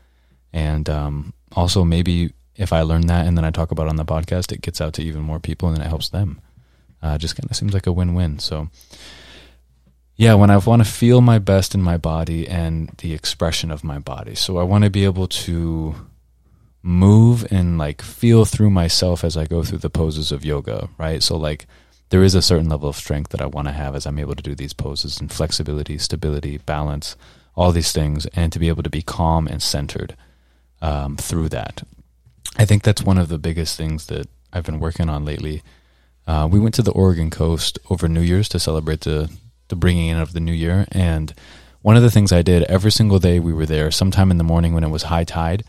And 0.53 0.90
um, 0.90 1.33
also, 1.53 1.85
maybe 1.85 2.33
if 2.57 2.72
I 2.72 2.83
learn 2.83 3.07
that 3.07 3.25
and 3.25 3.38
then 3.38 3.44
I 3.44 3.53
talk 3.53 3.70
about 3.70 3.87
it 3.87 3.90
on 3.90 3.96
the 3.96 4.05
podcast, 4.05 4.51
it 4.51 4.62
gets 4.62 4.81
out 4.81 4.94
to 4.94 5.03
even 5.03 5.22
more 5.22 5.38
people 5.38 5.68
and 5.68 5.79
it 5.79 5.87
helps 5.87 6.09
them. 6.09 6.40
Uh, 7.01 7.18
just 7.18 7.37
kind 7.37 7.48
of 7.48 7.57
seems 7.57 7.72
like 7.72 7.87
a 7.87 7.92
win-win. 7.92 8.40
So, 8.40 8.68
yeah, 10.16 10.35
when 10.35 10.51
I 10.51 10.57
want 10.57 10.85
to 10.85 10.90
feel 10.90 11.20
my 11.20 11.38
best 11.38 11.72
in 11.72 11.83
my 11.83 11.96
body 11.96 12.48
and 12.48 12.90
the 12.98 13.14
expression 13.14 13.70
of 13.70 13.85
my 13.85 14.01
body, 14.01 14.35
so 14.35 14.59
I 14.59 14.64
want 14.64 14.83
to 14.83 14.90
be 14.90 15.05
able 15.05 15.29
to 15.29 15.94
move 16.83 17.46
and 17.53 17.79
like 17.79 18.03
feel 18.03 18.44
through 18.44 18.70
myself 18.70 19.22
as 19.22 19.37
I 19.37 19.46
go 19.46 19.62
through 19.62 19.79
the 19.79 19.88
poses 19.88 20.33
of 20.33 20.44
yoga, 20.44 20.88
right? 20.98 21.22
So 21.22 21.37
like 21.37 21.66
there 22.09 22.25
is 22.25 22.35
a 22.35 22.42
certain 22.42 22.68
level 22.68 22.88
of 22.88 22.96
strength 22.96 23.31
that 23.31 23.40
I 23.40 23.46
want 23.46 23.68
to 23.68 23.72
have 23.72 23.94
as 23.94 24.05
I'm 24.05 24.18
able 24.18 24.35
to 24.35 24.42
do 24.42 24.57
these 24.57 24.72
poses 24.72 25.20
and 25.20 25.31
flexibility, 25.31 25.96
stability, 25.96 26.59
balance, 26.59 27.16
all 27.55 27.73
these 27.73 27.93
things, 27.93 28.27
and 28.27 28.53
to 28.53 28.59
be 28.59 28.69
able 28.69 28.83
to 28.83 28.91
be 28.91 29.03
calm 29.03 29.47
and 29.47 29.62
centered 29.62 30.17
um, 30.81 31.17
through 31.17 31.49
that. 31.51 31.83
I 32.57 32.65
think 32.65 32.83
that's 32.83 33.03
one 33.03 33.19
of 33.19 33.29
the 33.29 33.38
biggest 33.38 33.77
things 33.77 34.07
that 34.07 34.29
I've 34.53 34.65
been 34.65 34.81
working 34.81 35.09
on 35.09 35.25
lately. 35.25 35.62
Uh, 36.27 36.49
we 36.51 36.61
went 36.61 36.75
to 36.75 36.83
the 36.83 36.93
Oregon 36.93 37.31
coast 37.31 37.79
over 37.91 38.09
New 38.09 38.21
Year's 38.21 38.49
to 38.51 38.59
celebrate 38.59 39.03
the 39.03 39.31
the 39.69 39.77
bringing 39.77 40.09
in 40.09 40.19
of 40.19 40.35
the 40.35 40.41
new 40.41 40.53
year, 40.53 40.87
and 40.93 41.33
one 41.81 41.97
of 41.97 42.03
the 42.03 42.11
things 42.11 42.31
I 42.31 42.43
did 42.43 42.62
every 42.65 42.93
single 42.93 43.19
day 43.19 43.41
we 43.41 43.53
were 43.53 43.67
there, 43.67 43.91
sometime 43.91 44.31
in 44.31 44.38
the 44.38 44.45
morning 44.45 44.75
when 44.75 44.85
it 44.85 44.91
was 44.91 45.05
high 45.05 45.25
tide 45.25 45.65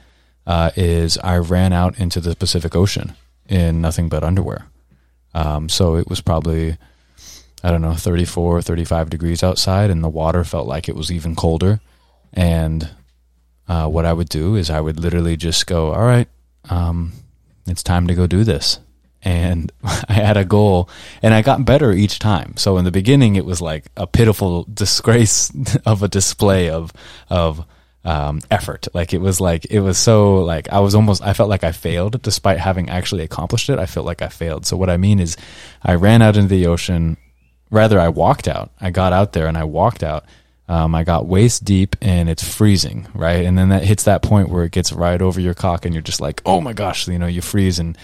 uh, 0.45 0.71
is 0.75 1.17
I 1.17 1.37
ran 1.37 1.73
out 1.73 1.97
into 1.97 2.19
the 2.19 2.35
Pacific 2.35 2.75
Ocean 2.75 3.15
in 3.47 3.81
nothing 3.81 4.09
but 4.09 4.23
underwear. 4.23 4.67
Um, 5.33 5.69
so 5.69 5.95
it 5.95 6.09
was 6.09 6.21
probably, 6.21 6.77
I 7.63 7.71
don't 7.71 7.81
know, 7.81 7.93
34, 7.93 8.61
35 8.61 9.09
degrees 9.09 9.41
outside, 9.41 9.89
and 9.89 10.03
the 10.03 10.09
water 10.09 10.43
felt 10.43 10.67
like 10.67 10.89
it 10.89 10.95
was 10.95 11.11
even 11.11 11.35
colder. 11.35 11.79
And 12.33 12.89
uh, 13.67 13.87
what 13.87 14.05
I 14.05 14.13
would 14.13 14.29
do 14.29 14.55
is 14.55 14.69
I 14.69 14.81
would 14.81 14.99
literally 14.99 15.37
just 15.37 15.65
go, 15.65 15.93
all 15.93 16.03
right, 16.03 16.27
um, 16.69 17.13
it's 17.65 17.83
time 17.83 18.07
to 18.07 18.15
go 18.15 18.27
do 18.27 18.43
this. 18.43 18.79
And 19.21 19.71
I 19.83 20.13
had 20.13 20.35
a 20.35 20.43
goal, 20.43 20.89
and 21.21 21.33
I 21.33 21.41
got 21.41 21.63
better 21.65 21.93
each 21.93 22.19
time. 22.19 22.57
So 22.57 22.77
in 22.77 22.85
the 22.85 22.91
beginning, 22.91 23.35
it 23.37 23.45
was 23.45 23.61
like 23.61 23.85
a 23.95 24.07
pitiful 24.07 24.67
disgrace 24.73 25.51
of 25.85 26.03
a 26.03 26.07
display 26.07 26.69
of 26.69 26.91
of 27.29 27.65
um, 28.05 28.41
effort. 28.51 28.87
Like 28.93 29.13
it 29.13 29.21
was 29.21 29.39
like 29.39 29.65
it 29.69 29.79
was 29.79 29.97
so 29.97 30.39
like 30.43 30.69
I 30.69 30.79
was 30.79 30.95
almost 30.95 31.21
I 31.21 31.33
felt 31.33 31.49
like 31.49 31.63
I 31.63 31.71
failed 31.71 32.21
despite 32.21 32.59
having 32.59 32.89
actually 32.89 33.23
accomplished 33.23 33.69
it. 33.69 33.79
I 33.79 33.85
felt 33.85 34.05
like 34.05 34.21
I 34.21 34.27
failed. 34.27 34.65
So 34.65 34.75
what 34.75 34.89
I 34.89 34.97
mean 34.97 35.19
is, 35.19 35.37
I 35.81 35.95
ran 35.95 36.21
out 36.21 36.35
into 36.35 36.49
the 36.49 36.67
ocean. 36.67 37.17
Rather, 37.73 37.99
I 37.99 38.09
walked 38.09 38.47
out. 38.47 38.69
I 38.79 38.91
got 38.91 39.13
out 39.13 39.33
there 39.33 39.47
and 39.47 39.57
I 39.57 39.63
walked 39.63 40.03
out. 40.03 40.25
Um, 40.69 40.93
I 40.93 41.03
got 41.03 41.25
waist 41.25 41.65
deep 41.65 41.95
and 42.03 42.29
it's 42.29 42.47
freezing, 42.47 43.07
right? 43.15 43.43
And 43.45 43.57
then 43.57 43.69
that 43.69 43.83
hits 43.83 44.03
that 44.03 44.21
point 44.21 44.49
where 44.49 44.63
it 44.63 44.71
gets 44.71 44.93
right 44.93 45.19
over 45.19 45.41
your 45.41 45.55
cock 45.55 45.83
and 45.83 45.91
you're 45.91 46.03
just 46.03 46.21
like, 46.21 46.43
oh 46.45 46.61
my 46.61 46.73
gosh, 46.73 47.07
you 47.07 47.17
know, 47.17 47.25
you 47.25 47.41
freeze 47.41 47.79
and 47.79 47.97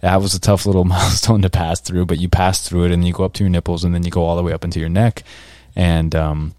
that 0.00 0.22
was 0.22 0.34
a 0.34 0.40
tough 0.40 0.64
little 0.64 0.84
milestone 0.94 1.42
to 1.42 1.50
pass 1.50 1.80
through, 1.80 2.06
but 2.06 2.18
you 2.18 2.28
pass 2.28 2.66
through 2.66 2.84
it 2.84 2.92
and 2.92 3.04
you 3.04 3.12
go 3.12 3.24
up 3.24 3.32
to 3.32 3.42
your 3.42 3.50
nipples 3.50 3.82
and 3.82 3.92
then 3.92 4.04
you 4.04 4.12
go 4.12 4.22
all 4.22 4.36
the 4.36 4.44
way 4.44 4.52
up 4.52 4.62
into 4.62 4.78
your 4.78 4.88
neck. 4.88 5.24
And, 5.74 6.14
um, 6.14 6.54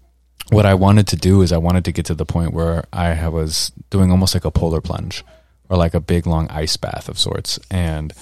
what 0.50 0.66
I 0.66 0.74
wanted 0.74 1.08
to 1.08 1.16
do 1.16 1.40
is 1.40 1.52
I 1.52 1.58
wanted 1.58 1.86
to 1.86 1.92
get 1.92 2.04
to 2.06 2.14
the 2.14 2.26
point 2.26 2.52
where 2.52 2.84
I 2.92 3.28
was 3.28 3.72
doing 3.88 4.10
almost 4.10 4.34
like 4.34 4.44
a 4.44 4.50
polar 4.50 4.82
plunge 4.82 5.24
or 5.70 5.78
like 5.78 5.94
a 5.94 6.00
big 6.00 6.26
long 6.26 6.48
ice 6.48 6.76
bath 6.76 7.08
of 7.08 7.18
sorts. 7.18 7.58
And 7.70 8.12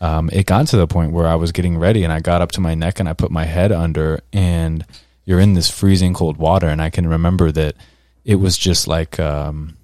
um, 0.00 0.30
it 0.32 0.46
got 0.46 0.66
to 0.68 0.76
the 0.76 0.86
point 0.86 1.12
where 1.12 1.26
I 1.26 1.34
was 1.34 1.52
getting 1.52 1.76
ready 1.76 2.04
and 2.04 2.12
I 2.12 2.20
got 2.20 2.40
up 2.40 2.52
to 2.52 2.60
my 2.60 2.74
neck 2.74 3.00
and 3.00 3.08
I 3.08 3.12
put 3.12 3.30
my 3.30 3.44
head 3.44 3.70
under 3.70 4.20
and 4.32 4.84
you're 5.24 5.40
in 5.40 5.54
this 5.54 5.70
freezing 5.70 6.14
cold 6.14 6.38
water. 6.38 6.68
And 6.68 6.80
I 6.80 6.90
can 6.90 7.06
remember 7.06 7.52
that 7.52 7.76
it 8.24 8.36
was 8.36 8.56
just 8.56 8.88
like, 8.88 9.20
um, 9.20 9.76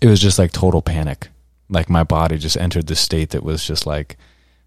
it 0.00 0.06
was 0.06 0.20
just 0.20 0.38
like 0.38 0.52
total 0.52 0.82
panic. 0.82 1.28
Like 1.70 1.88
my 1.88 2.04
body 2.04 2.38
just 2.38 2.56
entered 2.56 2.86
this 2.86 3.00
state 3.00 3.30
that 3.30 3.42
was 3.42 3.66
just 3.66 3.86
like 3.86 4.16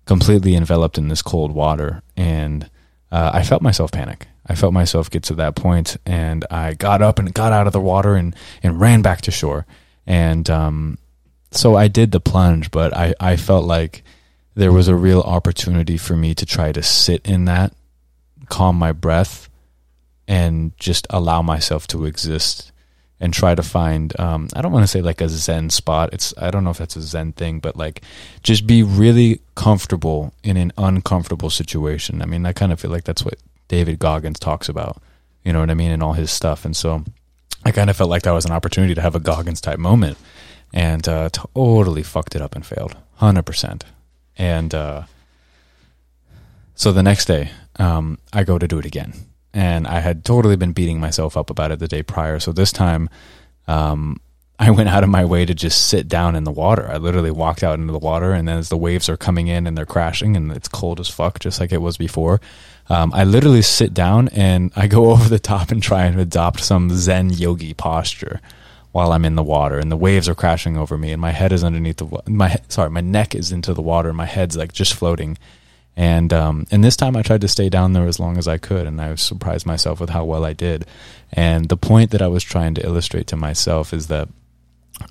completely 0.05 0.55
enveloped 0.55 0.97
in 0.97 1.07
this 1.07 1.21
cold 1.21 1.51
water. 1.51 2.01
And 2.17 2.69
uh, 3.11 3.31
I 3.33 3.43
felt 3.43 3.61
myself 3.61 3.91
panic. 3.91 4.27
I 4.47 4.55
felt 4.55 4.73
myself 4.73 5.09
get 5.09 5.23
to 5.23 5.35
that 5.35 5.55
point, 5.55 5.97
and 6.05 6.45
I 6.49 6.73
got 6.73 7.01
up 7.01 7.19
and 7.19 7.33
got 7.33 7.53
out 7.53 7.67
of 7.67 7.73
the 7.73 7.79
water 7.79 8.15
and, 8.15 8.35
and 8.63 8.81
ran 8.81 9.01
back 9.01 9.21
to 9.21 9.31
shore. 9.31 9.65
And 10.07 10.49
um, 10.49 10.97
so 11.51 11.75
I 11.75 11.87
did 11.87 12.11
the 12.11 12.19
plunge, 12.19 12.71
but 12.71 12.95
I, 12.95 13.13
I 13.19 13.35
felt 13.35 13.65
like 13.65 14.03
there 14.55 14.71
was 14.71 14.87
a 14.87 14.95
real 14.95 15.21
opportunity 15.21 15.97
for 15.97 16.15
me 16.15 16.33
to 16.35 16.45
try 16.45 16.71
to 16.71 16.83
sit 16.83 17.25
in 17.25 17.45
that, 17.45 17.73
calm 18.49 18.75
my 18.75 18.91
breath, 18.91 19.49
and 20.27 20.77
just 20.77 21.07
allow 21.09 21.41
myself 21.41 21.87
to 21.87 22.05
exist 22.05 22.71
and 23.19 23.33
try 23.33 23.53
to 23.53 23.61
find 23.61 24.19
um, 24.19 24.47
I 24.55 24.61
don't 24.61 24.71
want 24.71 24.83
to 24.83 24.87
say 24.87 25.01
like 25.01 25.21
a 25.21 25.29
zen 25.29 25.69
spot. 25.69 26.09
It's 26.11 26.33
I 26.37 26.49
don't 26.49 26.63
know 26.63 26.71
if 26.71 26.79
that's 26.79 26.95
a 26.95 27.01
zen 27.01 27.33
thing, 27.33 27.59
but 27.59 27.77
like 27.77 28.01
just 28.41 28.65
be 28.65 28.81
really 28.81 29.41
comfortable 29.55 30.33
in 30.43 30.57
an 30.57 30.73
uncomfortable 30.77 31.51
situation. 31.51 32.21
I 32.21 32.25
mean, 32.25 32.45
I 32.45 32.51
kind 32.51 32.71
of 32.71 32.79
feel 32.79 32.91
like 32.91 33.03
that's 33.03 33.23
what 33.23 33.35
David 33.67 33.99
Goggins 33.99 34.39
talks 34.39 34.67
about. 34.67 35.01
You 35.43 35.53
know 35.53 35.59
what 35.59 35.69
I 35.69 35.75
mean? 35.75 35.91
And 35.91 36.03
all 36.03 36.13
his 36.13 36.31
stuff. 36.31 36.65
And 36.65 36.75
so 36.75 37.03
I 37.63 37.71
kind 37.71 37.89
of 37.89 37.95
felt 37.95 38.09
like 38.09 38.23
that 38.23 38.31
was 38.31 38.45
an 38.45 38.51
opportunity 38.51 38.95
to 38.95 39.01
have 39.01 39.15
a 39.15 39.19
Goggins 39.19 39.61
type 39.61 39.79
moment 39.79 40.17
and 40.73 41.07
uh, 41.07 41.29
totally 41.29 42.03
fucked 42.03 42.35
it 42.35 42.41
up 42.41 42.55
and 42.55 42.65
failed 42.65 42.97
100%. 43.19 43.83
And 44.37 44.73
uh, 44.73 45.03
so 46.75 46.91
the 46.91 47.03
next 47.03 47.25
day, 47.25 47.51
um, 47.77 48.17
I 48.33 48.43
go 48.43 48.57
to 48.57 48.67
do 48.67 48.79
it 48.79 48.85
again. 48.85 49.13
And 49.53 49.85
I 49.85 49.99
had 49.99 50.23
totally 50.23 50.55
been 50.55 50.71
beating 50.71 50.99
myself 50.99 51.35
up 51.35 51.49
about 51.49 51.71
it 51.71 51.79
the 51.79 51.87
day 51.87 52.03
prior. 52.03 52.39
So 52.39 52.51
this 52.51 52.71
time, 52.71 53.09
um, 53.67 54.19
I 54.59 54.69
went 54.69 54.89
out 54.89 55.03
of 55.03 55.09
my 55.09 55.25
way 55.25 55.43
to 55.43 55.55
just 55.55 55.87
sit 55.87 56.07
down 56.07 56.35
in 56.35 56.43
the 56.43 56.51
water. 56.51 56.87
I 56.87 56.97
literally 56.97 57.31
walked 57.31 57.63
out 57.63 57.79
into 57.79 57.91
the 57.91 57.97
water, 57.97 58.31
and 58.31 58.47
then 58.47 58.59
as 58.59 58.69
the 58.69 58.77
waves 58.77 59.09
are 59.09 59.17
coming 59.17 59.47
in 59.47 59.65
and 59.65 59.75
they're 59.75 59.87
crashing, 59.87 60.37
and 60.37 60.51
it's 60.51 60.67
cold 60.67 60.99
as 60.99 61.09
fuck, 61.09 61.39
just 61.39 61.59
like 61.59 61.71
it 61.71 61.81
was 61.81 61.97
before, 61.97 62.39
um, 62.87 63.11
I 63.11 63.23
literally 63.23 63.63
sit 63.63 63.91
down 63.91 64.27
and 64.29 64.71
I 64.75 64.85
go 64.85 65.05
over 65.11 65.27
the 65.27 65.39
top 65.39 65.71
and 65.71 65.81
try 65.81 66.05
and 66.05 66.19
adopt 66.19 66.59
some 66.59 66.91
Zen 66.91 67.31
yogi 67.31 67.73
posture 67.73 68.39
while 68.91 69.13
I'm 69.13 69.25
in 69.25 69.35
the 69.35 69.43
water, 69.43 69.79
and 69.79 69.91
the 69.91 69.97
waves 69.97 70.27
are 70.27 70.35
crashing 70.35 70.77
over 70.77 70.97
me, 70.97 71.11
and 71.11 71.21
my 71.21 71.31
head 71.31 71.51
is 71.51 71.63
underneath 71.63 71.97
the 71.97 72.21
my 72.27 72.57
sorry, 72.67 72.89
my 72.89 73.01
neck 73.01 73.35
is 73.35 73.51
into 73.51 73.73
the 73.73 73.81
water, 73.81 74.09
and 74.09 74.17
my 74.17 74.25
head's 74.25 74.57
like 74.57 74.73
just 74.73 74.93
floating. 74.93 75.37
And 75.95 76.31
um, 76.33 76.67
and 76.71 76.83
this 76.83 76.95
time 76.95 77.15
I 77.15 77.21
tried 77.21 77.41
to 77.41 77.47
stay 77.47 77.69
down 77.69 77.93
there 77.93 78.07
as 78.07 78.19
long 78.19 78.37
as 78.37 78.47
I 78.47 78.57
could, 78.57 78.87
and 78.87 78.99
I 79.01 79.15
surprised 79.15 79.65
myself 79.65 79.99
with 79.99 80.09
how 80.09 80.25
well 80.25 80.45
I 80.45 80.53
did. 80.53 80.85
And 81.31 81.69
the 81.69 81.77
point 81.77 82.11
that 82.11 82.21
I 82.21 82.27
was 82.27 82.43
trying 82.43 82.73
to 82.75 82.85
illustrate 82.85 83.27
to 83.27 83.35
myself 83.35 83.93
is 83.93 84.07
that 84.07 84.29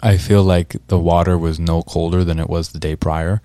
I 0.01 0.17
feel 0.17 0.43
like 0.43 0.77
the 0.89 0.99
water 0.99 1.37
was 1.39 1.59
no 1.59 1.83
colder 1.83 2.25
than 2.25 2.39
it 2.39 2.49
was 2.49 2.71
the 2.71 2.79
day 2.79 2.97
prior. 2.97 3.43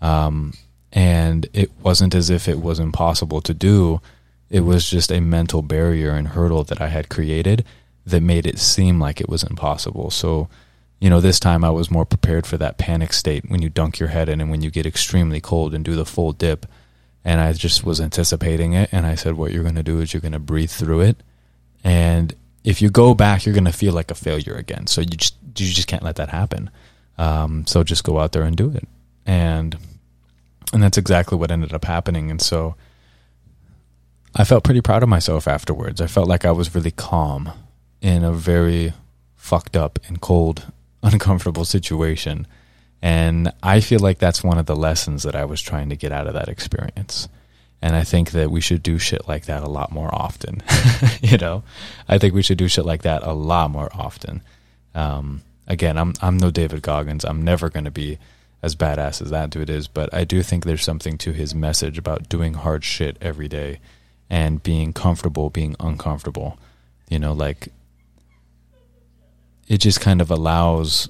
Um, 0.00 0.52
and 0.92 1.46
it 1.52 1.70
wasn't 1.82 2.14
as 2.14 2.30
if 2.30 2.48
it 2.48 2.60
was 2.60 2.78
impossible 2.78 3.40
to 3.42 3.54
do. 3.54 4.00
It 4.48 4.60
was 4.60 4.88
just 4.88 5.10
a 5.10 5.20
mental 5.20 5.60
barrier 5.62 6.12
and 6.12 6.28
hurdle 6.28 6.64
that 6.64 6.80
I 6.80 6.88
had 6.88 7.08
created 7.08 7.64
that 8.06 8.22
made 8.22 8.46
it 8.46 8.58
seem 8.58 9.00
like 9.00 9.20
it 9.20 9.28
was 9.28 9.42
impossible. 9.42 10.10
So, 10.10 10.48
you 11.00 11.10
know, 11.10 11.20
this 11.20 11.40
time 11.40 11.64
I 11.64 11.70
was 11.70 11.90
more 11.90 12.06
prepared 12.06 12.46
for 12.46 12.56
that 12.56 12.78
panic 12.78 13.12
state 13.12 13.50
when 13.50 13.60
you 13.60 13.68
dunk 13.68 13.98
your 13.98 14.08
head 14.10 14.28
in 14.28 14.40
and 14.40 14.50
when 14.50 14.62
you 14.62 14.70
get 14.70 14.86
extremely 14.86 15.40
cold 15.40 15.74
and 15.74 15.84
do 15.84 15.96
the 15.96 16.06
full 16.06 16.32
dip. 16.32 16.66
and 17.26 17.40
I 17.40 17.52
just 17.54 17.84
was 17.84 18.00
anticipating 18.00 18.72
it. 18.74 18.88
And 18.92 19.04
I 19.04 19.16
said, 19.16 19.34
what 19.34 19.50
you're 19.50 19.64
going 19.64 19.74
to 19.74 19.82
do 19.82 20.00
is 20.00 20.14
you're 20.14 20.20
going 20.20 20.30
to 20.30 20.38
breathe 20.38 20.70
through 20.70 21.00
it. 21.00 21.16
And 21.82 22.32
if 22.62 22.80
you 22.80 22.88
go 22.88 23.14
back, 23.14 23.44
you're 23.44 23.52
going 23.52 23.64
to 23.64 23.72
feel 23.72 23.92
like 23.92 24.12
a 24.12 24.14
failure 24.14 24.54
again. 24.54 24.86
So 24.86 25.00
you 25.00 25.08
just, 25.08 25.34
you 25.42 25.72
just 25.72 25.88
can't 25.88 26.04
let 26.04 26.16
that 26.16 26.28
happen. 26.28 26.70
Um, 27.18 27.66
so 27.66 27.82
just 27.82 28.04
go 28.04 28.20
out 28.20 28.30
there 28.30 28.44
and 28.44 28.56
do 28.56 28.70
it. 28.70 28.86
And, 29.26 29.76
and 30.72 30.80
that's 30.80 30.98
exactly 30.98 31.36
what 31.36 31.50
ended 31.50 31.72
up 31.72 31.84
happening. 31.84 32.30
And 32.30 32.40
so 32.40 32.76
I 34.36 34.44
felt 34.44 34.62
pretty 34.62 34.80
proud 34.80 35.02
of 35.02 35.08
myself 35.08 35.48
afterwards. 35.48 36.00
I 36.00 36.06
felt 36.06 36.28
like 36.28 36.44
I 36.44 36.52
was 36.52 36.76
really 36.76 36.92
calm 36.92 37.50
in 38.06 38.22
a 38.22 38.32
very 38.32 38.92
fucked 39.34 39.76
up 39.76 39.98
and 40.06 40.20
cold, 40.20 40.70
uncomfortable 41.02 41.64
situation. 41.64 42.46
And 43.02 43.52
I 43.64 43.80
feel 43.80 43.98
like 43.98 44.18
that's 44.18 44.44
one 44.44 44.58
of 44.58 44.66
the 44.66 44.76
lessons 44.76 45.24
that 45.24 45.34
I 45.34 45.44
was 45.44 45.60
trying 45.60 45.88
to 45.88 45.96
get 45.96 46.12
out 46.12 46.28
of 46.28 46.34
that 46.34 46.48
experience. 46.48 47.28
And 47.82 47.96
I 47.96 48.04
think 48.04 48.30
that 48.30 48.48
we 48.48 48.60
should 48.60 48.82
do 48.84 48.98
shit 48.98 49.26
like 49.26 49.46
that 49.46 49.64
a 49.64 49.68
lot 49.68 49.90
more 49.90 50.08
often. 50.14 50.62
you 51.20 51.36
know, 51.36 51.64
I 52.08 52.18
think 52.18 52.32
we 52.32 52.42
should 52.42 52.58
do 52.58 52.68
shit 52.68 52.86
like 52.86 53.02
that 53.02 53.24
a 53.24 53.32
lot 53.32 53.72
more 53.72 53.90
often. 53.92 54.40
Um, 54.94 55.42
again, 55.66 55.98
I'm 55.98 56.14
I'm 56.22 56.38
no 56.38 56.52
David 56.52 56.82
Goggins. 56.82 57.24
I'm 57.24 57.42
never 57.42 57.68
going 57.68 57.84
to 57.84 57.90
be 57.90 58.18
as 58.62 58.76
badass 58.76 59.20
as 59.20 59.30
that 59.30 59.50
dude 59.50 59.68
is, 59.68 59.88
but 59.88 60.14
I 60.14 60.22
do 60.22 60.42
think 60.44 60.64
there's 60.64 60.84
something 60.84 61.18
to 61.18 61.32
his 61.32 61.56
message 61.56 61.98
about 61.98 62.28
doing 62.28 62.54
hard 62.54 62.84
shit 62.84 63.18
every 63.20 63.48
day 63.48 63.80
and 64.30 64.62
being 64.62 64.92
comfortable 64.92 65.50
being 65.50 65.74
uncomfortable. 65.80 66.56
You 67.10 67.18
know, 67.18 67.32
like 67.34 67.68
it 69.66 69.78
just 69.78 70.00
kind 70.00 70.20
of 70.20 70.30
allows 70.30 71.08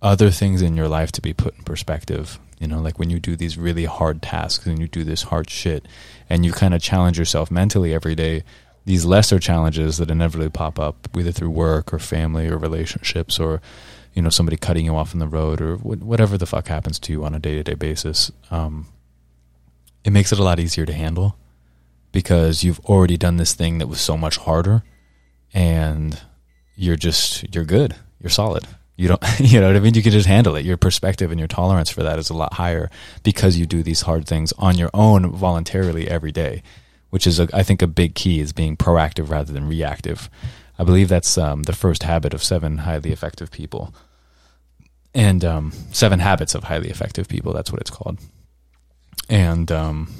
other 0.00 0.30
things 0.30 0.62
in 0.62 0.76
your 0.76 0.88
life 0.88 1.10
to 1.12 1.20
be 1.20 1.32
put 1.32 1.56
in 1.56 1.64
perspective. 1.64 2.38
You 2.60 2.66
know, 2.66 2.80
like 2.80 2.98
when 2.98 3.10
you 3.10 3.20
do 3.20 3.36
these 3.36 3.56
really 3.56 3.84
hard 3.84 4.22
tasks 4.22 4.66
and 4.66 4.78
you 4.78 4.88
do 4.88 5.04
this 5.04 5.24
hard 5.24 5.48
shit 5.50 5.86
and 6.28 6.44
you 6.44 6.52
kind 6.52 6.74
of 6.74 6.82
challenge 6.82 7.18
yourself 7.18 7.50
mentally 7.50 7.94
every 7.94 8.14
day, 8.14 8.42
these 8.84 9.04
lesser 9.04 9.38
challenges 9.38 9.98
that 9.98 10.10
inevitably 10.10 10.48
pop 10.48 10.78
up, 10.78 11.08
either 11.16 11.32
through 11.32 11.50
work 11.50 11.92
or 11.92 11.98
family 11.98 12.48
or 12.48 12.56
relationships 12.56 13.38
or, 13.38 13.60
you 14.14 14.22
know, 14.22 14.30
somebody 14.30 14.56
cutting 14.56 14.86
you 14.86 14.96
off 14.96 15.14
on 15.14 15.18
the 15.18 15.28
road 15.28 15.60
or 15.60 15.76
whatever 15.76 16.38
the 16.38 16.46
fuck 16.46 16.68
happens 16.68 16.98
to 17.00 17.12
you 17.12 17.24
on 17.24 17.34
a 17.34 17.38
day 17.38 17.54
to 17.54 17.62
day 17.62 17.74
basis, 17.74 18.32
um, 18.50 18.86
it 20.04 20.10
makes 20.10 20.32
it 20.32 20.38
a 20.38 20.44
lot 20.44 20.58
easier 20.58 20.86
to 20.86 20.92
handle 20.92 21.36
because 22.12 22.64
you've 22.64 22.80
already 22.86 23.16
done 23.16 23.36
this 23.36 23.52
thing 23.52 23.78
that 23.78 23.88
was 23.88 24.00
so 24.00 24.16
much 24.16 24.38
harder 24.38 24.82
and 25.52 26.22
you're 26.78 26.96
just, 26.96 27.54
you're 27.54 27.64
good. 27.64 27.94
You're 28.20 28.30
solid. 28.30 28.64
You 28.96 29.08
don't 29.08 29.22
you 29.40 29.60
know 29.60 29.68
what 29.68 29.76
i 29.76 29.80
mean? 29.80 29.94
You 29.94 30.02
can 30.02 30.12
just 30.12 30.26
handle 30.26 30.56
it. 30.56 30.64
Your 30.64 30.76
perspective 30.76 31.30
and 31.30 31.38
your 31.38 31.48
tolerance 31.48 31.90
for 31.90 32.02
that 32.02 32.18
is 32.18 32.30
a 32.30 32.34
lot 32.34 32.54
higher 32.54 32.90
because 33.22 33.56
you 33.56 33.66
do 33.66 33.82
these 33.82 34.02
hard 34.02 34.26
things 34.26 34.52
on 34.58 34.76
your 34.78 34.90
own 34.94 35.30
voluntarily 35.30 36.08
every 36.08 36.32
day 36.32 36.62
which 37.10 37.26
is 37.26 37.40
a, 37.40 37.48
I 37.54 37.62
think 37.62 37.80
a 37.80 37.86
big 37.86 38.14
key 38.14 38.38
is 38.38 38.52
being 38.52 38.76
proactive 38.76 39.30
rather 39.30 39.50
than 39.50 39.66
reactive. 39.66 40.28
I 40.78 40.84
believe 40.84 41.08
that's 41.08 41.38
um, 41.38 41.62
the 41.62 41.72
first 41.72 42.02
habit 42.02 42.34
of 42.34 42.44
seven 42.44 42.78
highly 42.78 43.12
effective 43.12 43.50
people. 43.50 43.94
And 45.14 45.42
um, 45.42 45.72
seven 45.90 46.18
habits 46.18 46.54
of 46.54 46.64
highly 46.64 46.90
effective 46.90 47.28
people 47.28 47.54
that's 47.54 47.72
what 47.72 47.80
it's 47.80 47.90
called. 47.90 48.20
And 49.30 49.72
um, 49.72 50.12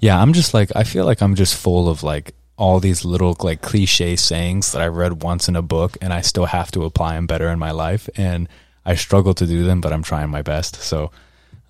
yeah 0.00 0.20
i'm 0.20 0.32
just 0.32 0.54
like 0.54 0.70
i 0.76 0.84
feel 0.84 1.04
like 1.04 1.20
i'm 1.20 1.34
just 1.34 1.54
full 1.54 1.88
of 1.88 2.02
like 2.02 2.34
all 2.56 2.78
these 2.80 3.04
little 3.04 3.36
like 3.40 3.62
cliche 3.62 4.16
sayings 4.16 4.72
that 4.72 4.82
I 4.82 4.86
read 4.86 5.22
once 5.22 5.48
in 5.48 5.56
a 5.56 5.62
book 5.62 5.96
and 6.00 6.12
I 6.12 6.20
still 6.20 6.46
have 6.46 6.70
to 6.72 6.84
apply 6.84 7.14
them 7.14 7.26
better 7.26 7.48
in 7.48 7.58
my 7.58 7.72
life. 7.72 8.08
And 8.16 8.48
I 8.86 8.94
struggle 8.94 9.34
to 9.34 9.46
do 9.46 9.64
them, 9.64 9.80
but 9.80 9.92
I'm 9.92 10.02
trying 10.02 10.30
my 10.30 10.42
best. 10.42 10.76
So, 10.76 11.10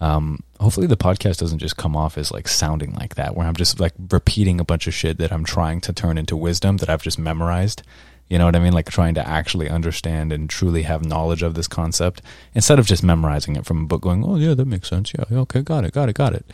um, 0.01 0.43
hopefully 0.61 0.87
the 0.87 0.97
podcast 0.97 1.39
doesn't 1.39 1.61
just 1.61 1.77
come 1.77 1.97
off 1.97 2.19
as 2.19 2.33
like 2.33 2.49
sounding 2.49 2.93
like 2.95 3.15
that, 3.15 3.35
where 3.35 3.47
I'm 3.47 3.55
just 3.55 3.81
like 3.81 3.95
repeating 4.11 4.61
a 4.61 4.65
bunch 4.65 4.87
of 4.87 4.95
shit 4.95 5.19
that 5.19 5.33
I'm 5.33 5.45
trying 5.45 5.81
to 5.83 5.93
turn 5.93 6.19
into 6.19 6.37
wisdom 6.37 6.79
that 6.79 6.91
I've 6.91 7.03
just 7.03 7.19
memorized. 7.19 7.83
You 8.29 8.39
know 8.39 8.47
what 8.47 8.57
I 8.57 8.59
mean? 8.59 8.73
Like 8.73 8.91
trying 8.91 9.15
to 9.15 9.27
actually 9.27 9.69
understand 9.69 10.33
and 10.33 10.51
truly 10.51 10.83
have 10.83 11.05
knowledge 11.05 11.43
of 11.43 11.55
this 11.55 11.69
concept 11.69 12.21
instead 12.55 12.79
of 12.79 12.87
just 12.87 13.03
memorizing 13.05 13.55
it 13.57 13.65
from 13.65 13.83
a 13.83 13.87
book 13.87 14.03
going, 14.03 14.25
oh, 14.25 14.37
yeah, 14.37 14.55
that 14.55 14.67
makes 14.67 14.89
sense. 14.89 15.13
Yeah, 15.17 15.39
okay, 15.39 15.63
got 15.63 15.85
it, 15.85 15.93
got 15.93 16.09
it, 16.09 16.17
got 16.17 16.35
it 16.35 16.45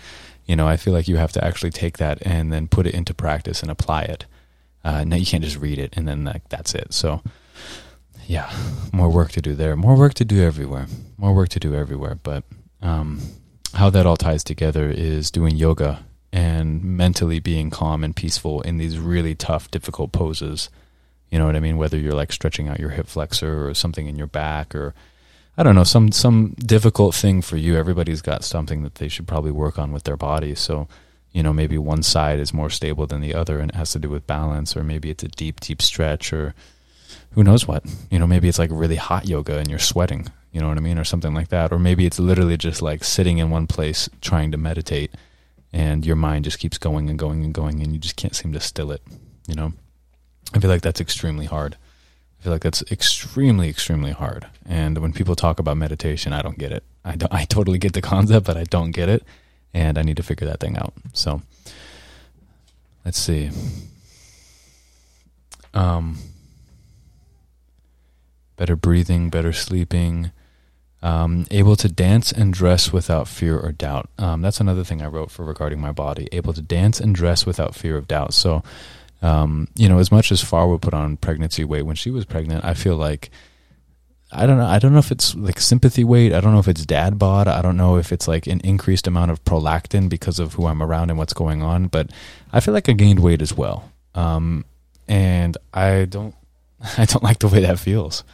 you 0.46 0.56
know, 0.56 0.66
I 0.66 0.76
feel 0.76 0.92
like 0.92 1.08
you 1.08 1.16
have 1.16 1.32
to 1.32 1.44
actually 1.44 1.70
take 1.70 1.98
that 1.98 2.18
and 2.22 2.52
then 2.52 2.68
put 2.68 2.86
it 2.86 2.94
into 2.94 3.14
practice 3.14 3.62
and 3.62 3.70
apply 3.70 4.02
it. 4.02 4.26
Uh, 4.82 5.04
now 5.04 5.16
you 5.16 5.26
can't 5.26 5.44
just 5.44 5.58
read 5.58 5.78
it 5.78 5.92
and 5.96 6.08
then 6.08 6.24
like 6.24 6.48
that's 6.48 6.74
it. 6.74 6.92
So, 6.92 7.22
yeah, 8.26 8.50
more 8.92 9.10
work 9.10 9.32
to 9.32 9.42
do 9.42 9.54
there. 9.54 9.76
More 9.76 9.96
work 9.96 10.14
to 10.14 10.24
do 10.24 10.42
everywhere. 10.42 10.86
More 11.18 11.34
work 11.34 11.48
to 11.50 11.60
do 11.60 11.74
everywhere. 11.74 12.16
But 12.22 12.44
um, 12.80 13.20
how 13.74 13.90
that 13.90 14.06
all 14.06 14.16
ties 14.16 14.44
together 14.44 14.88
is 14.88 15.30
doing 15.30 15.56
yoga 15.56 16.04
and 16.32 16.82
mentally 16.82 17.40
being 17.40 17.70
calm 17.70 18.04
and 18.04 18.14
peaceful 18.14 18.60
in 18.62 18.78
these 18.78 18.98
really 18.98 19.34
tough, 19.34 19.70
difficult 19.70 20.12
poses. 20.12 20.70
You 21.30 21.38
know 21.38 21.46
what 21.46 21.56
I 21.56 21.60
mean? 21.60 21.76
Whether 21.76 21.98
you're 21.98 22.14
like 22.14 22.32
stretching 22.32 22.68
out 22.68 22.80
your 22.80 22.90
hip 22.90 23.06
flexor 23.06 23.68
or 23.68 23.74
something 23.74 24.06
in 24.06 24.16
your 24.16 24.26
back 24.26 24.74
or 24.74 24.94
I 25.60 25.62
don't 25.62 25.74
know, 25.74 25.84
some 25.84 26.10
some 26.10 26.54
difficult 26.58 27.14
thing 27.14 27.42
for 27.42 27.58
you. 27.58 27.76
Everybody's 27.76 28.22
got 28.22 28.44
something 28.44 28.82
that 28.82 28.94
they 28.94 29.08
should 29.08 29.28
probably 29.28 29.50
work 29.50 29.78
on 29.78 29.92
with 29.92 30.04
their 30.04 30.16
body. 30.16 30.54
So, 30.54 30.88
you 31.32 31.42
know, 31.42 31.52
maybe 31.52 31.76
one 31.76 32.02
side 32.02 32.40
is 32.40 32.54
more 32.54 32.70
stable 32.70 33.06
than 33.06 33.20
the 33.20 33.34
other 33.34 33.60
and 33.60 33.70
it 33.70 33.74
has 33.74 33.92
to 33.92 33.98
do 33.98 34.08
with 34.08 34.26
balance, 34.26 34.74
or 34.74 34.82
maybe 34.82 35.10
it's 35.10 35.22
a 35.22 35.28
deep, 35.28 35.60
deep 35.60 35.82
stretch, 35.82 36.32
or 36.32 36.54
who 37.32 37.44
knows 37.44 37.68
what. 37.68 37.84
You 38.10 38.18
know, 38.18 38.26
maybe 38.26 38.48
it's 38.48 38.58
like 38.58 38.70
really 38.72 38.96
hot 38.96 39.26
yoga 39.26 39.58
and 39.58 39.68
you're 39.68 39.78
sweating, 39.78 40.28
you 40.50 40.62
know 40.62 40.68
what 40.68 40.78
I 40.78 40.80
mean, 40.80 40.96
or 40.96 41.04
something 41.04 41.34
like 41.34 41.48
that. 41.48 41.72
Or 41.72 41.78
maybe 41.78 42.06
it's 42.06 42.18
literally 42.18 42.56
just 42.56 42.80
like 42.80 43.04
sitting 43.04 43.36
in 43.36 43.50
one 43.50 43.66
place 43.66 44.08
trying 44.22 44.52
to 44.52 44.56
meditate 44.56 45.14
and 45.74 46.06
your 46.06 46.16
mind 46.16 46.46
just 46.46 46.58
keeps 46.58 46.78
going 46.78 47.10
and 47.10 47.18
going 47.18 47.44
and 47.44 47.52
going 47.52 47.82
and 47.82 47.92
you 47.92 47.98
just 47.98 48.16
can't 48.16 48.34
seem 48.34 48.54
to 48.54 48.60
still 48.60 48.92
it, 48.92 49.02
you 49.46 49.54
know? 49.54 49.74
I 50.54 50.58
feel 50.58 50.70
like 50.70 50.80
that's 50.80 51.02
extremely 51.02 51.44
hard. 51.44 51.76
I 52.40 52.42
feel 52.42 52.52
like 52.52 52.62
that's 52.62 52.82
extremely, 52.90 53.68
extremely 53.68 54.12
hard. 54.12 54.46
And 54.64 54.96
when 54.98 55.12
people 55.12 55.36
talk 55.36 55.58
about 55.58 55.76
meditation, 55.76 56.32
I 56.32 56.40
don't 56.40 56.56
get 56.56 56.72
it. 56.72 56.84
I, 57.04 57.16
don't, 57.16 57.32
I 57.32 57.44
totally 57.44 57.78
get 57.78 57.92
the 57.92 58.00
concept, 58.00 58.46
but 58.46 58.56
I 58.56 58.64
don't 58.64 58.92
get 58.92 59.10
it. 59.10 59.24
And 59.74 59.98
I 59.98 60.02
need 60.02 60.16
to 60.16 60.22
figure 60.22 60.46
that 60.46 60.58
thing 60.58 60.76
out. 60.78 60.94
So 61.12 61.42
let's 63.04 63.18
see. 63.18 63.50
Um, 65.74 66.18
better 68.56 68.74
breathing, 68.74 69.28
better 69.28 69.52
sleeping, 69.52 70.32
um, 71.02 71.46
able 71.50 71.76
to 71.76 71.88
dance 71.88 72.32
and 72.32 72.52
dress 72.52 72.92
without 72.92 73.28
fear 73.28 73.58
or 73.58 73.70
doubt. 73.70 74.08
Um, 74.18 74.42
that's 74.42 74.60
another 74.60 74.82
thing 74.82 75.02
I 75.02 75.06
wrote 75.06 75.30
for 75.30 75.44
regarding 75.44 75.80
my 75.80 75.92
body. 75.92 76.28
Able 76.32 76.52
to 76.54 76.62
dance 76.62 77.00
and 77.00 77.14
dress 77.14 77.44
without 77.44 77.74
fear 77.74 77.96
of 77.96 78.08
doubt. 78.08 78.34
So 78.34 78.62
um, 79.22 79.68
you 79.74 79.88
know, 79.88 79.98
as 79.98 80.10
much 80.10 80.32
as 80.32 80.42
Farwa 80.42 80.80
put 80.80 80.94
on 80.94 81.16
pregnancy 81.16 81.64
weight 81.64 81.82
when 81.82 81.96
she 81.96 82.10
was 82.10 82.24
pregnant, 82.24 82.64
I 82.64 82.74
feel 82.74 82.96
like 82.96 83.30
I 84.32 84.46
don't 84.46 84.58
know. 84.58 84.66
I 84.66 84.78
don't 84.78 84.92
know 84.92 84.98
if 84.98 85.10
it's 85.10 85.34
like 85.34 85.60
sympathy 85.60 86.04
weight. 86.04 86.32
I 86.32 86.40
don't 86.40 86.52
know 86.52 86.60
if 86.60 86.68
it's 86.68 86.86
dad 86.86 87.18
bod. 87.18 87.48
I 87.48 87.62
don't 87.62 87.76
know 87.76 87.96
if 87.96 88.12
it's 88.12 88.28
like 88.28 88.46
an 88.46 88.60
increased 88.60 89.06
amount 89.06 89.32
of 89.32 89.44
prolactin 89.44 90.08
because 90.08 90.38
of 90.38 90.54
who 90.54 90.66
I'm 90.66 90.82
around 90.82 91.10
and 91.10 91.18
what's 91.18 91.32
going 91.32 91.62
on. 91.62 91.88
But 91.88 92.10
I 92.52 92.60
feel 92.60 92.72
like 92.72 92.88
I 92.88 92.92
gained 92.92 93.20
weight 93.20 93.42
as 93.42 93.52
well, 93.56 93.90
um, 94.14 94.64
and 95.08 95.56
I 95.74 96.04
don't. 96.04 96.34
I 96.98 97.04
don't 97.04 97.24
like 97.24 97.40
the 97.40 97.48
way 97.48 97.60
that 97.60 97.78
feels. 97.78 98.24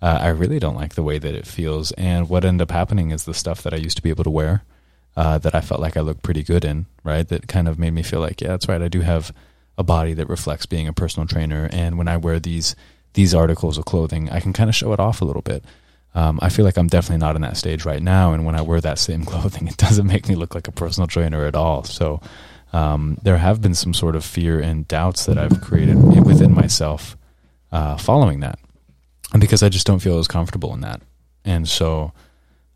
Uh, 0.00 0.18
I 0.20 0.28
really 0.28 0.60
don't 0.60 0.76
like 0.76 0.94
the 0.94 1.02
way 1.02 1.18
that 1.18 1.34
it 1.34 1.46
feels. 1.46 1.90
And 1.92 2.28
what 2.28 2.44
ended 2.44 2.62
up 2.62 2.70
happening 2.70 3.10
is 3.10 3.24
the 3.24 3.34
stuff 3.34 3.62
that 3.62 3.74
I 3.74 3.78
used 3.78 3.96
to 3.96 4.02
be 4.02 4.10
able 4.10 4.24
to 4.24 4.30
wear, 4.30 4.62
uh, 5.16 5.38
that 5.38 5.54
I 5.54 5.60
felt 5.60 5.80
like 5.80 5.96
I 5.96 6.00
looked 6.00 6.22
pretty 6.22 6.44
good 6.44 6.64
in, 6.64 6.86
right? 7.02 7.26
That 7.26 7.48
kind 7.48 7.66
of 7.66 7.78
made 7.78 7.92
me 7.92 8.04
feel 8.04 8.20
like, 8.20 8.40
yeah, 8.40 8.48
that's 8.48 8.68
right. 8.68 8.80
I 8.80 8.86
do 8.86 9.00
have 9.00 9.32
a 9.78 9.84
body 9.84 10.12
that 10.12 10.28
reflects 10.28 10.66
being 10.66 10.88
a 10.88 10.92
personal 10.92 11.26
trainer. 11.26 11.70
And 11.72 11.96
when 11.96 12.08
I 12.08 12.18
wear 12.18 12.38
these 12.38 12.76
these 13.14 13.34
articles 13.34 13.78
of 13.78 13.84
clothing, 13.86 14.28
I 14.30 14.40
can 14.40 14.52
kind 14.52 14.68
of 14.68 14.76
show 14.76 14.92
it 14.92 15.00
off 15.00 15.22
a 15.22 15.24
little 15.24 15.42
bit. 15.42 15.64
Um, 16.14 16.38
I 16.42 16.50
feel 16.50 16.64
like 16.64 16.76
I'm 16.76 16.88
definitely 16.88 17.18
not 17.18 17.36
in 17.36 17.42
that 17.42 17.56
stage 17.56 17.84
right 17.84 18.02
now. 18.02 18.32
And 18.32 18.44
when 18.44 18.54
I 18.54 18.60
wear 18.60 18.80
that 18.80 18.98
same 18.98 19.24
clothing, 19.30 19.66
it 19.66 19.76
doesn't 19.76 20.06
make 20.06 20.28
me 20.28 20.34
look 20.34 20.54
like 20.54 20.68
a 20.68 20.72
personal 20.72 21.06
trainer 21.06 21.46
at 21.46 21.54
all. 21.54 21.84
So 21.84 22.20
um, 22.72 23.18
there 23.22 23.38
have 23.38 23.62
been 23.62 23.74
some 23.74 23.94
sort 23.94 24.14
of 24.14 24.24
fear 24.24 24.60
and 24.60 24.86
doubts 24.86 25.26
that 25.26 25.38
I've 25.38 25.60
created 25.60 25.96
within 26.24 26.52
myself 26.52 27.16
uh, 27.72 27.96
following 27.96 28.40
that, 28.40 28.58
and 29.32 29.40
because 29.40 29.62
I 29.62 29.68
just 29.68 29.86
don't 29.86 30.00
feel 30.00 30.18
as 30.18 30.28
comfortable 30.28 30.74
in 30.74 30.80
that. 30.82 31.00
And 31.44 31.68
so 31.68 32.12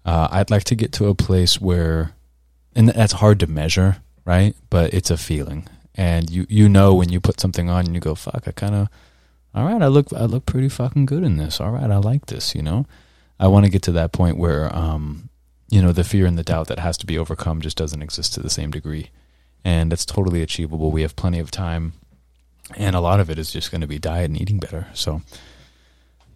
uh, 0.05 0.29
I'd 0.31 0.51
like 0.51 0.65
to 0.65 0.75
get 0.75 0.93
to 0.93 1.09
a 1.09 1.15
place 1.15 1.61
where, 1.61 2.12
and 2.75 2.88
that's 2.88 3.12
hard 3.15 3.41
to 3.41 3.47
measure, 3.47 3.99
right? 4.25 4.55
But 4.71 4.95
it's 4.95 5.11
a 5.11 5.17
feeling 5.17 5.69
and 5.94 6.31
you 6.31 6.46
you 6.48 6.68
know 6.68 6.94
when 6.94 7.11
you 7.11 7.20
put 7.20 7.40
something 7.40 7.68
on 7.68 7.87
and 7.87 7.94
you 7.94 8.00
go 8.00 8.14
fuck 8.14 8.44
I 8.46 8.52
kind 8.52 8.74
of 8.74 8.88
all 9.55 9.64
right 9.64 9.83
I 9.83 9.88
look 9.88 10.12
I 10.12 10.24
look 10.24 10.46
pretty 10.46 10.68
fucking 10.68 11.07
good 11.07 11.22
in 11.22 11.37
this. 11.37 11.61
All 11.61 11.70
right 11.70 11.90
I 11.90 11.98
like 11.98 12.26
this 12.26 12.55
you 12.55 12.62
know? 12.62 12.87
I 13.38 13.48
want 13.48 13.64
to 13.64 13.70
get 13.70 13.83
to 13.83 13.92
that 13.92 14.12
point 14.12 14.37
where 14.38 14.74
um 14.74 15.28
you 15.70 15.83
know 15.83 15.92
the 15.92 16.05
fear 16.05 16.26
and 16.26 16.38
the 16.38 16.42
doubt 16.42 16.68
that 16.68 16.78
has 16.78 16.96
to 16.98 17.07
be 17.07 17.18
overcome 17.18 17.61
just 17.61 17.76
doesn't 17.76 18.02
exist 18.02 18.35
to 18.35 18.40
the 18.40 18.50
same 18.50 18.70
degree. 18.70 19.11
And 19.64 19.92
that's 19.92 20.05
totally 20.05 20.42
achievable. 20.42 20.90
We 20.90 21.02
have 21.02 21.16
plenty 21.16 21.38
of 21.38 21.50
time 21.50 21.92
and 22.76 22.96
a 22.96 23.00
lot 23.00 23.20
of 23.20 23.31
it 23.31 23.38
is 23.38 23.52
just 23.52 23.70
going 23.70 23.81
to 23.81 23.87
be 23.87 23.98
diet 23.98 24.31
and 24.31 24.40
eating 24.40 24.59
better. 24.59 24.88
So 24.94 25.22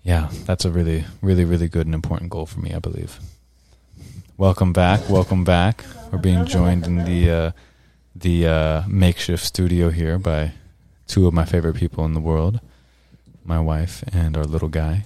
yeah 0.03 0.29
that's 0.45 0.65
a 0.65 0.71
really 0.71 1.05
really 1.21 1.45
really 1.45 1.69
good 1.69 1.87
and 1.87 1.95
important 1.95 2.31
goal 2.31 2.47
for 2.47 2.61
me 2.61 2.75
I 2.75 2.79
believe. 2.79 3.19
Welcome 4.39 4.75
back. 4.75 5.09
Welcome 5.09 5.45
back. 5.45 5.83
We're 6.13 6.19
being 6.19 6.45
joined 6.45 6.85
in 6.85 7.05
the 7.05 7.31
uh, 7.31 7.53
the 8.21 8.47
uh, 8.47 8.83
makeshift 8.89 9.45
studio 9.45 9.91
here 9.91 10.19
by 10.19 10.53
two 11.07 11.27
of 11.27 11.35
my 11.35 11.45
favorite 11.45 11.75
people 11.77 12.05
in 12.05 12.15
the 12.15 12.21
world, 12.21 12.61
my 13.45 13.61
wife 13.61 14.03
and 14.13 14.37
our 14.37 14.45
little 14.45 14.69
guy. 14.69 15.05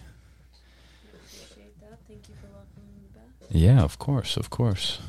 Appreciate 1.12 1.80
that. 1.80 1.98
Thank 2.08 2.28
you 2.28 2.34
for 2.40 2.46
welcoming 2.48 2.94
me 2.96 3.08
back. 3.14 3.24
Yeah, 3.50 3.82
of 3.82 3.98
course, 3.98 4.36
of 4.36 4.50
course. 4.50 5.00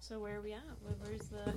So 0.00 0.20
where 0.20 0.36
are 0.36 0.40
we 0.40 0.52
at? 0.52 0.60
Where, 0.82 0.94
where's 1.02 1.26
the? 1.28 1.54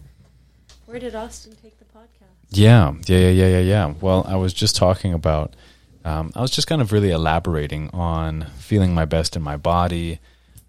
Where 0.86 1.00
did 1.00 1.16
Austin 1.16 1.56
take 1.62 1.78
the 1.78 1.86
podcast? 1.86 2.34
Yeah, 2.50 2.94
yeah, 3.06 3.18
yeah, 3.18 3.30
yeah, 3.30 3.48
yeah, 3.48 3.60
yeah. 3.60 3.94
Well, 4.02 4.26
I 4.28 4.36
was 4.36 4.54
just 4.54 4.76
talking 4.76 5.14
about. 5.14 5.56
Um, 6.04 6.32
I 6.36 6.42
was 6.42 6.50
just 6.50 6.68
kind 6.68 6.82
of 6.82 6.92
really 6.92 7.12
elaborating 7.12 7.92
on 7.94 8.48
feeling 8.58 8.96
my 8.96 9.06
best 9.06 9.36
in 9.36 9.44
my 9.44 9.56
body, 9.56 10.20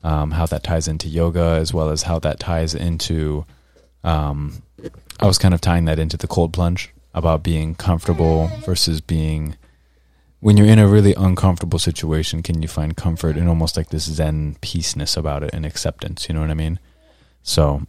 um, 0.05 0.33
how 0.33 0.45
that 0.45 0.63
ties 0.63 0.87
into 0.87 1.09
yoga, 1.09 1.57
as 1.59 1.73
well 1.73 1.89
as 1.89 2.03
how 2.03 2.19
that 2.19 2.39
ties 2.39 2.75
into. 2.75 3.47
Um, 4.05 4.63
I 5.21 5.27
was 5.27 5.39
kind 5.39 5.55
of 5.55 5.61
tying 5.61 5.85
that 5.85 5.99
into 5.99 6.17
the 6.17 6.27
cold 6.27 6.53
plunge 6.53 6.93
about 7.15 7.43
being 7.43 7.75
comfortable 7.75 8.51
versus 8.65 9.01
being. 9.01 9.57
When 10.41 10.57
you're 10.57 10.67
in 10.67 10.81
a 10.81 10.89
really 10.89 11.15
uncomfortable 11.15 11.79
situation, 11.79 12.43
can 12.43 12.63
you 12.63 12.69
find 12.69 12.97
comfort 12.97 13.37
and 13.37 13.49
almost 13.49 13.77
like 13.77 13.91
this 13.91 14.05
Zen 14.05 14.57
peaceness 14.61 15.17
about 15.17 15.45
it 15.45 15.55
and 15.55 15.65
acceptance? 15.65 16.29
You 16.29 16.35
know 16.35 16.41
what 16.41 16.51
I 16.51 16.55
mean? 16.55 16.81
So, 17.45 17.83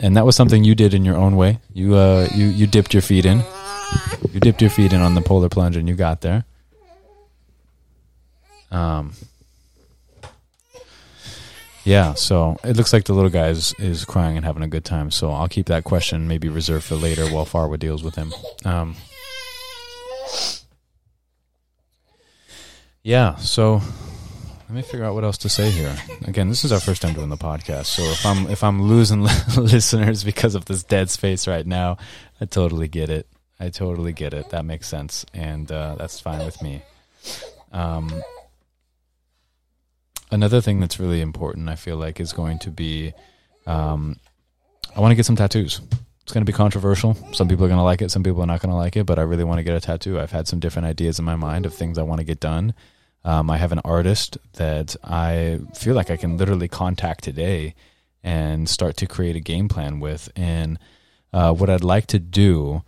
and 0.00 0.16
that 0.16 0.26
was 0.26 0.34
something 0.34 0.64
you 0.64 0.74
did 0.74 0.92
in 0.92 1.04
your 1.04 1.16
own 1.16 1.36
way. 1.36 1.60
You 1.72 1.94
uh, 1.94 2.28
you 2.34 2.46
you 2.46 2.66
dipped 2.66 2.92
your 2.92 3.02
feet 3.02 3.26
in. 3.26 3.44
You 4.32 4.40
dipped 4.40 4.60
your 4.60 4.70
feet 4.70 4.92
in 4.92 5.00
on 5.00 5.14
the 5.14 5.20
polar 5.20 5.48
plunge, 5.48 5.76
and 5.76 5.88
you 5.88 5.94
got 5.94 6.20
there. 6.20 6.44
Um, 8.72 9.12
yeah, 11.84 12.14
so 12.14 12.56
it 12.64 12.76
looks 12.76 12.92
like 12.92 13.04
the 13.04 13.14
little 13.14 13.30
guy 13.30 13.48
is, 13.48 13.74
is 13.78 14.04
crying 14.04 14.36
and 14.36 14.44
having 14.44 14.62
a 14.62 14.68
good 14.68 14.84
time. 14.84 15.10
So 15.10 15.30
I'll 15.30 15.48
keep 15.48 15.66
that 15.66 15.84
question 15.84 16.28
maybe 16.28 16.48
reserved 16.48 16.84
for 16.84 16.96
later 16.96 17.26
while 17.26 17.46
Farwa 17.46 17.78
deals 17.78 18.02
with 18.02 18.16
him. 18.16 18.32
Um, 18.64 18.96
yeah, 23.02 23.36
so 23.36 23.80
let 24.70 24.70
me 24.76 24.82
figure 24.82 25.04
out 25.04 25.14
what 25.14 25.24
else 25.24 25.38
to 25.38 25.48
say 25.48 25.70
here. 25.70 25.96
Again, 26.26 26.48
this 26.48 26.64
is 26.64 26.70
our 26.70 26.80
first 26.80 27.02
time 27.02 27.14
doing 27.14 27.30
the 27.30 27.36
podcast, 27.36 27.86
so 27.86 28.02
if 28.02 28.24
I'm 28.24 28.48
if 28.48 28.62
I'm 28.62 28.82
losing 28.82 29.22
listeners 29.56 30.22
because 30.22 30.54
of 30.54 30.66
this 30.66 30.84
dead 30.84 31.10
space 31.10 31.48
right 31.48 31.66
now, 31.66 31.96
I 32.40 32.44
totally 32.44 32.88
get 32.88 33.10
it. 33.10 33.26
I 33.58 33.70
totally 33.70 34.12
get 34.12 34.32
it. 34.32 34.50
That 34.50 34.64
makes 34.64 34.86
sense, 34.86 35.26
and 35.34 35.70
uh, 35.72 35.96
that's 35.98 36.20
fine 36.20 36.44
with 36.44 36.62
me. 36.62 36.82
Um, 37.72 38.22
another 40.30 40.60
thing 40.60 40.80
that's 40.80 41.00
really 41.00 41.20
important, 41.20 41.68
I 41.68 41.76
feel 41.76 41.96
like, 41.96 42.20
is 42.20 42.32
going 42.32 42.58
to 42.60 42.70
be 42.70 43.12
um, 43.66 44.16
I 44.94 45.00
want 45.00 45.12
to 45.12 45.16
get 45.16 45.26
some 45.26 45.36
tattoos. 45.36 45.80
It's 46.22 46.32
going 46.32 46.44
to 46.44 46.50
be 46.50 46.56
controversial. 46.56 47.14
Some 47.32 47.48
people 47.48 47.64
are 47.64 47.68
going 47.68 47.78
to 47.78 47.84
like 47.84 48.02
it, 48.02 48.10
some 48.10 48.22
people 48.22 48.42
are 48.42 48.46
not 48.46 48.60
going 48.60 48.70
to 48.70 48.76
like 48.76 48.96
it, 48.96 49.06
but 49.06 49.18
I 49.18 49.22
really 49.22 49.44
want 49.44 49.58
to 49.58 49.64
get 49.64 49.76
a 49.76 49.80
tattoo. 49.80 50.18
I've 50.18 50.32
had 50.32 50.48
some 50.48 50.60
different 50.60 50.86
ideas 50.86 51.18
in 51.18 51.24
my 51.24 51.36
mind 51.36 51.66
of 51.66 51.74
things 51.74 51.98
I 51.98 52.02
want 52.02 52.20
to 52.20 52.24
get 52.24 52.40
done. 52.40 52.74
Um, 53.24 53.50
I 53.50 53.58
have 53.58 53.72
an 53.72 53.80
artist 53.84 54.38
that 54.54 54.96
I 55.04 55.60
feel 55.74 55.94
like 55.94 56.10
I 56.10 56.16
can 56.16 56.36
literally 56.36 56.68
contact 56.68 57.24
today 57.24 57.74
and 58.22 58.68
start 58.68 58.96
to 58.98 59.06
create 59.06 59.36
a 59.36 59.40
game 59.40 59.68
plan 59.68 60.00
with. 60.00 60.30
And 60.36 60.78
uh, 61.32 61.52
what 61.52 61.70
I'd 61.70 61.84
like 61.84 62.06
to 62.08 62.18
do, 62.18 62.82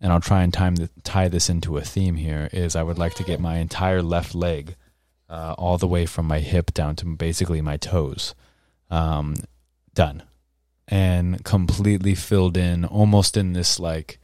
and 0.00 0.12
I'll 0.12 0.20
try 0.20 0.42
and 0.42 0.52
time 0.52 0.76
the, 0.76 0.90
tie 1.04 1.28
this 1.28 1.48
into 1.48 1.78
a 1.78 1.82
theme 1.82 2.16
here, 2.16 2.48
is 2.52 2.76
I 2.76 2.82
would 2.82 2.98
like 2.98 3.14
to 3.14 3.24
get 3.24 3.40
my 3.40 3.58
entire 3.58 4.02
left 4.02 4.34
leg 4.34 4.76
uh, 5.28 5.54
all 5.58 5.78
the 5.78 5.88
way 5.88 6.06
from 6.06 6.26
my 6.26 6.40
hip 6.40 6.72
down 6.72 6.96
to 6.96 7.04
basically 7.04 7.60
my 7.60 7.76
toes 7.76 8.34
um, 8.90 9.36
done 9.94 10.22
and 10.86 11.44
completely 11.44 12.14
filled 12.14 12.56
in 12.56 12.84
almost 12.84 13.36
in 13.36 13.52
this 13.52 13.78
like 13.78 14.18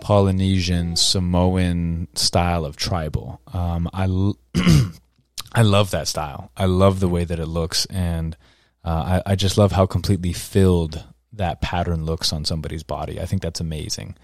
Polynesian 0.00 0.96
Samoan 0.96 2.08
style 2.14 2.64
of 2.64 2.76
tribal. 2.76 3.40
Um, 3.52 3.88
I 3.92 4.04
l- 4.04 4.36
I 5.52 5.62
love 5.62 5.92
that 5.92 6.08
style. 6.08 6.50
I 6.56 6.64
love 6.66 6.98
the 6.98 7.08
way 7.08 7.24
that 7.24 7.38
it 7.38 7.46
looks, 7.46 7.86
and 7.86 8.36
uh, 8.84 9.20
I, 9.24 9.32
I 9.32 9.36
just 9.36 9.56
love 9.56 9.70
how 9.70 9.86
completely 9.86 10.32
filled 10.32 11.04
that 11.34 11.60
pattern 11.60 12.04
looks 12.04 12.32
on 12.32 12.44
somebody's 12.44 12.82
body. 12.82 13.20
I 13.20 13.26
think 13.26 13.42
that's 13.42 13.60
amazing. 13.60 14.16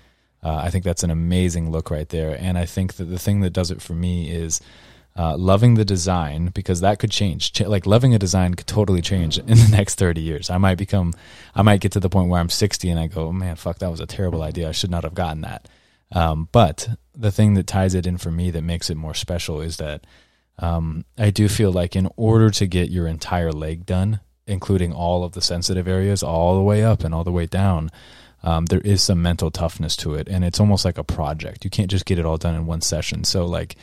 Uh, 0.42 0.56
I 0.56 0.70
think 0.70 0.84
that's 0.84 1.04
an 1.04 1.10
amazing 1.10 1.70
look 1.70 1.90
right 1.92 2.08
there, 2.08 2.36
and 2.40 2.58
I 2.58 2.66
think 2.66 2.94
that 2.94 3.04
the 3.04 3.18
thing 3.18 3.40
that 3.40 3.52
does 3.52 3.70
it 3.70 3.80
for 3.80 3.94
me 3.94 4.30
is 4.30 4.60
uh, 5.18 5.36
loving 5.36 5.74
the 5.74 5.84
design 5.84 6.46
because 6.54 6.80
that 6.80 7.00
could 7.00 7.10
change. 7.10 7.52
Ch- 7.52 7.62
like 7.62 7.86
loving 7.86 8.14
a 8.14 8.18
design 8.20 8.54
could 8.54 8.68
totally 8.68 9.02
change 9.02 9.36
in 9.38 9.46
the 9.46 9.68
next 9.70 9.96
30 9.96 10.20
years. 10.20 10.48
I 10.48 10.58
might 10.58 10.78
become, 10.78 11.12
I 11.56 11.62
might 11.62 11.80
get 11.80 11.92
to 11.92 12.00
the 12.00 12.08
point 12.08 12.30
where 12.30 12.40
I'm 12.40 12.48
60 12.48 12.88
and 12.88 13.00
I 13.00 13.08
go, 13.08 13.26
oh, 13.26 13.32
man, 13.32 13.56
fuck, 13.56 13.80
that 13.80 13.90
was 13.90 14.00
a 14.00 14.06
terrible 14.06 14.42
idea. 14.42 14.68
I 14.68 14.72
should 14.72 14.92
not 14.92 15.02
have 15.02 15.14
gotten 15.14 15.40
that. 15.40 15.68
Um, 16.12 16.48
but 16.52 16.88
the 17.14 17.32
thing 17.32 17.54
that 17.54 17.66
ties 17.66 17.94
it 17.94 18.06
in 18.06 18.16
for 18.16 18.30
me 18.30 18.52
that 18.52 18.62
makes 18.62 18.90
it 18.90 18.96
more 18.96 19.12
special 19.12 19.60
is 19.60 19.76
that 19.78 20.06
um, 20.60 21.04
I 21.18 21.30
do 21.30 21.48
feel 21.48 21.72
like 21.72 21.96
in 21.96 22.08
order 22.16 22.50
to 22.50 22.66
get 22.66 22.90
your 22.90 23.08
entire 23.08 23.52
leg 23.52 23.86
done, 23.86 24.20
including 24.46 24.92
all 24.92 25.24
of 25.24 25.32
the 25.32 25.42
sensitive 25.42 25.88
areas, 25.88 26.22
all 26.22 26.56
the 26.56 26.62
way 26.62 26.84
up 26.84 27.02
and 27.02 27.12
all 27.12 27.24
the 27.24 27.32
way 27.32 27.46
down, 27.46 27.90
um, 28.44 28.66
there 28.66 28.80
is 28.80 29.02
some 29.02 29.20
mental 29.20 29.50
toughness 29.50 29.96
to 29.96 30.14
it. 30.14 30.28
And 30.28 30.44
it's 30.44 30.60
almost 30.60 30.84
like 30.84 30.96
a 30.96 31.04
project. 31.04 31.64
You 31.64 31.70
can't 31.70 31.90
just 31.90 32.06
get 32.06 32.20
it 32.20 32.24
all 32.24 32.38
done 32.38 32.54
in 32.54 32.66
one 32.66 32.80
session. 32.80 33.24
So, 33.24 33.46
like, 33.46 33.76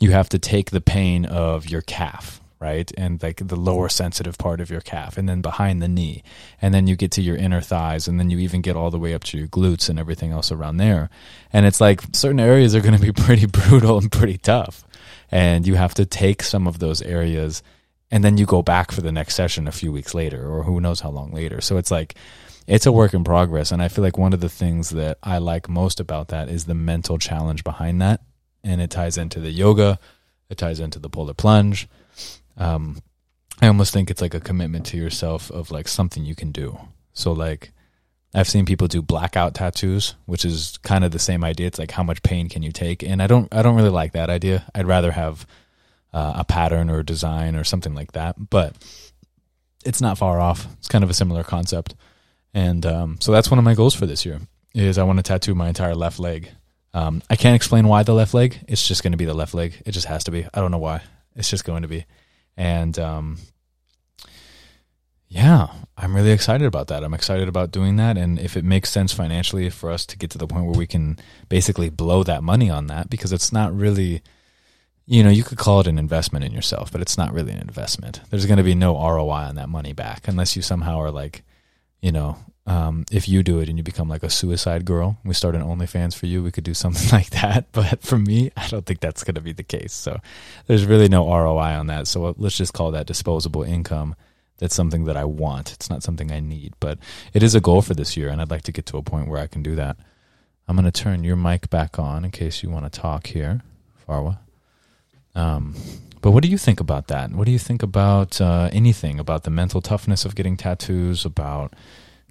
you 0.00 0.12
have 0.12 0.28
to 0.30 0.38
take 0.38 0.70
the 0.70 0.80
pain 0.80 1.24
of 1.24 1.68
your 1.68 1.82
calf 1.82 2.40
right? 2.60 2.90
And 2.96 3.22
like 3.22 3.46
the 3.46 3.56
lower 3.56 3.88
sensitive 3.88 4.36
part 4.36 4.60
of 4.60 4.70
your 4.70 4.80
calf 4.80 5.16
and 5.16 5.28
then 5.28 5.40
behind 5.40 5.80
the 5.80 5.88
knee. 5.88 6.22
And 6.60 6.74
then 6.74 6.86
you 6.86 6.96
get 6.96 7.12
to 7.12 7.22
your 7.22 7.36
inner 7.36 7.60
thighs 7.60 8.08
and 8.08 8.18
then 8.18 8.30
you 8.30 8.38
even 8.38 8.62
get 8.62 8.76
all 8.76 8.90
the 8.90 8.98
way 8.98 9.14
up 9.14 9.24
to 9.24 9.38
your 9.38 9.46
glutes 9.46 9.88
and 9.88 9.98
everything 9.98 10.32
else 10.32 10.50
around 10.50 10.78
there. 10.78 11.08
And 11.52 11.66
it's 11.66 11.80
like 11.80 12.02
certain 12.12 12.40
areas 12.40 12.74
are 12.74 12.80
going 12.80 12.96
to 12.96 13.00
be 13.00 13.12
pretty 13.22 13.46
brutal 13.46 13.98
and 13.98 14.10
pretty 14.10 14.38
tough. 14.38 14.84
And 15.30 15.66
you 15.66 15.76
have 15.76 15.94
to 15.94 16.06
take 16.06 16.42
some 16.42 16.66
of 16.66 16.78
those 16.78 17.02
areas 17.02 17.62
and 18.10 18.24
then 18.24 18.38
you 18.38 18.46
go 18.46 18.62
back 18.62 18.90
for 18.90 19.02
the 19.02 19.12
next 19.12 19.34
session 19.34 19.68
a 19.68 19.72
few 19.72 19.92
weeks 19.92 20.14
later 20.14 20.50
or 20.50 20.64
who 20.64 20.80
knows 20.80 21.00
how 21.00 21.10
long 21.10 21.32
later. 21.32 21.60
So 21.60 21.76
it's 21.76 21.90
like 21.90 22.16
it's 22.66 22.86
a 22.86 22.92
work 22.92 23.14
in 23.14 23.24
progress. 23.24 23.70
And 23.70 23.82
i 23.82 23.88
feel 23.88 24.02
like 24.02 24.18
one 24.18 24.32
of 24.32 24.40
the 24.40 24.48
things 24.48 24.90
that 24.90 25.18
i 25.22 25.38
like 25.38 25.68
most 25.68 26.00
about 26.00 26.28
that 26.28 26.48
is 26.48 26.64
the 26.64 26.74
mental 26.74 27.18
challenge 27.18 27.62
behind 27.62 28.02
that 28.02 28.20
and 28.64 28.80
it 28.80 28.90
ties 28.90 29.18
into 29.18 29.40
the 29.40 29.50
yoga, 29.50 29.98
it 30.50 30.58
ties 30.58 30.80
into 30.80 30.98
the 30.98 31.08
polar 31.08 31.34
plunge. 31.34 31.88
Um, 32.56 33.02
I 33.60 33.66
almost 33.68 33.92
think 33.92 34.10
it's 34.10 34.20
like 34.22 34.34
a 34.34 34.40
commitment 34.40 34.86
to 34.86 34.96
yourself 34.96 35.50
of 35.50 35.70
like 35.70 35.88
something 35.88 36.24
you 36.24 36.34
can 36.34 36.52
do. 36.52 36.78
So 37.12 37.32
like 37.32 37.72
I've 38.34 38.48
seen 38.48 38.66
people 38.66 38.88
do 38.88 39.02
blackout 39.02 39.54
tattoos, 39.54 40.14
which 40.26 40.44
is 40.44 40.78
kind 40.82 41.04
of 41.04 41.10
the 41.10 41.18
same 41.18 41.42
idea. 41.42 41.66
It's 41.66 41.78
like 41.78 41.90
how 41.90 42.02
much 42.02 42.22
pain 42.22 42.48
can 42.48 42.62
you 42.62 42.72
take? 42.72 43.02
And 43.02 43.22
I 43.22 43.26
don't 43.26 43.52
I 43.52 43.62
don't 43.62 43.76
really 43.76 43.88
like 43.90 44.12
that 44.12 44.30
idea. 44.30 44.64
I'd 44.74 44.86
rather 44.86 45.12
have 45.12 45.46
uh, 46.12 46.34
a 46.36 46.44
pattern 46.44 46.90
or 46.90 47.00
a 47.00 47.04
design 47.04 47.56
or 47.56 47.64
something 47.64 47.94
like 47.94 48.12
that. 48.12 48.36
But 48.50 48.76
it's 49.84 50.00
not 50.00 50.18
far 50.18 50.40
off. 50.40 50.66
It's 50.78 50.88
kind 50.88 51.04
of 51.04 51.10
a 51.10 51.14
similar 51.14 51.42
concept. 51.42 51.94
And 52.54 52.84
um, 52.86 53.18
so 53.20 53.32
that's 53.32 53.50
one 53.50 53.58
of 53.58 53.64
my 53.64 53.74
goals 53.74 53.94
for 53.94 54.06
this 54.06 54.24
year 54.24 54.40
is 54.74 54.98
I 54.98 55.04
want 55.04 55.18
to 55.18 55.22
tattoo 55.22 55.54
my 55.54 55.68
entire 55.68 55.94
left 55.94 56.18
leg 56.18 56.50
um, 56.94 57.22
I 57.28 57.36
can't 57.36 57.56
explain 57.56 57.86
why 57.86 58.02
the 58.02 58.14
left 58.14 58.34
leg. 58.34 58.58
It's 58.66 58.86
just 58.86 59.02
going 59.02 59.12
to 59.12 59.18
be 59.18 59.24
the 59.24 59.34
left 59.34 59.54
leg. 59.54 59.82
It 59.84 59.92
just 59.92 60.06
has 60.06 60.24
to 60.24 60.30
be. 60.30 60.46
I 60.52 60.60
don't 60.60 60.70
know 60.70 60.78
why. 60.78 61.02
It's 61.36 61.50
just 61.50 61.64
going 61.64 61.82
to 61.82 61.88
be. 61.88 62.06
And 62.56 62.98
um, 62.98 63.38
yeah, 65.28 65.68
I'm 65.96 66.16
really 66.16 66.32
excited 66.32 66.66
about 66.66 66.88
that. 66.88 67.04
I'm 67.04 67.14
excited 67.14 67.48
about 67.48 67.70
doing 67.70 67.96
that. 67.96 68.16
And 68.16 68.38
if 68.38 68.56
it 68.56 68.64
makes 68.64 68.90
sense 68.90 69.12
financially 69.12 69.68
for 69.68 69.90
us 69.90 70.06
to 70.06 70.16
get 70.16 70.30
to 70.30 70.38
the 70.38 70.46
point 70.46 70.64
where 70.64 70.78
we 70.78 70.86
can 70.86 71.18
basically 71.48 71.90
blow 71.90 72.22
that 72.24 72.42
money 72.42 72.70
on 72.70 72.86
that, 72.86 73.10
because 73.10 73.32
it's 73.32 73.52
not 73.52 73.76
really, 73.76 74.22
you 75.04 75.22
know, 75.22 75.30
you 75.30 75.44
could 75.44 75.58
call 75.58 75.80
it 75.80 75.86
an 75.86 75.98
investment 75.98 76.44
in 76.44 76.52
yourself, 76.52 76.90
but 76.90 77.02
it's 77.02 77.18
not 77.18 77.32
really 77.32 77.52
an 77.52 77.60
investment. 77.60 78.22
There's 78.30 78.46
going 78.46 78.56
to 78.56 78.62
be 78.64 78.74
no 78.74 78.94
ROI 78.94 79.48
on 79.48 79.56
that 79.56 79.68
money 79.68 79.92
back 79.92 80.26
unless 80.26 80.56
you 80.56 80.62
somehow 80.62 80.98
are 80.98 81.10
like, 81.10 81.42
you 82.00 82.10
know, 82.10 82.38
um, 82.68 83.06
if 83.10 83.28
you 83.28 83.42
do 83.42 83.60
it 83.60 83.70
and 83.70 83.78
you 83.78 83.82
become 83.82 84.10
like 84.10 84.22
a 84.22 84.28
suicide 84.28 84.84
girl, 84.84 85.16
we 85.24 85.32
start 85.32 85.54
an 85.54 85.62
OnlyFans 85.62 86.14
for 86.14 86.26
you. 86.26 86.42
We 86.42 86.52
could 86.52 86.64
do 86.64 86.74
something 86.84 87.10
like 87.10 87.30
that. 87.30 87.72
But 87.72 88.02
for 88.02 88.18
me, 88.18 88.50
I 88.56 88.68
don't 88.68 88.84
think 88.84 89.00
that's 89.00 89.24
going 89.24 89.36
to 89.36 89.40
be 89.40 89.52
the 89.52 89.62
case. 89.62 89.94
So 89.94 90.20
there's 90.66 90.84
really 90.84 91.08
no 91.08 91.26
ROI 91.26 91.78
on 91.78 91.86
that. 91.86 92.06
So 92.06 92.34
let's 92.36 92.58
just 92.58 92.74
call 92.74 92.90
that 92.90 93.06
disposable 93.06 93.62
income. 93.62 94.14
That's 94.58 94.74
something 94.74 95.04
that 95.04 95.16
I 95.16 95.24
want. 95.24 95.72
It's 95.72 95.88
not 95.88 96.02
something 96.02 96.30
I 96.30 96.40
need, 96.40 96.74
but 96.78 96.98
it 97.32 97.42
is 97.42 97.54
a 97.54 97.60
goal 97.60 97.80
for 97.80 97.94
this 97.94 98.16
year, 98.16 98.28
and 98.28 98.40
I'd 98.40 98.50
like 98.50 98.64
to 98.64 98.72
get 98.72 98.86
to 98.86 98.96
a 98.96 99.02
point 99.02 99.28
where 99.28 99.40
I 99.40 99.46
can 99.46 99.62
do 99.62 99.76
that. 99.76 99.96
I'm 100.66 100.74
going 100.76 100.84
to 100.84 100.90
turn 100.90 101.22
your 101.22 101.36
mic 101.36 101.70
back 101.70 101.98
on 101.98 102.24
in 102.24 102.32
case 102.32 102.62
you 102.62 102.68
want 102.68 102.92
to 102.92 103.00
talk 103.00 103.28
here, 103.28 103.62
Farwa. 104.06 104.38
Um, 105.36 105.76
but 106.20 106.32
what 106.32 106.42
do 106.42 106.48
you 106.50 106.58
think 106.58 106.80
about 106.80 107.06
that? 107.06 107.30
What 107.30 107.46
do 107.46 107.52
you 107.52 107.58
think 107.58 107.84
about 107.84 108.40
uh, 108.40 108.68
anything 108.72 109.20
about 109.20 109.44
the 109.44 109.50
mental 109.50 109.80
toughness 109.80 110.24
of 110.24 110.34
getting 110.34 110.56
tattoos? 110.56 111.24
About 111.24 111.72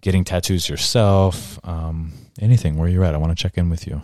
getting 0.01 0.23
tattoos 0.23 0.69
yourself, 0.69 1.59
um, 1.67 2.13
anything 2.39 2.77
where 2.77 2.87
you're 2.87 3.03
at. 3.03 3.13
I 3.13 3.17
want 3.17 3.37
to 3.37 3.41
check 3.41 3.57
in 3.57 3.69
with 3.69 3.87
you. 3.87 4.01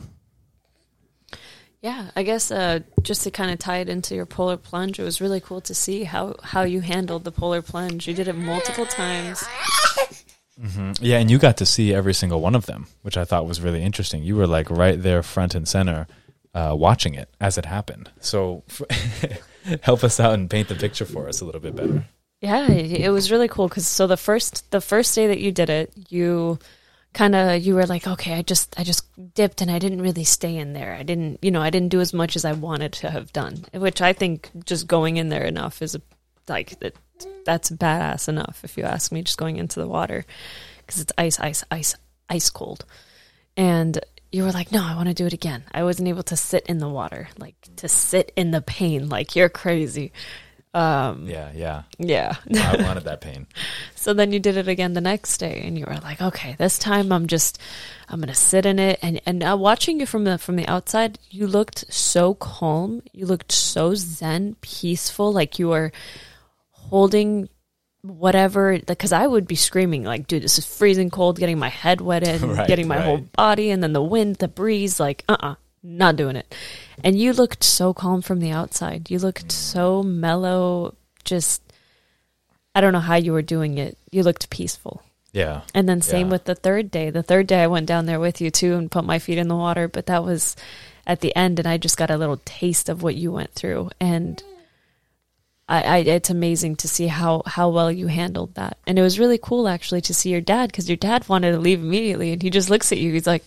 Yeah, 1.82 2.12
I 2.16 2.24
guess 2.24 2.50
uh, 2.50 2.80
just 3.02 3.24
to 3.24 3.32
kind 3.32 3.52
of 3.52 3.60
tie 3.60 3.80
it 3.80 3.89
into 3.89 4.16
your 4.16 4.26
polar 4.26 4.56
plunge, 4.56 5.00
it 5.00 5.04
was 5.04 5.20
really 5.20 5.41
cool 5.41 5.60
to 5.62 5.76
see 5.76 6.06
how 6.06 6.36
how 6.41 6.64
you 6.64 6.80
handled 6.80 7.26
the 7.26 7.32
polar 7.32 7.62
plunge. 7.62 8.08
You 8.08 8.14
did 8.14 8.30
it 8.30 8.36
multiple 8.36 8.86
times. 8.86 9.44
Yeah, 11.02 11.18
and 11.18 11.30
you 11.30 11.39
got 11.39 11.58
to 11.58 11.66
see 11.66 11.94
every 11.94 12.14
single 12.14 12.39
one 12.39 12.56
of 12.56 12.68
them, 12.68 12.88
which 13.02 13.18
I 13.18 13.26
thought 13.26 13.48
was 13.48 13.60
really 13.60 13.82
interesting. 13.84 14.24
You 14.24 14.36
were 14.36 14.48
like 14.48 14.70
right 14.70 15.02
there, 15.02 15.24
front 15.24 15.56
and 15.56 15.68
center, 15.68 16.08
uh, 16.54 16.76
watching 16.78 17.16
it 17.16 17.30
as 17.41 17.58
it 17.58 17.66
happened. 17.66 18.12
So, 18.20 18.64
help 19.82 20.04
us 20.04 20.20
out 20.20 20.36
and 20.36 20.50
paint 20.50 20.70
the 20.70 20.76
picture 20.76 21.06
for 21.06 21.28
us 21.28 21.41
a 21.41 21.46
little 21.46 21.62
bit 21.62 21.76
better. 21.76 22.06
Yeah, 22.44 22.70
it 22.70 23.10
was 23.10 23.32
really 23.32 23.48
cool 23.48 23.70
because 23.70 23.88
so 23.88 24.06
the 24.06 24.18
first 24.18 24.70
the 24.72 24.82
first 24.82 25.16
day 25.16 25.28
that 25.28 25.39
you 25.39 25.54
did 25.54 25.70
it, 25.70 25.94
you 26.10 26.60
kind 27.14 27.36
of 27.36 27.62
you 27.62 27.74
were 27.74 27.86
like, 27.86 28.06
okay, 28.06 28.34
I 28.34 28.41
just 28.41 28.78
I 28.78 28.84
just 28.84 29.06
dipped 29.34 29.62
and 29.62 29.72
I 29.72 29.80
didn't 29.80 30.02
really 30.02 30.26
stay 30.26 30.58
in 30.58 30.74
there. 30.74 30.94
I 30.94 31.04
didn't, 31.04 31.39
you 31.41 31.52
know, 31.52 31.62
I 31.62 31.70
didn't 31.70 31.88
do 31.88 32.02
as 32.02 32.14
much 32.14 32.36
as 32.36 32.44
I 32.44 32.52
wanted 32.52 32.91
to 32.94 33.10
have 33.10 33.32
done, 33.32 33.64
which 33.74 34.02
I 34.02 34.12
think 34.12 34.50
just 34.66 34.88
going 34.88 35.16
in 35.16 35.30
there 35.30 35.46
enough 35.46 35.82
is 35.82 35.96
a, 35.96 36.02
like 36.50 36.78
that 36.82 36.98
that's 37.46 37.72
badass 37.72 38.28
enough 38.28 38.60
if 38.66 38.78
you 38.78 38.84
ask 38.84 39.14
me. 39.14 39.22
Just 39.22 39.38
going 39.38 39.56
into 39.56 39.80
the 39.80 39.88
water 39.88 40.26
because 40.80 41.00
it's 41.00 41.14
ice, 41.18 41.39
ice, 41.39 41.64
ice, 41.72 41.96
ice 42.28 42.50
cold, 42.50 42.84
and 43.56 44.02
you 44.34 44.44
were 44.44 44.52
like, 44.52 44.70
no, 44.70 44.84
I 44.84 44.96
want 44.96 45.08
to 45.08 45.14
do 45.14 45.28
it 45.28 45.34
again. 45.34 45.64
I 45.72 45.84
wasn't 45.84 46.10
able 46.10 46.24
to 46.24 46.36
sit 46.36 46.66
in 46.66 46.80
the 46.80 46.89
water, 46.89 47.30
like 47.39 47.56
to 47.78 47.88
sit 47.88 48.34
in 48.36 48.52
the 48.52 48.62
pain, 48.62 49.08
like 49.08 49.34
you're 49.34 49.48
crazy. 49.48 50.12
Um, 50.74 51.28
Yeah, 51.28 51.52
yeah. 51.54 51.84
yeah. 51.98 52.36
I 52.50 52.82
wanted 52.88 53.04
that 53.04 53.22
pain. 53.22 53.46
So 53.96 54.14
then 54.14 54.34
you 54.34 54.40
did 54.40 54.58
it 54.58 54.68
again 54.68 54.94
the 54.94 55.02
next 55.02 55.38
day, 55.38 55.62
and 55.64 55.78
you 55.78 55.86
were 55.88 55.96
like, 55.98 56.22
"Okay, 56.22 56.56
this 56.58 56.80
time 56.80 57.12
I'm 57.12 57.28
just, 57.28 57.60
I'm 58.10 58.20
gonna 58.20 58.34
sit 58.34 58.66
in 58.66 58.80
it." 58.80 59.00
And 59.02 59.22
and 59.26 59.40
now 59.40 59.56
watching 59.56 60.00
you 60.00 60.06
from 60.06 60.24
the 60.24 60.38
from 60.38 60.56
the 60.56 60.68
outside, 60.68 61.20
you 61.30 61.48
looked 61.48 61.86
so 61.94 62.34
calm. 62.34 63.02
You 63.14 63.26
looked 63.28 63.52
so 63.52 63.94
zen, 63.96 64.56
peaceful, 64.62 65.32
like 65.32 65.60
you 65.60 65.70
were 65.70 65.92
holding 66.72 67.50
whatever. 68.02 68.80
Because 68.80 69.14
I 69.14 69.28
would 69.28 69.48
be 69.48 69.56
screaming 69.56 70.04
like, 70.04 70.28
"Dude, 70.28 70.44
this 70.44 70.58
is 70.58 70.66
freezing 70.66 71.12
cold," 71.12 71.38
getting 71.38 71.60
my 71.60 71.70
head 71.70 72.02
wetted, 72.02 72.42
and 72.42 72.58
Right, 72.58 72.68
getting 72.68 72.88
my 72.88 73.00
whole 73.00 73.20
body, 73.38 73.70
and 73.70 73.84
then 73.84 73.94
the 73.94 74.02
wind, 74.04 74.38
the 74.38 74.48
breeze, 74.48 75.00
like, 75.00 75.24
uh, 75.30 75.38
uh 75.40 75.56
not 75.84 76.16
doing 76.16 76.36
it. 76.36 76.54
And 77.04 77.20
you 77.20 77.34
looked 77.34 77.64
so 77.64 77.94
calm 77.94 78.22
from 78.22 78.40
the 78.40 78.52
outside. 78.52 79.12
You 79.12 79.20
looked 79.20 79.52
so 79.52 80.02
mellow, 80.02 80.96
just. 81.24 81.62
I 82.76 82.82
don't 82.82 82.94
know 82.94 83.00
how 83.00 83.16
you 83.16 83.34
were 83.34 83.42
doing 83.44 83.78
it. 83.78 83.98
You 84.12 84.24
looked 84.24 84.50
peaceful. 84.50 85.04
Yeah. 85.32 85.62
And 85.76 85.88
then 85.90 86.02
same 86.02 86.28
Yeah. 86.28 86.32
with 86.34 86.46
the 86.46 86.56
third 86.56 86.90
day. 86.90 87.10
The 87.10 87.22
third 87.24 87.48
day 87.48 87.62
I 87.62 87.68
went 87.68 87.86
down 87.88 88.06
there 88.06 88.20
with 88.20 88.40
you 88.42 88.50
too 88.50 88.76
and 88.76 88.90
put 88.90 89.04
my 89.04 89.20
feet 89.20 89.38
in 89.38 89.48
the 89.48 89.56
water, 89.56 89.88
but 89.88 90.06
that 90.06 90.24
was 90.24 90.56
at 91.06 91.20
the 91.22 91.36
end 91.36 91.60
and 91.60 91.68
I 91.68 91.78
just 91.78 91.98
got 91.98 92.10
a 92.10 92.18
little 92.18 92.40
taste 92.46 92.88
of 92.88 93.04
what 93.04 93.16
you 93.16 93.32
went 93.32 93.52
through 93.54 93.90
and 94.00 94.42
I, 95.68 95.82
I 95.82 95.98
it's 95.98 96.30
amazing 96.30 96.78
to 96.78 96.88
see 96.88 97.08
how 97.08 97.42
how 97.46 97.70
well 97.70 97.92
you 97.92 98.08
handled 98.08 98.56
that. 98.56 98.78
And 98.88 98.98
it 98.98 99.02
was 99.02 99.20
really 99.20 99.38
cool 99.42 99.68
actually 99.68 100.02
to 100.02 100.14
see 100.14 100.30
your 100.30 100.42
dad 100.42 100.68
because 100.72 100.88
your 100.90 100.98
dad 100.98 101.28
wanted 101.28 101.52
to 101.52 101.60
leave 101.60 101.80
immediately 101.82 102.32
and 102.32 102.42
he 102.42 102.50
just 102.50 102.70
looks 102.70 102.92
at 102.92 102.98
you. 103.00 103.12
He's 103.14 103.28
like, 103.28 103.44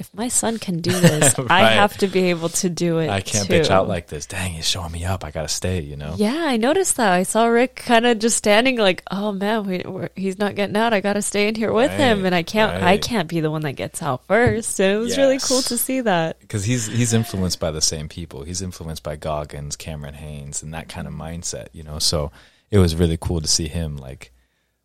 if 0.00 0.12
my 0.14 0.28
son 0.28 0.58
can 0.58 0.80
do 0.80 0.90
this, 0.90 1.38
I 1.50 1.72
have 1.72 1.96
to 1.98 2.06
be 2.06 2.30
able 2.30 2.48
to 2.48 2.70
do 2.70 2.98
it. 2.98 3.10
I 3.10 3.20
can't 3.20 3.46
too. 3.46 3.52
bitch 3.52 3.68
out 3.68 3.86
like 3.86 4.06
this. 4.08 4.24
Dang, 4.24 4.52
he's 4.52 4.66
showing 4.66 4.90
me 4.90 5.04
up. 5.04 5.24
I 5.24 5.30
got 5.30 5.42
to 5.42 5.48
stay, 5.48 5.80
you 5.80 5.94
know? 5.94 6.14
Yeah, 6.16 6.34
I 6.46 6.56
noticed 6.56 6.96
that. 6.96 7.12
I 7.12 7.22
saw 7.22 7.46
Rick 7.46 7.76
kind 7.76 8.06
of 8.06 8.18
just 8.18 8.38
standing, 8.38 8.78
like, 8.78 9.02
"Oh 9.10 9.30
man, 9.30 9.66
we, 9.66 9.82
we're, 9.84 10.08
he's 10.16 10.38
not 10.38 10.54
getting 10.54 10.74
out. 10.74 10.94
I 10.94 11.00
got 11.00 11.12
to 11.12 11.22
stay 11.22 11.48
in 11.48 11.54
here 11.54 11.72
with 11.72 11.90
him, 11.90 12.24
and 12.24 12.34
I 12.34 12.42
can't. 12.42 12.82
I 12.82 12.96
can't 12.96 13.28
be 13.28 13.40
the 13.40 13.50
one 13.50 13.62
that 13.62 13.74
gets 13.74 14.02
out 14.02 14.26
first. 14.26 14.80
And 14.80 14.94
it 14.94 14.98
was 14.98 15.18
really 15.18 15.38
cool 15.38 15.60
to 15.62 15.76
see 15.76 16.00
that. 16.00 16.40
because 16.40 16.64
he's 16.64 16.86
he's 16.86 17.12
influenced 17.12 17.60
by 17.60 17.70
the 17.70 17.82
same 17.82 18.08
people. 18.08 18.42
He's 18.42 18.62
influenced 18.62 19.02
by 19.02 19.16
Goggins, 19.16 19.76
Cameron 19.76 20.14
Hanes, 20.14 20.62
and 20.62 20.72
that 20.72 20.88
kind 20.88 21.06
of 21.06 21.12
mindset, 21.12 21.68
you 21.72 21.82
know. 21.82 21.98
So 21.98 22.32
it 22.70 22.78
was 22.78 22.96
really 22.96 23.18
cool 23.20 23.42
to 23.42 23.48
see 23.48 23.68
him 23.68 23.98
like 23.98 24.32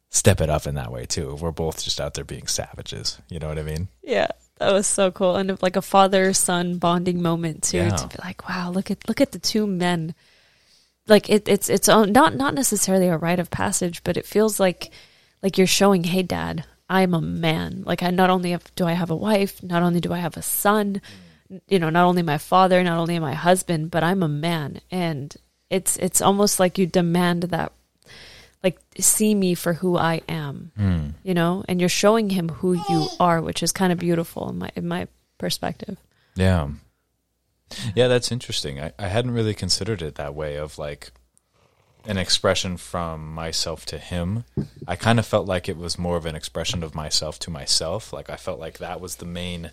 step 0.10 0.42
it 0.42 0.50
up 0.50 0.68
in 0.68 0.76
that 0.76 0.92
way 0.92 1.06
too. 1.06 1.36
We're 1.36 1.52
both 1.52 1.84
just 1.84 2.02
out 2.02 2.16
there 2.16 2.26
being 2.26 2.48
savages. 2.48 3.22
You 3.30 3.40
know 3.40 3.48
what 3.48 3.60
I 3.60 3.64
mean? 3.64 3.88
Yeah, 4.04 4.28
that 4.58 4.72
was 4.72 4.88
so 4.88 5.12
cool, 5.12 5.36
and 5.36 5.62
like 5.62 5.76
a 5.76 5.82
father 5.82 6.34
son 6.34 6.78
bonding 6.78 7.22
moment 7.22 7.64
too. 7.64 7.78
Yeah. 7.78 7.90
To 7.90 8.08
be 8.08 8.16
like, 8.24 8.48
wow, 8.48 8.72
look 8.72 8.90
at 8.90 9.08
look 9.08 9.22
at 9.22 9.32
the 9.32 9.40
two 9.40 9.68
men. 9.68 10.16
Like 11.08 11.30
it, 11.30 11.48
it's 11.48 11.70
it's 11.70 11.90
own, 11.90 12.12
not 12.12 12.36
not 12.36 12.54
necessarily 12.54 13.08
a 13.08 13.18
rite 13.18 13.40
of 13.40 13.52
passage, 13.52 14.04
but 14.04 14.18
it 14.18 14.26
feels 14.26 14.60
like 14.60 14.92
like 15.44 15.58
you're 15.58 15.68
showing, 15.68 16.04
hey, 16.04 16.24
dad, 16.24 16.66
I'm 16.90 17.14
a 17.14 17.22
man. 17.22 17.84
Like 17.86 18.04
I 18.04 18.12
not 18.12 18.30
only 18.30 18.52
have, 18.52 18.74
do 18.76 18.86
I 18.86 18.94
have 18.94 19.12
a 19.12 19.16
wife, 19.16 19.62
not 19.62 19.84
only 19.84 20.00
do 20.00 20.14
I 20.14 20.20
have 20.20 20.38
a 20.38 20.42
son, 20.42 21.02
you 21.68 21.78
know, 21.80 21.90
not 21.90 22.06
only 22.06 22.24
my 22.24 22.38
father, 22.38 22.84
not 22.84 22.98
only 22.98 23.20
my 23.20 23.34
husband, 23.34 23.92
but 23.92 24.04
I'm 24.04 24.24
a 24.24 24.28
man, 24.28 24.82
and 24.90 25.36
it's 25.70 25.98
it's 25.98 26.22
almost 26.22 26.60
like 26.60 26.78
you 26.78 26.86
demand 26.88 27.44
that, 27.44 27.72
like 28.66 28.78
see 29.00 29.34
me 29.36 29.54
for 29.56 29.74
who 29.74 29.96
I 29.98 30.22
am 30.28 30.72
Hmm. 30.76 31.08
you 31.24 31.34
know, 31.40 31.64
and 31.68 31.80
you're 31.80 31.98
showing 32.04 32.30
him 32.32 32.50
who 32.50 32.74
you 32.90 33.08
are, 33.20 33.40
which 33.42 33.62
is 33.64 33.72
kind 33.72 33.92
of 33.94 34.00
beautiful 34.00 34.50
in 34.50 34.58
my 34.58 34.70
in 34.76 34.88
my 34.88 35.08
perspective. 35.38 35.98
Yeah. 36.36 36.70
Yeah, 37.96 38.08
that's 38.08 38.32
interesting. 38.32 38.80
I, 38.80 38.92
I 39.00 39.08
hadn't 39.08 39.32
really 39.38 39.54
considered 39.54 40.02
it 40.02 40.16
that 40.16 40.36
way 40.36 40.58
of 40.58 40.78
like 40.78 41.12
an 42.08 42.18
expression 42.18 42.78
from 42.78 43.34
myself 43.34 43.86
to 43.88 43.98
him. 43.98 44.44
I 44.88 44.96
kind 44.96 45.18
of 45.20 45.26
felt 45.26 45.48
like 45.48 45.68
it 45.68 45.78
was 45.78 45.98
more 45.98 46.18
of 46.18 46.26
an 46.26 46.36
expression 46.36 46.84
of 46.84 46.94
myself 46.94 47.40
to 47.40 47.50
myself. 47.50 48.14
Like 48.14 48.30
I 48.30 48.36
felt 48.36 48.60
like 48.60 48.78
that 48.80 49.02
was 49.02 49.16
the 49.16 49.26
main 49.26 49.72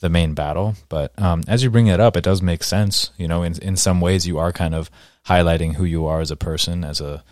the 0.00 0.08
main 0.08 0.34
battle. 0.34 0.74
But 0.88 1.10
um, 1.18 1.42
as 1.48 1.62
you 1.62 1.70
bring 1.70 1.88
it 1.88 2.00
up, 2.00 2.16
it 2.16 2.24
does 2.24 2.40
make 2.42 2.62
sense. 2.64 3.10
You 3.18 3.26
know, 3.28 3.42
in 3.42 3.54
in 3.62 3.76
some 3.76 4.00
ways, 4.00 4.26
you 4.26 4.38
are 4.38 4.52
kind 4.52 4.74
of 4.74 4.90
highlighting 5.26 5.74
who 5.74 5.84
you 5.84 6.06
are 6.06 6.20
as 6.20 6.30
a 6.30 6.36
person, 6.36 6.84
as 6.84 7.00
a 7.00 7.24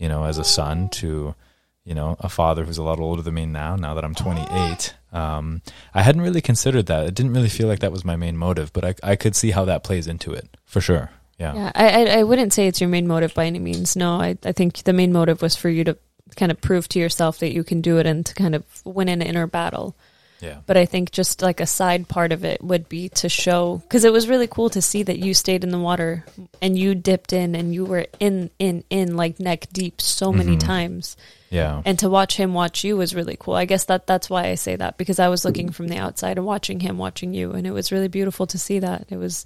you 0.00 0.08
know, 0.08 0.24
as 0.24 0.38
a 0.38 0.44
son 0.44 0.88
to 0.88 1.36
you 1.84 1.94
know 1.94 2.16
a 2.18 2.28
father 2.28 2.64
who's 2.64 2.78
a 2.78 2.82
lot 2.82 2.98
older 2.98 3.22
than 3.22 3.34
me 3.34 3.46
now. 3.46 3.76
Now 3.76 3.94
that 3.94 4.04
I'm 4.04 4.14
28, 4.14 4.94
um, 5.12 5.62
I 5.94 6.02
hadn't 6.02 6.22
really 6.22 6.40
considered 6.40 6.86
that. 6.86 7.06
It 7.06 7.14
didn't 7.14 7.34
really 7.34 7.48
feel 7.48 7.68
like 7.68 7.80
that 7.80 7.92
was 7.92 8.04
my 8.04 8.16
main 8.16 8.36
motive, 8.36 8.72
but 8.72 8.84
I 8.84 8.94
I 9.12 9.16
could 9.16 9.36
see 9.36 9.52
how 9.52 9.66
that 9.66 9.84
plays 9.84 10.08
into 10.08 10.32
it 10.32 10.56
for 10.64 10.80
sure. 10.80 11.10
Yeah. 11.38 11.54
Yeah, 11.54 11.72
I, 11.74 11.88
I 11.88 12.18
I 12.18 12.22
wouldn't 12.24 12.52
say 12.52 12.66
it's 12.66 12.80
your 12.80 12.90
main 12.90 13.06
motive 13.06 13.34
by 13.34 13.46
any 13.46 13.60
means. 13.60 13.94
No, 13.94 14.20
I 14.20 14.36
I 14.44 14.52
think 14.52 14.82
the 14.82 14.92
main 14.92 15.12
motive 15.12 15.42
was 15.42 15.54
for 15.54 15.68
you 15.68 15.84
to 15.84 15.96
kind 16.36 16.50
of 16.50 16.60
prove 16.60 16.88
to 16.88 16.98
yourself 16.98 17.38
that 17.38 17.52
you 17.52 17.62
can 17.62 17.80
do 17.80 17.98
it 17.98 18.06
and 18.06 18.24
to 18.24 18.34
kind 18.34 18.54
of 18.54 18.64
win 18.84 19.08
an 19.08 19.22
inner 19.22 19.46
battle. 19.46 19.96
Yeah. 20.42 20.58
But 20.66 20.76
I 20.76 20.86
think 20.86 21.10
just 21.10 21.42
like 21.42 21.60
a 21.60 21.66
side 21.66 22.08
part 22.08 22.32
of 22.32 22.44
it 22.44 22.62
would 22.62 22.88
be 22.88 23.08
to 23.10 23.28
show 23.28 23.78
because 23.84 24.04
it 24.04 24.12
was 24.12 24.28
really 24.28 24.46
cool 24.46 24.70
to 24.70 24.80
see 24.82 25.02
that 25.02 25.18
you 25.18 25.34
stayed 25.34 25.64
in 25.64 25.70
the 25.70 25.78
water 25.78 26.24
and 26.62 26.78
you 26.78 26.94
dipped 26.94 27.32
in 27.32 27.54
and 27.54 27.74
you 27.74 27.84
were 27.84 28.06
in 28.18 28.50
in 28.58 28.84
in 28.90 29.16
like 29.16 29.38
neck 29.40 29.66
deep 29.72 30.00
so 30.00 30.32
many 30.32 30.56
Mhm. 30.56 30.60
times. 30.60 31.16
Yeah. 31.50 31.82
and 31.84 31.98
to 31.98 32.08
watch 32.08 32.36
him 32.36 32.54
watch 32.54 32.84
you 32.84 32.96
was 32.96 33.12
really 33.12 33.36
cool. 33.38 33.54
I 33.54 33.64
guess 33.64 33.84
that 33.86 34.06
that's 34.06 34.30
why 34.30 34.46
I 34.46 34.54
say 34.54 34.76
that 34.76 34.96
because 34.96 35.18
I 35.18 35.26
was 35.28 35.44
looking 35.44 35.70
from 35.70 35.88
the 35.88 35.98
outside 35.98 36.36
and 36.38 36.46
watching 36.46 36.78
him 36.78 36.96
watching 36.96 37.34
you, 37.34 37.50
and 37.52 37.66
it 37.66 37.72
was 37.72 37.90
really 37.90 38.06
beautiful 38.06 38.46
to 38.46 38.56
see 38.58 38.78
that. 38.78 39.06
It 39.10 39.16
was 39.16 39.44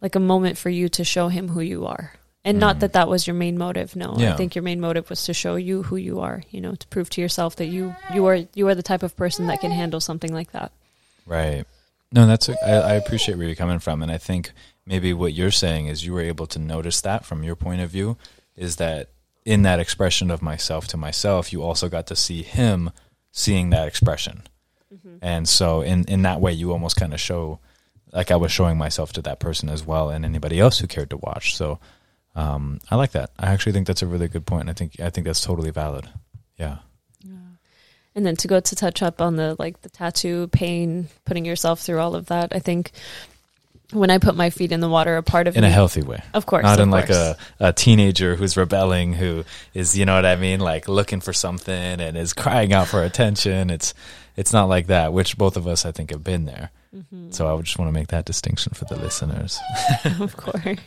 like 0.00 0.14
a 0.14 0.20
moment 0.20 0.56
for 0.56 0.70
you 0.70 0.88
to 0.88 1.04
show 1.04 1.28
him 1.28 1.48
who 1.48 1.60
you 1.60 1.84
are, 1.84 2.14
and 2.44 2.58
not 2.58 2.76
Mm. 2.76 2.80
that 2.80 2.92
that 2.94 3.08
was 3.08 3.26
your 3.26 3.34
main 3.34 3.58
motive. 3.58 3.94
No, 3.96 4.14
Yeah. 4.18 4.32
I 4.34 4.36
think 4.36 4.54
your 4.54 4.62
main 4.62 4.80
motive 4.80 5.10
was 5.10 5.24
to 5.24 5.34
show 5.34 5.56
you 5.56 5.82
who 5.84 5.96
you 5.96 6.20
are. 6.20 6.42
You 6.50 6.60
know, 6.60 6.74
to 6.74 6.86
prove 6.88 7.10
to 7.10 7.20
yourself 7.20 7.56
that 7.56 7.66
you 7.66 7.94
you 8.14 8.26
are 8.26 8.40
you 8.54 8.66
are 8.68 8.74
the 8.74 8.82
type 8.82 9.02
of 9.02 9.16
person 9.16 9.46
that 9.48 9.60
can 9.60 9.70
handle 9.70 10.00
something 10.00 10.32
like 10.32 10.52
that. 10.52 10.72
Right. 11.26 11.64
No, 12.12 12.26
that's 12.26 12.48
a, 12.48 12.56
I, 12.66 12.92
I 12.92 12.94
appreciate 12.94 13.36
where 13.38 13.46
you're 13.46 13.54
coming 13.54 13.78
from, 13.78 14.02
and 14.02 14.10
I 14.10 14.18
think 14.18 14.50
maybe 14.84 15.12
what 15.12 15.32
you're 15.32 15.52
saying 15.52 15.86
is 15.86 16.04
you 16.04 16.12
were 16.12 16.22
able 16.22 16.46
to 16.48 16.58
notice 16.58 17.00
that 17.02 17.24
from 17.24 17.44
your 17.44 17.54
point 17.54 17.82
of 17.82 17.90
view 17.90 18.16
is 18.56 18.76
that 18.76 19.08
in 19.44 19.62
that 19.62 19.78
expression 19.78 20.30
of 20.30 20.42
myself 20.42 20.88
to 20.88 20.96
myself, 20.96 21.52
you 21.52 21.62
also 21.62 21.88
got 21.88 22.06
to 22.08 22.16
see 22.16 22.42
him 22.42 22.90
seeing 23.30 23.70
that 23.70 23.86
expression, 23.86 24.42
and 25.22 25.48
so 25.48 25.82
in 25.82 26.04
in 26.06 26.22
that 26.22 26.40
way, 26.40 26.52
you 26.52 26.72
almost 26.72 26.96
kind 26.96 27.14
of 27.14 27.20
show 27.20 27.60
like 28.12 28.32
I 28.32 28.36
was 28.36 28.50
showing 28.50 28.76
myself 28.76 29.12
to 29.12 29.22
that 29.22 29.38
person 29.38 29.68
as 29.68 29.86
well, 29.86 30.10
and 30.10 30.24
anybody 30.24 30.58
else 30.58 30.80
who 30.80 30.88
cared 30.88 31.10
to 31.10 31.16
watch. 31.16 31.54
So 31.54 31.78
um, 32.36 32.78
I 32.90 32.96
like 32.96 33.12
that. 33.12 33.30
I 33.38 33.50
actually 33.52 33.72
think 33.72 33.86
that's 33.86 34.02
a 34.02 34.06
really 34.06 34.28
good 34.28 34.46
point. 34.46 34.62
and 34.62 34.70
I 34.70 34.74
think 34.74 34.98
I 35.00 35.10
think 35.10 35.26
that's 35.26 35.40
totally 35.40 35.70
valid. 35.70 36.08
Yeah. 36.58 36.78
And 38.14 38.26
then 38.26 38.34
to 38.36 38.48
go 38.48 38.58
to 38.58 38.74
touch 38.76 39.02
up 39.02 39.20
on 39.20 39.36
the 39.36 39.54
like 39.58 39.82
the 39.82 39.88
tattoo 39.88 40.48
pain, 40.48 41.08
putting 41.24 41.44
yourself 41.44 41.80
through 41.80 42.00
all 42.00 42.14
of 42.16 42.26
that. 42.26 42.52
I 42.52 42.58
think 42.58 42.90
when 43.92 44.10
I 44.10 44.18
put 44.18 44.34
my 44.36 44.50
feet 44.50 44.72
in 44.72 44.80
the 44.80 44.88
water, 44.88 45.16
a 45.16 45.22
part 45.22 45.46
of 45.46 45.54
it 45.54 45.58
In 45.58 45.62
me, 45.62 45.68
a 45.68 45.72
healthy 45.72 46.02
way. 46.02 46.20
of 46.34 46.44
course, 46.44 46.64
not 46.64 46.78
of 46.80 46.82
in 46.84 46.90
like 46.90 47.08
a, 47.10 47.36
a 47.60 47.72
teenager 47.72 48.34
who's 48.36 48.56
rebelling 48.56 49.12
who 49.14 49.44
is 49.74 49.96
you 49.96 50.04
know 50.06 50.14
what 50.16 50.26
i 50.26 50.36
mean 50.36 50.60
like 50.60 50.86
looking 50.88 51.20
for 51.20 51.32
something 51.32 51.74
and 52.00 52.16
is 52.16 52.32
crying 52.32 52.72
out 52.72 52.86
for 52.88 53.02
attention 53.02 53.68
it's 53.70 53.92
it's 54.36 54.52
not 54.52 54.68
like 54.68 54.86
that 54.88 55.12
which 55.12 55.36
both 55.38 55.56
of 55.56 55.66
us 55.66 55.84
i 55.84 55.90
think 55.92 56.10
have 56.10 56.22
been 56.24 56.44
there 56.46 56.70
Mm-hmm. 56.94 57.30
so 57.30 57.46
i 57.48 57.52
would 57.54 57.64
just 57.64 57.78
want 57.78 57.88
to 57.88 57.92
make 57.92 58.08
that 58.08 58.24
distinction 58.24 58.72
for 58.74 58.84
the 58.86 58.96
listeners 58.96 59.58
of 60.20 60.36
course. 60.36 60.78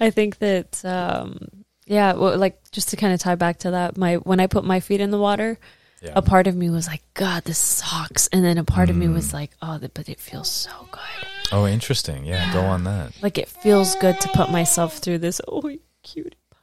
I 0.00 0.10
think 0.10 0.38
that 0.38 0.84
um 0.84 1.38
yeah, 1.86 2.12
well, 2.12 2.36
like 2.36 2.60
just 2.70 2.90
to 2.90 2.96
kind 2.96 3.14
of 3.14 3.20
tie 3.20 3.34
back 3.34 3.58
to 3.60 3.70
that, 3.72 3.96
my 3.96 4.16
when 4.16 4.40
I 4.40 4.46
put 4.46 4.64
my 4.64 4.80
feet 4.80 5.00
in 5.00 5.10
the 5.10 5.18
water, 5.18 5.58
yeah 6.02 6.12
a 6.14 6.22
part 6.22 6.46
of 6.46 6.54
me 6.54 6.70
was 6.70 6.86
like, 6.86 7.02
God, 7.14 7.44
this 7.44 7.58
sucks, 7.58 8.28
and 8.28 8.44
then 8.44 8.58
a 8.58 8.64
part 8.64 8.90
of 8.90 8.96
me 8.96 9.06
Mm. 9.06 9.14
was 9.14 9.32
like, 9.32 9.50
Oh, 9.62 9.78
but 9.94 10.08
it 10.08 10.20
feels 10.20 10.50
so 10.50 10.70
good. 10.90 11.28
Oh, 11.50 11.66
interesting. 11.66 12.24
Yeah, 12.26 12.52
go 12.52 12.60
on 12.60 12.84
that. 12.84 13.12
Like 13.22 13.38
it 13.38 13.48
feels 13.48 13.94
good 13.96 14.20
to 14.20 14.28
put 14.28 14.50
myself 14.50 14.98
through 14.98 15.18
this. 15.18 15.40
Oh, 15.48 15.62
cutie 16.02 16.36
pie. 16.50 16.58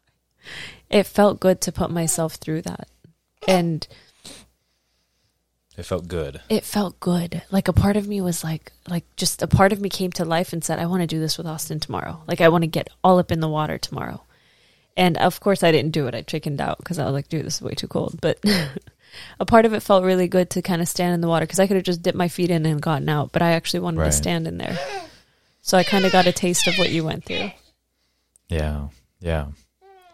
It 0.89 1.07
felt 1.07 1.39
good 1.39 1.59
to 1.61 1.71
put 1.71 1.89
myself 1.89 2.36
through 2.36 2.61
that. 2.63 2.88
And 3.47 3.88
It 5.78 5.84
felt 5.84 6.07
good. 6.07 6.39
it 6.49 6.63
felt 6.63 6.99
good. 7.01 7.41
Like 7.51 7.67
a 7.67 7.73
part 7.73 7.97
of 7.97 8.07
me 8.07 8.21
was 8.21 8.43
like 8.43 8.71
like 8.88 9.03
just 9.17 9.41
a 9.41 9.47
part 9.47 9.73
of 9.73 9.82
me 9.82 9.89
came 9.89 10.11
to 10.13 10.23
life 10.26 10.53
and 10.53 10.63
said, 10.63 10.80
I 10.80 10.86
want 10.86 11.01
to 11.01 11.07
do 11.07 11.19
this 11.19 11.38
with 11.38 11.47
Austin 11.47 11.80
tomorrow. 11.80 12.21
Like 12.28 12.39
I 12.41 12.49
want 12.49 12.61
to 12.63 12.67
get 12.67 12.89
all 13.03 13.19
up 13.19 13.32
in 13.32 13.41
the 13.41 13.49
water 13.49 13.78
tomorrow. 13.78 14.21
And 14.95 15.17
of 15.17 15.39
course 15.41 15.63
I 15.63 15.71
didn't 15.73 15.91
do 15.91 16.07
it. 16.07 16.15
I 16.15 16.21
chickened 16.21 16.61
out 16.61 16.78
because 16.78 16.97
I 16.99 17.03
was 17.03 17.11
like, 17.13 17.28
dude, 17.28 17.45
this 17.45 17.55
is 17.55 17.61
way 17.61 17.73
too 17.73 17.88
cold. 17.89 18.19
But 18.21 18.39
a 19.39 19.45
part 19.45 19.65
of 19.65 19.73
it 19.73 19.82
felt 19.84 20.05
really 20.05 20.30
good 20.30 20.49
to 20.51 20.61
kind 20.61 20.82
of 20.82 20.88
stand 20.88 21.13
in 21.13 21.19
the 21.21 21.28
water 21.28 21.45
because 21.45 21.59
I 21.59 21.67
could 21.67 21.76
have 21.76 21.84
just 21.84 22.01
dipped 22.01 22.17
my 22.17 22.30
feet 22.30 22.49
in 22.51 22.65
and 22.65 22.82
gotten 22.82 23.09
out, 23.09 23.34
but 23.34 23.41
I 23.41 23.51
actually 23.51 23.82
wanted 23.82 23.99
Right. 23.99 24.05
to 24.05 24.11
stand 24.13 24.47
in 24.47 24.57
there. 24.57 24.78
So 25.61 25.78
I 25.78 25.84
kind 25.84 26.05
of 26.05 26.13
got 26.13 26.28
a 26.28 26.32
taste 26.32 26.67
of 26.67 26.78
what 26.78 26.91
you 26.91 27.03
went 27.03 27.26
through. 27.26 27.51
Yeah, 28.47 28.88
yeah. 29.19 29.47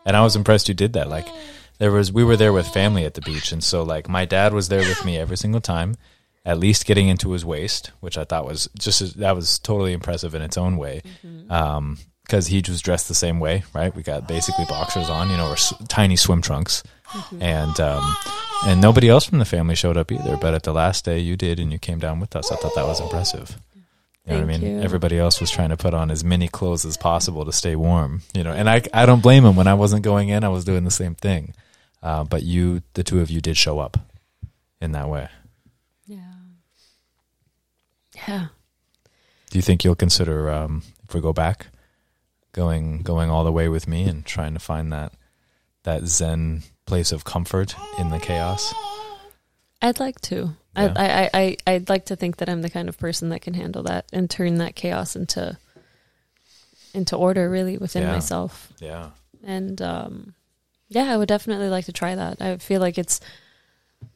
And 0.05 0.15
I 0.17 0.21
was 0.21 0.35
impressed 0.35 0.67
you 0.69 0.73
did 0.73 0.93
that. 0.93 1.09
Like, 1.09 1.27
there 1.81 1.91
was 1.91 2.11
we 2.13 2.23
were 2.23 2.37
there 2.37 2.53
with 2.53 2.67
family 2.67 3.05
at 3.05 3.15
the 3.15 3.21
beach, 3.21 3.51
and 3.51 3.63
so 3.63 3.81
like 3.81 4.07
my 4.07 4.23
dad 4.25 4.53
was 4.53 4.69
there 4.69 4.87
with 4.87 5.03
me 5.03 5.17
every 5.17 5.35
single 5.35 5.61
time, 5.61 5.95
at 6.45 6.59
least 6.59 6.85
getting 6.85 7.07
into 7.09 7.31
his 7.31 7.43
waist, 7.43 7.89
which 8.01 8.17
I 8.19 8.23
thought 8.23 8.45
was 8.45 8.69
just 8.77 9.17
that 9.17 9.35
was 9.35 9.57
totally 9.59 9.91
impressive 9.93 10.35
in 10.35 10.43
its 10.43 10.57
own 10.57 10.77
way. 10.77 11.01
Um, 11.49 11.97
because 12.23 12.47
he 12.47 12.63
was 12.65 12.81
dressed 12.81 13.07
the 13.09 13.15
same 13.15 13.39
way, 13.41 13.63
right? 13.73 13.93
We 13.93 14.03
got 14.03 14.25
basically 14.27 14.63
boxers 14.65 15.09
on, 15.09 15.29
you 15.31 15.35
know, 15.37 15.49
or 15.49 15.53
s- 15.53 15.73
tiny 15.89 16.15
swim 16.15 16.41
trunks, 16.41 16.81
and 17.41 17.77
um, 17.79 18.15
and 18.67 18.79
nobody 18.79 19.09
else 19.09 19.25
from 19.25 19.39
the 19.39 19.45
family 19.45 19.75
showed 19.75 19.97
up 19.97 20.11
either. 20.11 20.37
But 20.37 20.53
at 20.53 20.63
the 20.63 20.71
last 20.71 21.03
day, 21.03 21.19
you 21.19 21.35
did, 21.35 21.59
and 21.59 21.71
you 21.73 21.79
came 21.79 21.99
down 21.99 22.19
with 22.21 22.35
us. 22.35 22.51
I 22.51 22.55
thought 22.57 22.75
that 22.75 22.85
was 22.85 23.01
impressive. 23.01 23.57
You 24.25 24.33
know 24.33 24.37
what 24.37 24.43
I 24.43 24.57
mean? 24.59 24.61
you. 24.61 24.79
Everybody 24.81 25.17
else 25.17 25.41
was 25.41 25.49
trying 25.49 25.69
to 25.69 25.77
put 25.77 25.93
on 25.95 26.11
as 26.11 26.23
many 26.23 26.47
clothes 26.47 26.85
as 26.85 26.95
possible 26.95 27.43
to 27.43 27.51
stay 27.51 27.75
warm, 27.75 28.21
you 28.35 28.43
know. 28.43 28.53
And 28.53 28.69
I, 28.69 28.83
I 28.93 29.05
don't 29.07 29.21
blame 29.23 29.43
them. 29.43 29.55
When 29.55 29.67
I 29.67 29.73
wasn't 29.73 30.03
going 30.03 30.29
in, 30.29 30.43
I 30.43 30.49
was 30.49 30.63
doing 30.63 30.83
the 30.85 30.91
same 30.91 31.15
thing. 31.15 31.53
Uh, 32.03 32.23
but 32.23 32.43
you, 32.43 32.81
the 32.93 33.03
two 33.03 33.19
of 33.21 33.29
you, 33.29 33.41
did 33.41 33.57
show 33.57 33.79
up 33.79 33.97
in 34.81 34.91
that 34.93 35.07
way. 35.09 35.29
Yeah. 36.07 36.17
Yeah. 38.27 38.47
Do 39.49 39.57
you 39.57 39.61
think 39.61 39.83
you'll 39.83 39.95
consider, 39.95 40.49
um, 40.49 40.83
if 41.07 41.13
we 41.13 41.21
go 41.21 41.33
back, 41.33 41.67
going 42.53 43.01
going 43.01 43.29
all 43.29 43.43
the 43.43 43.51
way 43.51 43.69
with 43.69 43.87
me 43.87 44.03
and 44.03 44.25
trying 44.25 44.53
to 44.53 44.59
find 44.59 44.91
that 44.91 45.13
that 45.83 46.03
zen 46.05 46.63
place 46.85 47.11
of 47.11 47.23
comfort 47.23 47.75
in 47.99 48.09
the 48.09 48.19
chaos? 48.19 48.73
I'd 49.81 49.99
like 49.99 50.19
to. 50.21 50.55
Yeah. 50.75 50.93
I, 50.95 51.05
I, 51.23 51.29
I, 51.33 51.57
I'd 51.73 51.89
like 51.89 52.05
to 52.05 52.15
think 52.15 52.37
that 52.37 52.49
I'm 52.49 52.61
the 52.61 52.69
kind 52.69 52.87
of 52.89 52.97
person 52.97 53.29
that 53.29 53.41
can 53.41 53.53
handle 53.53 53.83
that 53.83 54.05
and 54.13 54.29
turn 54.29 54.55
that 54.57 54.75
chaos 54.75 55.15
into 55.15 55.57
into 56.93 57.15
order 57.15 57.49
really 57.49 57.77
within 57.77 58.03
Yeah. 58.03 58.11
myself. 58.11 58.71
Yeah, 58.79 59.11
And 59.43 59.81
um, 59.81 60.33
yeah, 60.91 61.11
I 61.11 61.17
would 61.17 61.27
definitely 61.27 61.69
like 61.69 61.85
to 61.85 61.93
try 61.93 62.13
that. 62.15 62.39
I 62.41 62.57
feel 62.57 62.79
like 62.81 62.97
it's 62.99 63.19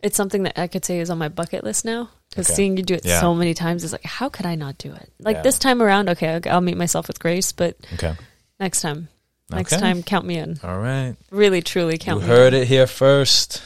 it's 0.04 0.18
something 0.18 0.44
that 0.44 0.60
I 0.60 0.68
could 0.68 0.84
say 0.86 1.00
is 1.00 1.10
on 1.10 1.18
my 1.18 1.30
bucket 1.30 1.64
list 1.64 1.86
now 1.86 2.10
because 2.30 2.48
Okay. 2.50 2.56
seeing 2.56 2.78
you 2.78 2.84
do 2.84 2.94
it 2.96 3.06
Yeah. 3.06 3.20
so 3.22 3.34
many 3.34 3.54
times 3.54 3.84
is 3.84 3.92
like, 3.92 4.04
how 4.04 4.30
could 4.30 4.46
I 4.46 4.56
not 4.56 4.78
do 4.78 4.92
it? 4.94 5.12
Like 5.20 5.38
Yeah. 5.38 5.42
this 5.44 5.58
time 5.60 5.82
around, 5.82 6.10
okay, 6.10 6.34
I'll, 6.36 6.54
I'll 6.56 6.62
meet 6.62 6.78
myself 6.78 7.08
with 7.08 7.20
grace, 7.20 7.52
but 7.52 7.78
okay, 7.94 8.14
next 8.60 8.82
time, 8.82 9.08
next 9.50 9.74
Okay. 9.74 9.80
time, 9.82 10.04
count 10.04 10.26
me 10.26 10.38
in. 10.38 10.60
all 10.64 10.80
right. 10.80 11.16
Really, 11.32 11.62
truly 11.62 11.98
count 11.98 12.22
you 12.22 12.28
heard 12.28 12.54
it 12.54 12.68
here 12.68 12.88
first. 12.88 13.62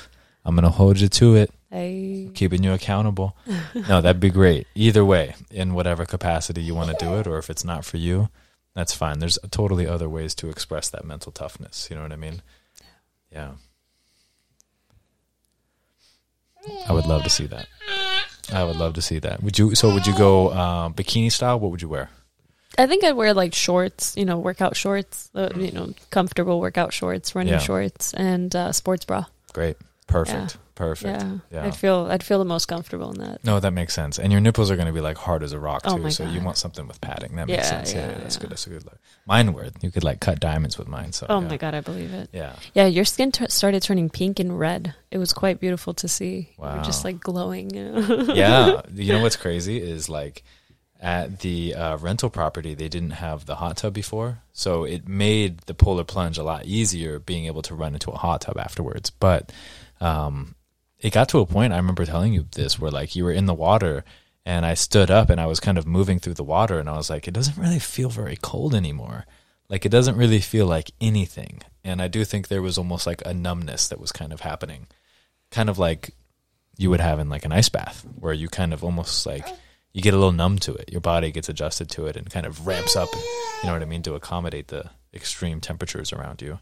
I'm 0.45 0.55
gonna 0.55 0.69
hold 0.69 0.99
you 0.99 1.07
to 1.07 1.35
it. 1.35 1.51
I 1.71 2.31
keeping 2.33 2.63
you 2.63 2.73
accountable. 2.73 3.35
no, 3.75 4.01
that'd 4.01 4.19
be 4.19 4.29
great. 4.31 4.67
Either 4.75 5.05
way, 5.05 5.35
in 5.51 5.73
whatever 5.73 6.05
capacity 6.05 6.61
you 6.61 6.73
want 6.75 6.89
to 6.89 6.95
do 7.05 7.15
it, 7.17 7.27
or 7.27 7.37
if 7.37 7.49
it's 7.49 7.63
not 7.63 7.85
for 7.85 7.97
you, 7.97 8.29
that's 8.75 8.93
fine. 8.93 9.19
There's 9.19 9.37
totally 9.51 9.85
other 9.87 10.09
ways 10.09 10.33
to 10.35 10.49
express 10.49 10.89
that 10.89 11.05
mental 11.05 11.31
toughness. 11.31 11.87
You 11.89 11.95
know 11.95 12.01
what 12.03 12.11
I 12.11 12.15
mean? 12.17 12.41
Yeah. 13.31 13.51
I 16.87 16.93
would 16.93 17.05
love 17.05 17.23
to 17.23 17.29
see 17.29 17.45
that. 17.47 17.67
I 18.51 18.63
would 18.63 18.75
love 18.75 18.93
to 18.95 19.01
see 19.01 19.19
that. 19.19 19.41
Would 19.43 19.57
you? 19.59 19.75
So 19.75 19.93
would 19.93 20.05
you 20.07 20.17
go 20.17 20.49
uh, 20.49 20.89
bikini 20.89 21.31
style? 21.31 21.59
What 21.59 21.71
would 21.71 21.81
you 21.81 21.89
wear? 21.89 22.09
I 22.77 22.87
think 22.87 23.03
I'd 23.03 23.13
wear 23.13 23.33
like 23.33 23.53
shorts, 23.53 24.15
you 24.17 24.25
know, 24.25 24.37
workout 24.37 24.75
shorts, 24.75 25.29
uh, 25.35 25.49
you 25.55 25.71
know, 25.71 25.93
comfortable 26.11 26.59
workout 26.59 26.93
shorts, 26.93 27.35
running 27.35 27.53
Yeah. 27.53 27.59
shorts, 27.59 28.13
and 28.13 28.55
uh, 28.55 28.71
sports 28.71 29.05
bra. 29.05 29.25
Great. 29.53 29.77
Perfect. 30.07 30.57
Perfect. 30.79 31.21
Yeah. 31.21 31.37
Yeah. 31.51 31.65
I'd 31.65 31.75
feel 31.75 32.07
I'd 32.09 32.23
feel 32.23 32.39
the 32.39 32.45
most 32.45 32.67
comfortable 32.67 33.11
in 33.11 33.19
that. 33.19 33.43
No, 33.43 33.59
that 33.59 33.71
makes 33.73 33.93
sense. 33.93 34.17
And 34.17 34.31
your 34.31 34.39
nipples 34.39 34.71
are 34.71 34.77
going 34.77 34.87
to 34.87 34.93
be 34.93 35.01
like 35.01 35.17
hard 35.17 35.43
as 35.43 35.51
a 35.51 35.59
rock 35.59 35.83
too. 35.83 35.89
Oh 36.05 36.09
so 36.09 36.23
you 36.23 36.39
want 36.39 36.55
something 36.55 36.87
with 36.87 37.01
padding. 37.01 37.35
That 37.35 37.47
makes 37.47 37.65
Yeah, 37.65 37.69
sense. 37.69 37.93
Yeah, 37.93 38.07
yeah, 38.07 38.17
that's 38.19 38.37
good. 38.37 38.49
That's 38.49 38.65
a 38.65 38.69
good 38.69 38.85
look. 38.85 38.97
Mine 39.25 39.51
were. 39.51 39.67
You 39.81 39.91
could 39.91 40.05
like 40.05 40.21
cut 40.21 40.39
diamonds 40.39 40.77
with 40.77 40.87
mine. 40.87 41.11
So 41.11 41.25
Oh 41.27 41.41
my 41.41 41.57
god, 41.57 41.75
I 41.75 41.81
believe 41.81 42.13
it. 42.13 42.29
Yeah. 42.31 42.53
Yeah, 42.73 42.85
your 42.85 43.03
skin 43.03 43.33
t- 43.33 43.45
started 43.49 43.83
turning 43.83 44.09
pink 44.09 44.39
and 44.39 44.57
red. 44.57 44.95
It 45.11 45.17
was 45.17 45.33
quite 45.33 45.59
beautiful 45.59 45.93
to 45.95 46.07
see. 46.07 46.47
You 46.57 46.63
were 46.63 46.81
just 46.85 47.03
like 47.03 47.19
glowing. 47.19 47.71
yeah. 48.33 48.81
You 48.93 49.11
know 49.11 49.21
what's 49.21 49.35
crazy 49.35 49.81
is 49.81 50.07
like 50.07 50.43
at 51.01 51.39
the 51.41 51.75
uh, 51.75 51.97
rental 51.97 52.29
property, 52.29 52.73
they 52.73 52.87
didn't 52.87 53.11
have 53.11 53.45
the 53.45 53.55
hot 53.55 53.75
tub 53.75 53.93
before. 53.93 54.43
So 54.53 54.85
it 54.85 55.09
made 55.09 55.59
the 55.65 55.73
polar 55.73 56.05
plunge 56.05 56.37
a 56.37 56.43
lot 56.43 56.65
easier 56.65 57.19
being 57.19 57.47
able 57.47 57.63
to 57.63 57.75
run 57.75 57.95
into 57.95 58.11
a 58.11 58.17
hot 58.17 58.41
tub 58.41 58.57
afterwards. 58.57 59.09
But 59.09 59.51
um, 59.99 60.55
it 60.99 61.13
got 61.13 61.29
to 61.29 61.39
a 61.39 61.45
point, 61.45 61.73
I 61.73 61.77
remember 61.77 62.05
telling 62.05 62.33
you 62.33 62.45
this, 62.51 62.79
where 62.79 62.91
like 62.91 63.15
you 63.15 63.23
were 63.23 63.31
in 63.31 63.45
the 63.45 63.53
water 63.53 64.03
and 64.45 64.65
I 64.65 64.73
stood 64.73 65.09
up 65.09 65.29
and 65.29 65.39
I 65.39 65.45
was 65.45 65.59
kind 65.59 65.77
of 65.77 65.87
moving 65.87 66.19
through 66.19 66.33
the 66.33 66.43
water 66.43 66.79
and 66.79 66.89
I 66.89 66.97
was 66.97 67.09
like, 67.09 67.27
it 67.27 67.33
doesn't 67.33 67.57
really 67.57 67.79
feel 67.79 68.09
very 68.09 68.37
cold 68.41 68.75
anymore. 68.75 69.25
Like 69.69 69.85
it 69.85 69.89
doesn't 69.89 70.17
really 70.17 70.39
feel 70.39 70.65
like 70.65 70.91
anything. 70.99 71.61
And 71.83 72.01
I 72.01 72.07
do 72.07 72.25
think 72.25 72.47
there 72.47 72.61
was 72.61 72.77
almost 72.77 73.07
like 73.07 73.21
a 73.25 73.33
numbness 73.33 73.87
that 73.87 73.99
was 73.99 74.11
kind 74.11 74.33
of 74.33 74.41
happening. 74.41 74.87
Kind 75.51 75.69
of 75.69 75.77
like 75.77 76.15
you 76.77 76.89
would 76.89 76.99
have 76.99 77.19
in 77.19 77.29
like 77.29 77.45
an 77.45 77.51
ice 77.51 77.69
bath 77.69 78.05
where 78.15 78.33
you 78.33 78.49
kind 78.49 78.73
of 78.73 78.83
almost 78.83 79.25
like 79.25 79.47
you 79.93 80.01
get 80.01 80.13
a 80.13 80.17
little 80.17 80.31
numb 80.31 80.59
to 80.59 80.73
it. 80.73 80.91
Your 80.91 81.01
body 81.01 81.31
gets 81.31 81.49
adjusted 81.49 81.89
to 81.91 82.07
it 82.07 82.15
and 82.15 82.29
kind 82.29 82.45
of 82.45 82.67
ramps 82.67 82.95
up, 82.95 83.09
you 83.13 83.67
know 83.67 83.73
what 83.73 83.81
I 83.81 83.85
mean, 83.85 84.03
to 84.03 84.15
accommodate 84.15 84.67
the 84.67 84.89
extreme 85.13 85.61
temperatures 85.61 86.13
around 86.13 86.41
you. 86.41 86.59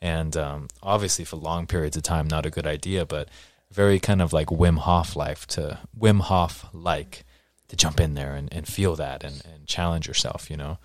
And 0.00 0.36
um, 0.36 0.68
obviously, 0.82 1.24
for 1.24 1.36
long 1.36 1.66
periods 1.66 1.96
of 1.96 2.02
time, 2.02 2.28
not 2.28 2.46
a 2.46 2.50
good 2.50 2.66
idea, 2.66 3.06
but 3.06 3.28
very 3.70 3.98
kind 3.98 4.22
of 4.22 4.32
like 4.32 4.48
Wim 4.48 4.78
Hof 4.78 5.16
life 5.16 5.46
to 5.48 5.78
Wim 5.98 6.20
Hof 6.20 6.66
like 6.72 7.24
to 7.68 7.76
jump 7.76 8.00
in 8.00 8.14
there 8.14 8.34
and, 8.34 8.52
and 8.52 8.66
feel 8.66 8.96
that 8.96 9.24
and, 9.24 9.42
and 9.52 9.66
challenge 9.66 10.06
yourself, 10.06 10.50
you 10.50 10.56
know? 10.56 10.78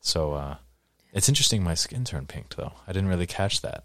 So 0.00 0.32
uh, 0.32 0.56
it's 1.12 1.28
interesting 1.28 1.62
my 1.62 1.74
skin 1.74 2.04
turned 2.04 2.28
pink 2.28 2.54
though. 2.56 2.72
I 2.86 2.92
didn't 2.92 3.08
really 3.08 3.26
catch 3.26 3.60
that. 3.62 3.84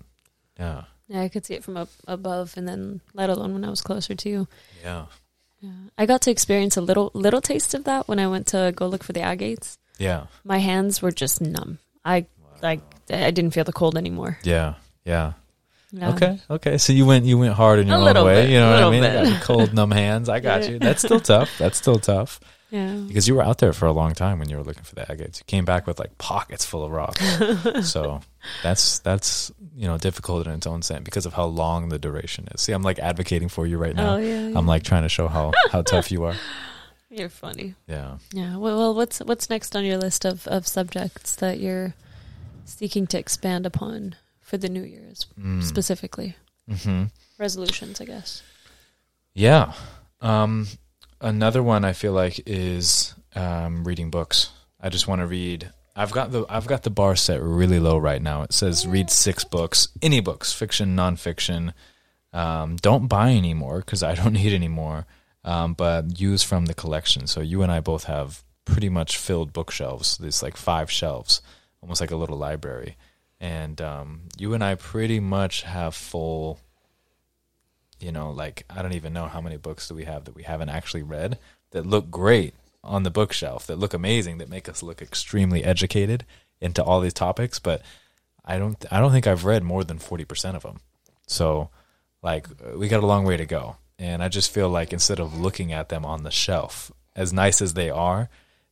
Yeah. 0.60 0.84
yeah, 1.08 1.22
I 1.22 1.30
could 1.30 1.46
see 1.46 1.54
it 1.54 1.64
from 1.64 1.78
up 1.78 1.90
above, 2.08 2.56
and 2.58 2.68
then 2.68 3.02
let 3.14 3.30
alone 3.30 3.54
when 3.54 3.64
I 3.64 3.70
was 3.70 3.82
closer 3.82 4.16
to 4.16 4.30
you. 4.30 4.48
Yeah. 4.82 5.06
Yeah. 5.60 5.72
I 5.98 6.06
got 6.06 6.22
to 6.24 6.32
experience 6.32 6.78
a 6.78 6.82
little 6.82 7.12
little 7.14 7.42
taste 7.42 7.74
of 7.74 7.84
that 7.84 8.08
when 8.08 8.20
I 8.20 8.28
went 8.28 8.48
to 8.48 8.74
go 8.76 8.88
look 8.88 9.04
for 9.04 9.14
the 9.14 9.22
agates. 9.22 9.78
Yeah. 9.98 10.28
My 10.44 10.58
hands 10.58 11.02
were 11.02 11.12
just 11.12 11.42
numb. 11.42 11.80
I 12.04 12.26
like 12.62 12.82
I 13.10 13.32
didn't 13.32 13.52
feel 13.52 13.64
the 13.64 13.74
cold 13.74 13.98
anymore. 13.98 14.40
Yeah. 14.44 14.76
Yeah. 15.06 15.34
Yeah. 15.92 16.10
Okay, 16.14 16.40
okay. 16.50 16.78
So 16.78 16.92
you 16.94 17.06
went 17.06 17.26
you 17.26 17.38
went 17.38 17.54
hard 17.54 17.80
in 17.80 17.88
your 17.88 17.98
A 17.98 18.00
own 18.18 18.26
way. 18.26 18.44
bit, 18.44 18.50
you 18.52 18.60
know 18.60 18.72
what 18.72 18.84
I 18.84 18.90
mean? 18.92 19.02
bit. 19.02 19.16
I 19.16 19.30
got 19.32 19.42
cold, 19.42 19.74
numb 19.74 19.92
hands. 19.92 20.28
I 20.30 20.40
got 20.42 20.64
Yeah. 20.64 20.70
you. 20.72 20.80
That's 20.80 21.02
still 21.02 21.20
tough. 21.22 21.50
That's 21.58 21.78
still 21.78 21.98
tough 21.98 22.42
Yeah. 22.72 22.94
because 23.08 23.26
you 23.28 23.36
were 23.36 23.42
out 23.44 23.60
there 23.60 23.72
for 23.72 23.86
a 23.86 23.94
long 23.94 24.14
time 24.14 24.40
when 24.40 24.50
you 24.50 24.58
were 24.58 24.64
looking 24.64 24.84
for 24.84 24.96
the 24.96 25.10
agates. 25.10 25.40
You 25.40 25.46
came 25.48 25.64
back 25.64 25.88
with 25.88 25.98
like 25.98 26.18
pockets 26.18 26.66
full 26.66 26.84
of 26.84 26.92
rocks. 26.92 27.24
so 27.90 28.20
that's 28.64 29.00
that's 29.00 29.50
you 29.78 29.88
know 29.88 29.98
difficult 29.98 30.46
in 30.46 30.54
its 30.54 30.68
own 30.68 30.82
sense 30.82 31.04
because 31.06 31.26
of 31.26 31.34
how 31.34 31.46
long 31.46 31.88
the 31.88 31.98
duration 32.00 32.50
is. 32.54 32.60
See, 32.62 32.74
I'm 32.74 32.84
like 32.84 33.00
advocating 33.00 33.48
for 33.48 33.66
you 33.66 33.78
right 33.78 33.96
now. 33.96 34.16
Oh 34.16 34.18
yeah. 34.18 34.50
yeah. 34.50 34.58
I'm 34.58 34.68
like 34.68 34.84
trying 34.84 35.04
to 35.04 35.10
show 35.10 35.30
how 35.30 35.54
how 35.72 35.84
tough 35.84 36.12
you 36.12 36.26
are. 36.26 36.36
You're 37.10 37.30
funny. 37.30 37.76
Yeah. 37.88 38.18
Yeah. 38.34 38.58
Well, 38.58 38.78
well, 38.78 38.94
what's 38.94 39.20
what's 39.20 39.50
next 39.50 39.74
on 39.78 39.86
your 39.86 39.98
list 39.98 40.26
of, 40.26 40.46
of 40.50 40.68
subjects 40.68 41.38
that 41.38 41.62
you're 41.62 41.94
seeking 42.66 43.08
to 43.08 43.18
expand 43.18 43.66
upon 43.66 44.16
for 44.48 44.58
the 44.58 44.70
New 44.70 44.84
Year's 44.84 45.28
Mm. 45.40 45.62
specifically? 45.62 46.36
Mm-hmm. 46.70 47.04
Resolutions, 47.38 48.02
I 48.02 48.06
guess. 48.06 48.42
Yeah. 49.34 49.74
Um, 50.22 50.68
another 51.22 51.62
one 51.62 51.86
I 51.86 51.94
feel 51.94 52.14
like 52.14 52.42
is 52.46 53.14
um, 53.36 53.84
reading 53.84 54.10
books. 54.10 54.50
I 54.82 54.90
just 54.90 55.08
want 55.08 55.22
to 55.22 55.28
read. 55.28 55.70
I've 55.96 56.12
got 56.12 56.32
the 56.32 56.46
I've 56.50 56.68
got 56.68 56.84
the 56.84 56.90
bar 56.92 57.16
set 57.16 57.42
really 57.42 57.80
low 57.80 57.98
right 57.98 58.22
now. 58.22 58.44
It 58.44 58.54
says 58.54 58.86
read 58.88 59.10
six 59.10 59.44
books, 59.44 59.88
any 60.02 60.20
books, 60.22 60.54
fiction, 60.54 60.96
nonfiction. 60.96 61.74
Um, 62.34 62.76
don't 62.78 63.08
buy 63.08 63.32
any 63.32 63.54
more 63.54 63.80
because 63.80 64.04
I 64.04 64.14
don't 64.16 64.34
need 64.42 64.54
any 64.54 64.68
more. 64.68 65.06
Um, 65.44 65.74
but 65.74 66.20
use 66.20 66.44
from 66.44 66.66
the 66.66 66.74
collection. 66.74 67.26
So 67.28 67.42
you 67.42 67.64
and 67.64 67.72
I 67.72 67.80
both 67.80 68.04
have 68.06 68.44
pretty 68.66 68.90
much 68.90 69.18
filled 69.18 69.54
bookshelves. 69.54 70.18
There's 70.18 70.44
like 70.44 70.58
five 70.58 70.92
shelves, 70.92 71.42
almost 71.82 72.02
like 72.02 72.12
a 72.12 72.18
little 72.18 72.38
library. 72.38 72.98
And 73.40 73.80
um, 73.82 74.22
you 74.38 74.54
and 74.54 74.64
I 74.64 74.76
pretty 74.76 75.20
much 75.20 75.62
have 75.64 75.96
full 75.96 76.60
you 78.00 78.12
know, 78.12 78.30
like 78.30 78.64
I 78.70 78.84
don't 78.84 78.94
even 78.94 79.12
know 79.12 79.26
how 79.26 79.42
many 79.42 79.58
books 79.58 79.88
do 79.88 79.96
we 79.96 80.06
have 80.06 80.26
that 80.26 80.36
we 80.36 80.44
haven't 80.44 80.70
actually 80.70 81.02
read 81.02 81.40
that 81.72 81.84
look 81.84 82.12
great, 82.12 82.54
on 82.88 83.04
the 83.04 83.12
bookshelf 83.12 83.68
that 83.68 83.78
look 83.78 83.94
amazing, 83.94 84.38
that 84.38 84.50
make 84.50 84.70
us 84.70 84.82
look 84.82 85.02
extremely 85.02 85.64
educated 85.64 86.26
into 86.60 86.84
all 86.84 87.02
these 87.02 87.14
topics, 87.14 87.60
but 87.60 87.82
I 88.44 88.58
don't 88.58 88.84
I 88.90 89.00
don't 89.00 89.12
think 89.12 89.28
I've 89.28 89.46
read 89.46 89.64
more 89.64 89.84
than 89.84 90.00
40% 90.00 90.56
of 90.56 90.64
them. 90.64 90.80
So 91.28 91.70
like 92.24 92.48
we 92.76 92.88
got 92.88 93.04
a 93.04 93.08
long 93.08 93.26
way 93.26 93.38
to 93.38 93.46
go. 93.46 93.76
And 94.00 94.24
I 94.24 94.30
just 94.30 94.52
feel 94.52 94.70
like 94.70 94.94
instead 94.94 95.20
of 95.20 95.38
looking 95.38 95.74
at 95.74 95.90
them 95.90 96.06
on 96.06 96.24
the 96.24 96.32
shelf, 96.32 96.92
as 97.16 97.34
nice 97.34 97.64
as 97.64 97.74
they 97.74 97.90
are, 97.90 98.30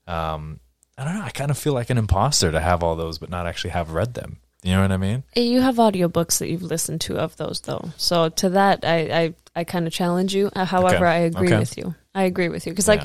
um, 0.07 0.59
I 0.97 1.03
don't 1.03 1.15
know, 1.15 1.23
I 1.23 1.31
kind 1.31 1.49
of 1.49 1.57
feel 1.57 1.73
like 1.73 1.89
an 1.89 1.97
imposter 1.97 2.51
to 2.51 2.59
have 2.59 2.83
all 2.83 2.95
those 2.95 3.17
but 3.17 3.29
not 3.29 3.47
actually 3.47 3.71
have 3.71 3.91
read 3.91 4.13
them. 4.13 4.37
You 4.65 4.73
know 4.73 4.81
what 4.81 4.91
I 4.91 4.97
mean? 4.97 5.23
You 5.35 5.61
have 5.61 5.75
audiobooks 5.75 6.39
that 6.39 6.49
you've 6.49 6.63
listened 6.63 7.01
to 7.01 7.17
of 7.17 7.37
those 7.37 7.61
though. 7.61 7.91
So 7.97 8.29
to 8.29 8.49
that 8.49 8.83
I 8.83 8.97
I, 9.21 9.33
I 9.55 9.63
kind 9.63 9.85
of 9.85 9.93
challenge 9.93 10.33
you. 10.33 10.49
Uh, 10.55 10.65
However, 10.65 11.05
Okay. 11.05 11.15
I 11.15 11.17
agree 11.19 11.49
Okay. 11.49 11.59
with 11.59 11.77
you. 11.77 11.93
I 12.15 12.23
agree 12.23 12.49
with 12.49 12.65
you 12.65 12.71
because 12.73 12.87
like 12.87 13.03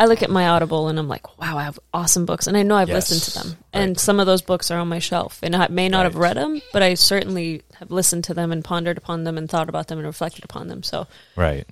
I 0.00 0.06
look 0.06 0.22
at 0.22 0.30
my 0.30 0.48
Audible 0.48 0.88
and 0.88 0.98
I'm 0.98 1.06
like, 1.08 1.38
wow, 1.38 1.58
I 1.58 1.64
have 1.64 1.78
awesome 1.92 2.24
books, 2.24 2.46
and 2.46 2.56
I 2.56 2.62
know 2.62 2.74
I've 2.76 2.88
Yes, 2.88 3.10
listened 3.10 3.22
to 3.24 3.38
them, 3.38 3.58
right. 3.74 3.82
and 3.82 4.00
some 4.00 4.18
of 4.18 4.26
those 4.26 4.42
books 4.42 4.70
are 4.72 4.78
on 4.78 4.88
my 4.88 4.98
shelf, 4.98 5.38
and 5.42 5.54
I 5.54 5.68
may 5.68 5.88
not 5.88 6.04
have 6.04 6.16
read 6.16 6.36
them, 6.36 6.60
but 6.72 6.82
I 6.82 6.94
certainly 6.94 7.62
have 7.78 7.90
listened 7.92 8.24
to 8.24 8.34
them 8.34 8.50
and 8.50 8.64
pondered 8.64 8.96
upon 8.98 9.22
them 9.24 9.36
and 9.38 9.48
thought 9.48 9.68
about 9.68 9.86
them 9.88 9.98
and 9.98 10.06
reflected 10.06 10.42
upon 10.44 10.66
them. 10.68 10.82
So 10.82 11.06
Right. 11.36 11.64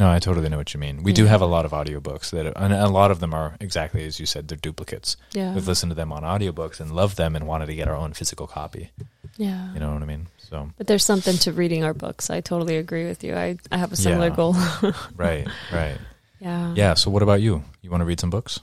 No, 0.00 0.10
I 0.10 0.18
totally 0.18 0.48
know 0.48 0.56
what 0.56 0.72
you 0.72 0.80
mean. 0.80 1.02
We 1.02 1.12
do 1.12 1.26
have 1.26 1.42
a 1.42 1.46
lot 1.46 1.64
of 1.66 1.72
audiobooks 1.72 2.30
that 2.30 2.46
and 2.56 2.72
a 2.72 2.88
lot 2.88 3.10
of 3.10 3.20
them 3.20 3.34
are 3.34 3.54
exactly 3.60 4.02
as 4.06 4.18
you 4.18 4.24
said, 4.24 4.48
they're 4.48 4.56
duplicates. 4.56 5.16
yeah, 5.34 5.52
We've 5.54 5.68
listened 5.68 5.90
to 5.90 5.94
them 5.94 6.10
on 6.10 6.22
audiobooks 6.22 6.80
and 6.80 6.90
loved 6.90 7.16
them 7.18 7.36
and 7.36 7.46
wanted 7.46 7.66
to 7.66 7.74
get 7.74 7.86
our 7.86 7.94
own 7.94 8.14
physical 8.14 8.46
copy. 8.46 8.90
yeah. 9.36 9.72
You 9.74 9.78
know 9.80 9.92
what 9.92 10.02
I 10.02 10.06
mean? 10.06 10.26
So 10.38 10.70
But 10.78 10.86
there's 10.86 11.04
something 11.04 11.36
to 11.44 11.52
reading 11.52 11.84
our 11.84 11.92
books. 11.94 12.30
I 12.30 12.40
totally 12.40 12.76
agree 12.78 13.06
with 13.06 13.22
you. 13.22 13.34
I, 13.36 13.58
I 13.70 13.76
have 13.76 13.92
a 13.92 13.96
similar 13.96 14.28
Yeah. 14.28 14.36
goal. 14.36 14.54
right, 15.16 15.46
right. 15.72 15.98
yeah. 16.40 16.72
Yeah, 16.74 16.94
so 16.94 17.10
what 17.10 17.22
about 17.22 17.40
you? 17.42 17.62
You 17.82 17.90
want 17.90 18.00
to 18.00 18.06
read 18.06 18.20
some 18.20 18.30
books? 18.30 18.58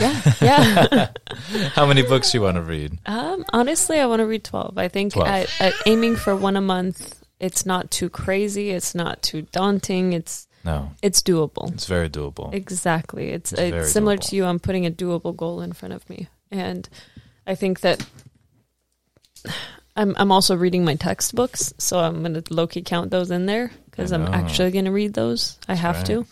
Yeah. 0.00 0.14
Yeah. 0.40 1.08
How 1.74 1.86
many 1.86 2.02
books 2.02 2.30
do 2.32 2.38
you 2.38 2.42
want 2.42 2.56
to 2.56 2.62
read? 2.62 2.98
um, 3.06 3.44
honestly, 3.52 3.98
I 4.00 4.06
want 4.06 4.20
to 4.20 4.26
read 4.26 4.44
12. 4.44 4.78
I 4.78 4.88
think 4.88 5.12
12. 5.12 5.28
I, 5.28 5.46
I, 5.60 5.72
aiming 5.86 6.16
for 6.16 6.34
one 6.36 6.56
a 6.56 6.60
month, 6.60 7.20
it's 7.40 7.64
not 7.66 7.90
too 7.90 8.08
crazy. 8.08 8.70
It's 8.70 8.94
not 8.94 9.22
too 9.22 9.42
daunting. 9.52 10.12
It's, 10.14 10.47
No. 10.64 10.90
it's 11.02 11.22
doable. 11.22 11.72
It's 11.72 11.86
very 11.86 12.10
doable. 12.10 12.52
Exactly. 12.52 13.30
It's, 13.30 13.52
It's 13.52 13.60
it's, 13.60 13.92
similar 13.92 14.16
doable. 14.16 14.28
to 14.28 14.36
you. 14.36 14.44
I'm 14.44 14.58
putting 14.58 14.86
a 14.86 14.90
doable 14.90 15.36
goal 15.36 15.60
in 15.60 15.72
front 15.72 15.94
of 15.94 16.08
me. 16.10 16.28
And 16.50 16.88
I 17.46 17.54
think 17.54 17.80
that 17.80 18.04
I'm, 19.96 20.14
I'm 20.16 20.32
also 20.32 20.56
reading 20.56 20.84
my 20.84 20.94
textbooks. 20.94 21.72
So 21.78 21.98
I'm 21.98 22.22
going 22.22 22.40
to 22.40 22.54
low 22.54 22.66
key 22.66 22.82
count 22.82 23.10
those 23.10 23.30
in 23.30 23.46
there 23.46 23.70
because 23.90 24.12
I'm 24.12 24.26
actually 24.26 24.70
going 24.70 24.84
to 24.84 24.92
read 24.92 25.14
those. 25.14 25.58
I 25.68 25.74
have 25.74 25.96
right. 25.96 26.06
to. 26.06 26.26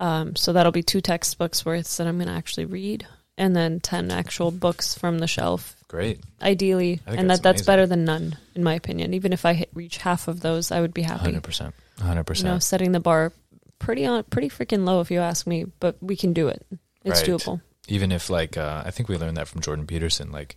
Um, 0.00 0.36
so 0.36 0.52
that'll 0.52 0.72
be 0.72 0.82
two 0.82 1.00
textbooks 1.00 1.64
worth 1.64 1.96
that 1.96 2.08
I'm 2.08 2.16
going 2.16 2.26
to 2.26 2.34
actually 2.34 2.64
read. 2.64 3.06
And 3.38 3.54
then 3.54 3.80
10 3.80 4.10
actual 4.10 4.50
books 4.50 4.94
from 4.96 5.20
the 5.20 5.26
shelf, 5.26 5.76
Great. 5.92 6.20
ideally. 6.40 7.00
And 7.06 7.28
that's 7.30 7.38
that, 7.40 7.42
that's 7.44 7.60
amazing. 7.60 7.66
better 7.66 7.86
than 7.86 8.04
none, 8.04 8.36
in 8.56 8.64
my 8.64 8.74
opinion. 8.74 9.12
Even 9.14 9.32
if 9.32 9.44
I 9.44 9.52
hit, 9.52 9.68
reach 9.74 9.98
half 9.98 10.26
of 10.26 10.40
those, 10.40 10.72
I 10.72 10.80
would 10.80 10.92
be 10.94 11.02
happy. 11.02 11.30
100%. 11.32 11.72
100. 11.98 12.38
You 12.38 12.44
know, 12.44 12.58
setting 12.58 12.92
the 12.92 12.98
bar 13.00 13.30
pretty 13.78 14.06
on 14.06 14.24
pretty 14.24 14.48
freaking 14.48 14.84
low 14.86 15.00
if 15.02 15.10
you 15.10 15.20
ask 15.20 15.46
me, 15.46 15.66
but 15.80 15.96
we 16.02 16.16
can 16.16 16.32
do 16.32 16.48
it. 16.48 16.66
It's 17.04 17.20
Right. 17.20 17.30
doable. 17.30 17.60
even 17.88 18.10
if 18.10 18.30
like 18.30 18.56
uh, 18.56 18.82
I 18.86 18.90
think 18.90 19.08
we 19.08 19.16
learned 19.18 19.36
that 19.36 19.48
from 19.48 19.60
Jordan 19.60 19.86
Peterson 19.86 20.30
like 20.32 20.56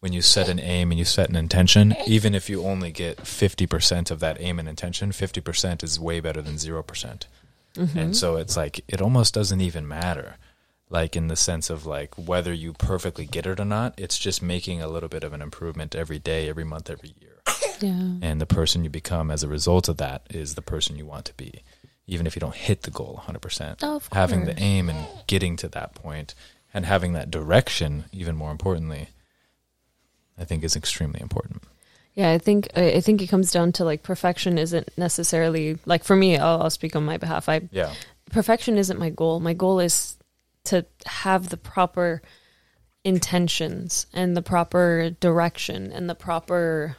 when 0.00 0.12
you 0.12 0.20
set 0.22 0.48
an 0.48 0.58
aim 0.58 0.90
and 0.90 0.98
you 0.98 1.04
set 1.04 1.28
an 1.28 1.36
intention 1.36 1.94
even 2.06 2.34
if 2.34 2.48
you 2.50 2.64
only 2.64 2.90
get 2.90 3.18
50% 3.18 4.10
of 4.10 4.18
that 4.20 4.38
aim 4.40 4.58
and 4.58 4.66
intention 4.68 5.12
50% 5.12 5.84
is 5.84 6.00
way 6.00 6.18
better 6.20 6.42
than 6.42 6.54
0% 6.54 7.26
Mm-hmm. 7.74 7.98
and 7.98 8.16
so 8.16 8.36
it's 8.36 8.56
like 8.56 8.80
it 8.88 9.00
almost 9.02 9.32
doesn't 9.34 9.60
even 9.60 9.86
matter 9.86 10.36
like 10.92 11.16
in 11.16 11.26
the 11.28 11.36
sense 11.36 11.70
of 11.70 11.86
like 11.86 12.14
whether 12.16 12.52
you 12.52 12.72
perfectly 12.74 13.24
get 13.26 13.46
it 13.46 13.58
or 13.58 13.64
not 13.64 13.94
it's 13.98 14.18
just 14.18 14.42
making 14.42 14.80
a 14.82 14.88
little 14.88 15.08
bit 15.08 15.24
of 15.24 15.32
an 15.32 15.40
improvement 15.42 15.94
every 15.96 16.18
day 16.18 16.48
every 16.48 16.64
month 16.64 16.90
every 16.90 17.14
year 17.20 17.40
Yeah. 17.80 18.18
and 18.28 18.40
the 18.40 18.46
person 18.46 18.84
you 18.84 18.90
become 18.90 19.30
as 19.30 19.42
a 19.42 19.48
result 19.48 19.88
of 19.88 19.96
that 19.96 20.20
is 20.30 20.54
the 20.54 20.62
person 20.62 20.96
you 20.98 21.06
want 21.06 21.24
to 21.26 21.34
be 21.34 21.62
even 22.06 22.26
if 22.26 22.36
you 22.36 22.40
don't 22.40 22.54
hit 22.68 22.82
the 22.82 22.90
goal 22.90 23.22
100% 23.26 23.76
Oh, 23.82 24.00
having 24.12 24.44
the 24.44 24.58
aim 24.60 24.88
and 24.90 25.06
getting 25.26 25.56
to 25.56 25.68
that 25.70 25.94
point 25.94 26.34
and 26.74 26.84
having 26.86 27.12
that 27.14 27.30
direction 27.30 28.04
even 28.12 28.36
more 28.36 28.50
importantly 28.50 29.08
i 30.38 30.44
think 30.44 30.62
is 30.64 30.76
extremely 30.76 31.20
important 31.20 31.62
Yeah, 32.14 32.30
I 32.36 32.38
think 32.38 32.68
I 32.76 32.84
I 32.98 33.00
think 33.00 33.22
it 33.22 33.30
comes 33.32 33.50
down 33.50 33.72
to 33.72 33.84
like 33.90 34.02
perfection 34.02 34.58
isn't 34.58 34.88
necessarily 34.98 35.78
like 35.86 36.04
for 36.04 36.14
me. 36.16 36.36
I'll, 36.36 36.60
I'll 36.62 36.70
speak 36.78 36.94
on 36.94 37.04
my 37.06 37.16
behalf. 37.16 37.48
I 37.48 37.56
yeah 37.72 37.92
perfection 38.30 38.76
isn't 38.76 38.98
my 39.00 39.08
goal. 39.10 39.40
My 39.40 39.54
goal 39.54 39.80
is 39.80 40.16
to 40.64 40.84
have 41.06 41.48
the 41.48 41.56
proper 41.56 42.22
intentions 43.04 44.06
and 44.12 44.36
the 44.36 44.42
proper 44.42 45.10
direction 45.20 45.90
and 45.92 46.08
the 46.08 46.14
proper 46.14 46.96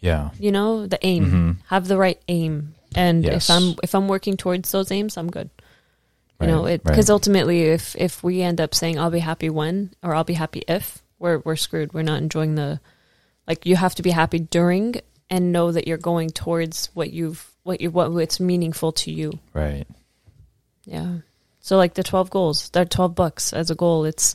yeah 0.00 0.30
you 0.38 0.50
know 0.50 0.86
the 0.86 0.98
aim. 1.06 1.30
Mhm. 1.30 1.56
Have 1.68 1.86
the 1.88 1.96
right 1.98 2.20
aim. 2.28 2.74
And 2.96 3.22
Yes. 3.24 3.48
if 3.48 3.56
I'm 3.56 3.74
if 3.82 3.94
I'm 3.94 4.08
working 4.08 4.36
towards 4.36 4.72
those 4.72 4.90
aims, 4.90 5.16
I'm 5.16 5.30
good. 5.30 5.50
You 6.40 6.46
know, 6.46 6.64
it 6.64 6.82
because 6.82 7.10
right. 7.10 7.12
ultimately, 7.14 7.64
if 7.64 7.94
if 7.96 8.22
we 8.24 8.40
end 8.40 8.62
up 8.62 8.74
saying 8.74 8.98
I'll 8.98 9.10
be 9.10 9.18
happy 9.18 9.50
when 9.50 9.90
or 10.02 10.14
I'll 10.14 10.24
be 10.24 10.32
happy 10.34 10.62
if, 10.66 11.02
we're 11.18 11.38
we're 11.44 11.54
screwed. 11.56 11.92
We're 11.92 12.02
not 12.02 12.22
enjoying 12.22 12.54
the 12.54 12.80
like. 13.46 13.66
You 13.66 13.76
have 13.76 13.94
to 13.96 14.02
be 14.02 14.10
happy 14.10 14.38
during 14.38 15.02
and 15.28 15.52
know 15.52 15.70
that 15.70 15.86
you're 15.86 15.98
going 15.98 16.30
towards 16.30 16.86
what 16.94 17.12
you've 17.12 17.50
what 17.62 17.82
you 17.82 17.90
what 17.90 18.10
what's 18.10 18.40
meaningful 18.40 18.90
to 18.92 19.12
you. 19.12 19.38
right 19.52 19.86
Yeah. 20.86 21.18
So 21.60 21.76
like 21.76 21.94
the 21.94 22.02
twelve 22.02 22.30
goals, 22.30 22.70
they're 22.70 22.84
twelve 22.84 23.14
books 23.14 23.52
as 23.52 23.70
a 23.70 23.74
goal. 23.74 24.04
It's 24.04 24.34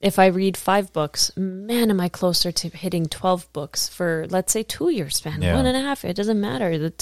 if 0.00 0.18
I 0.18 0.26
read 0.26 0.56
five 0.56 0.92
books, 0.92 1.30
man, 1.36 1.90
am 1.90 2.00
I 2.00 2.08
closer 2.08 2.50
to 2.50 2.68
hitting 2.70 3.06
twelve 3.06 3.52
books 3.52 3.88
for 3.88 4.26
let's 4.30 4.52
say 4.52 4.62
two 4.62 4.88
years 4.90 5.16
span, 5.16 5.42
Yeah. 5.42 5.54
one 5.54 5.66
and 5.66 5.76
a 5.76 5.80
half. 5.80 6.04
It 6.04 6.16
doesn't 6.16 6.40
matter. 6.40 6.76
The 6.78 6.92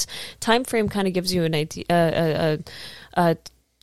time 0.40 0.64
frame 0.64 0.88
kind 0.88 1.06
of 1.08 1.14
gives 1.14 1.32
you 1.32 1.44
an 1.44 1.54
idea, 1.54 1.84
a 1.88 1.94
a, 1.94 2.58
a, 3.30 3.36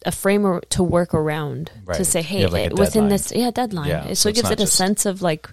a 0.05 0.11
frame 0.11 0.45
or- 0.45 0.61
to 0.69 0.83
work 0.83 1.13
around 1.15 1.71
to 1.93 2.05
say, 2.05 2.21
hey, 2.21 2.45
like, 2.45 2.71
within 2.73 3.03
deadline. 3.05 3.09
this, 3.09 3.31
yeah, 3.33 3.49
deadline. 3.51 3.87
Yeah, 3.89 4.07
so, 4.09 4.13
so 4.13 4.29
it 4.29 4.35
gives 4.35 4.51
it 4.51 4.59
a 4.59 4.67
sense 4.67 5.05
of 5.07 5.21
like 5.23 5.49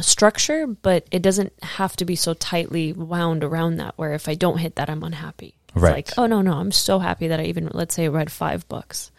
structure, 0.00 0.66
but 0.66 1.06
it 1.10 1.22
doesn't 1.22 1.52
have 1.62 1.96
to 1.96 2.04
be 2.04 2.14
so 2.16 2.34
tightly 2.34 2.92
wound 2.92 3.42
around 3.44 3.76
that. 3.78 3.94
Where 3.98 4.12
if 4.14 4.28
I 4.28 4.34
don't 4.34 4.58
hit 4.58 4.76
that, 4.76 4.88
I'm 4.88 5.02
unhappy. 5.02 5.56
It's 5.74 5.82
Right. 5.82 5.94
like, 6.06 6.18
oh 6.18 6.26
no, 6.26 6.42
no, 6.42 6.52
I'm 6.54 6.72
so 6.72 6.98
happy 6.98 7.28
that 7.28 7.40
I 7.40 7.44
even 7.44 7.68
let's 7.72 7.94
say 7.94 8.08
read 8.08 8.30
five 8.32 8.68
books 8.68 9.10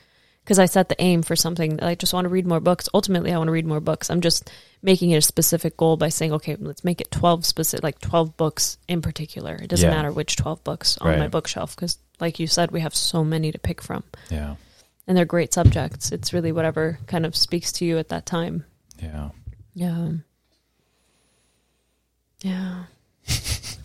because 0.44 0.60
I 0.60 0.66
set 0.66 0.90
the 0.90 1.02
aim 1.02 1.22
for 1.22 1.36
something. 1.36 1.78
that 1.78 1.86
I 1.88 1.96
just 1.96 2.14
want 2.14 2.26
to 2.26 2.30
read 2.30 2.46
more 2.48 2.60
books. 2.60 2.90
Ultimately, 2.94 3.32
I 3.32 3.38
want 3.38 3.48
to 3.48 3.52
read 3.54 3.66
more 3.66 3.80
books. 3.80 4.10
I'm 4.10 4.22
just 4.22 4.50
making 4.82 5.12
it 5.12 5.18
a 5.18 5.22
specific 5.22 5.78
goal 5.78 5.96
by 5.98 6.10
saying, 6.10 6.34
okay, 6.34 6.56
let's 6.60 6.84
make 6.84 7.00
it 7.00 7.12
twelve 7.12 7.46
specific, 7.46 7.84
like 7.84 8.00
twelve 8.00 8.36
books 8.38 8.78
in 8.88 9.02
particular. 9.02 9.56
It 9.56 9.68
doesn't 9.70 9.90
Yeah. 9.90 9.96
matter 9.96 10.12
which 10.12 10.36
twelve 10.36 10.64
books 10.64 10.98
on 11.00 11.20
my 11.20 11.28
bookshelf 11.28 11.76
because, 11.76 11.98
like 12.20 12.40
you 12.40 12.48
said, 12.48 12.72
we 12.72 12.82
have 12.82 12.96
so 12.96 13.24
many 13.24 13.52
to 13.52 13.60
pick 13.60 13.82
from, 13.82 14.04
yeah 14.30 14.56
and 15.08 15.18
they're 15.18 15.26
great 15.26 15.54
subjects. 15.54 16.12
It's 16.12 16.32
really 16.34 16.52
whatever 16.52 17.00
kind 17.08 17.26
of 17.26 17.36
speaks 17.36 17.72
to 17.74 17.86
you 17.86 17.98
at 17.98 18.10
that 18.10 18.26
time. 18.26 18.66
yeah 19.02 19.30
Yeah. 19.74 20.10
Yeah. 22.42 22.84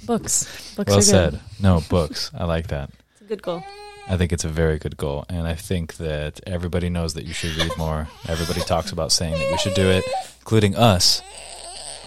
Books. 0.07 0.74
Books 0.76 0.90
well 0.90 0.98
are 0.98 1.02
said 1.02 1.30
good. 1.32 1.40
no 1.61 1.82
books 1.88 2.30
i 2.34 2.44
like 2.44 2.68
that 2.68 2.90
It's 3.12 3.22
a 3.22 3.24
good 3.24 3.42
goal. 3.42 3.62
I 4.09 4.16
think 4.16 4.32
it's 4.32 4.44
a 4.44 4.48
very 4.48 4.78
good 4.78 4.96
goal, 4.96 5.24
and 5.28 5.48
I 5.48 5.54
think 5.57 5.96
that 5.96 6.40
everybody 6.46 6.88
knows 6.88 7.14
that 7.14 7.24
you 7.24 7.32
should 7.34 7.57
read 7.57 7.76
more. 7.76 8.07
Everybody 8.28 8.61
talks 8.61 8.92
about 8.92 9.11
saying 9.11 9.32
that 9.34 9.50
we 9.50 9.59
should 9.59 9.74
do 9.74 9.90
it, 9.90 10.04
including 10.38 10.76
us. 10.76 11.22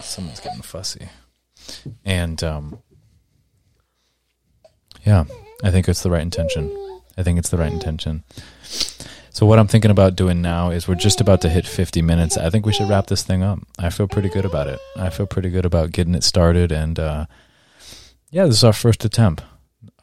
Someone's 0.00 0.40
getting 0.40 0.62
fussy, 0.62 1.10
and 2.02 2.42
um, 2.42 2.78
yeah, 5.04 5.24
I 5.62 5.70
think 5.70 5.88
it's 5.90 6.02
the 6.02 6.10
right 6.10 6.22
intention. 6.22 6.74
I 7.18 7.22
think 7.22 7.38
it's 7.38 7.50
the 7.50 7.58
right 7.58 7.70
intention. 7.72 8.24
So 9.32 9.44
what 9.44 9.58
I'm 9.58 9.68
thinking 9.68 9.90
about 9.90 10.16
doing 10.16 10.40
now 10.40 10.70
is 10.70 10.88
we're 10.88 10.94
just 10.94 11.20
about 11.20 11.40
to 11.42 11.48
hit 11.50 11.66
50 11.66 12.00
minutes. 12.02 12.36
I 12.38 12.48
think 12.50 12.64
we 12.66 12.72
should 12.72 12.88
wrap 12.88 13.06
this 13.08 13.22
thing 13.22 13.42
up. 13.42 13.58
I 13.78 13.90
feel 13.90 14.08
pretty 14.08 14.28
good 14.30 14.44
about 14.46 14.66
it. 14.68 14.80
I 14.96 15.10
feel 15.10 15.26
pretty 15.26 15.50
good 15.50 15.66
about 15.66 15.92
getting 15.92 16.14
it 16.14 16.24
started, 16.24 16.72
and 16.72 16.98
uh, 16.98 17.26
yeah, 18.30 18.46
this 18.46 18.56
is 18.56 18.64
our 18.64 18.72
first 18.72 19.04
attempt 19.04 19.42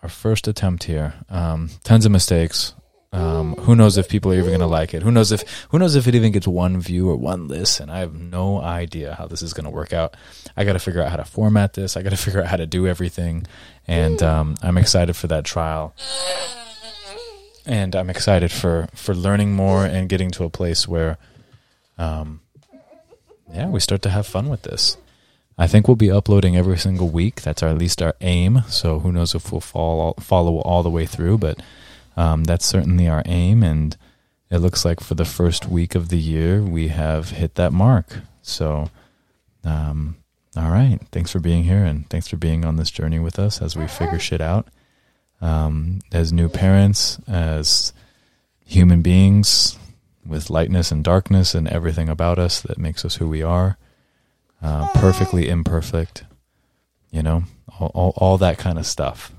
our 0.04 0.10
first 0.10 0.48
attempt 0.48 0.86
here. 0.86 1.14
Um, 1.30 1.70
tons 1.84 2.06
of 2.06 2.12
mistakes. 2.12 2.74
Um, 3.14 3.56
who 3.56 3.76
knows 3.76 3.98
if 3.98 4.10
people 4.10 4.32
are 4.32 4.36
even 4.36 4.48
going 4.48 4.60
to 4.60 4.68
like 4.68 4.94
it? 4.94 5.02
Who 5.02 5.12
knows 5.12 5.32
if 5.32 5.44
who 5.70 5.80
knows 5.80 5.96
if 5.96 6.08
it 6.08 6.16
even 6.16 6.34
gets 6.34 6.48
one 6.48 6.80
view 6.80 7.10
or 7.10 7.16
one 7.16 7.48
listen? 7.48 7.90
I 7.90 8.00
have 8.00 8.14
no 8.14 8.62
idea 8.62 9.16
how 9.16 9.28
this 9.28 9.42
is 9.42 9.54
going 9.54 9.64
to 9.64 9.70
work 9.70 9.94
out. 9.94 10.16
I 10.56 10.66
got 10.66 10.74
to 10.74 10.80
figure 10.80 11.02
out 11.02 11.10
how 11.10 11.18
to 11.18 11.26
format 11.26 11.74
this. 11.74 11.98
I 11.98 12.04
got 12.04 12.10
to 12.12 12.18
figure 12.26 12.42
out 12.42 12.48
how 12.48 12.58
to 12.58 12.66
do 12.66 12.86
everything, 12.86 13.48
and 13.88 14.22
um, 14.22 14.56
I'm 14.62 14.78
excited 14.78 15.16
for 15.16 15.28
that 15.28 15.46
trial. 15.46 15.96
And 17.66 17.96
I'm 17.96 18.10
excited 18.10 18.52
for 18.52 18.88
for 18.94 19.16
learning 19.16 19.54
more 19.54 19.86
and 19.86 20.10
getting 20.10 20.32
to 20.32 20.44
a 20.44 20.50
place 20.50 20.88
where, 20.88 21.18
um, 21.98 22.42
yeah, 23.52 23.68
we 23.68 23.80
start 23.80 24.02
to 24.04 24.10
have 24.10 24.28
fun 24.28 24.48
with 24.48 24.64
this. 24.64 24.98
I 25.58 25.68
think 25.68 25.88
we'll 25.88 25.96
be 25.96 26.12
uploading 26.12 26.56
every 26.56 26.78
single 26.78 27.10
week. 27.10 27.42
That's 27.42 27.64
our, 27.64 27.70
at 27.70 27.78
least 27.78 28.02
our 28.02 28.16
aim. 28.22 28.62
So 28.68 29.00
who 29.00 29.12
knows 29.12 29.34
if 29.34 29.52
we'll 29.52 29.62
follow 29.62 30.14
follow 30.20 30.60
all 30.60 30.84
the 30.84 30.90
way 30.90 31.06
through, 31.06 31.40
but 31.40 31.60
um, 32.16 32.44
that's 32.44 32.66
certainly 32.66 33.08
our 33.08 33.24
aim. 33.26 33.64
And 33.64 33.98
it 34.52 34.60
looks 34.60 34.86
like 34.86 35.00
for 35.00 35.16
the 35.16 35.26
first 35.26 35.68
week 35.68 35.96
of 35.96 36.10
the 36.10 36.20
year, 36.20 36.62
we 36.62 36.90
have 36.90 37.32
hit 37.32 37.56
that 37.56 37.74
mark. 37.74 38.20
So, 38.42 38.92
um, 39.64 40.18
all 40.56 40.70
right. 40.70 41.00
Thanks 41.12 41.32
for 41.32 41.40
being 41.40 41.64
here 41.64 41.84
and 41.84 42.08
thanks 42.10 42.28
for 42.28 42.38
being 42.38 42.64
on 42.64 42.76
this 42.76 42.92
journey 42.92 43.20
with 43.20 43.40
us 43.40 43.62
as 43.62 43.76
we 43.76 43.88
figure 43.88 44.20
shit 44.20 44.42
out. 44.42 44.68
Um, 45.42 46.02
as 46.12 46.34
new 46.34 46.50
parents, 46.50 47.20
as 47.28 47.94
human 48.66 49.02
beings 49.02 49.78
with 50.26 50.50
lightness 50.50 50.92
and 50.92 51.04
darkness 51.04 51.56
and 51.56 51.68
everything 51.68 52.10
about 52.10 52.38
us 52.38 52.62
that 52.62 52.78
makes 52.78 53.06
us 53.06 53.16
who 53.16 53.28
we 53.28 53.42
are, 53.42 53.78
uh, 54.62 54.88
perfectly 54.96 55.50
imperfect, 55.50 56.24
you 57.12 57.22
know, 57.22 57.44
all, 57.80 57.92
all, 57.94 58.14
all, 58.18 58.38
that 58.38 58.58
kind 58.58 58.78
of 58.78 58.86
stuff. 58.86 59.32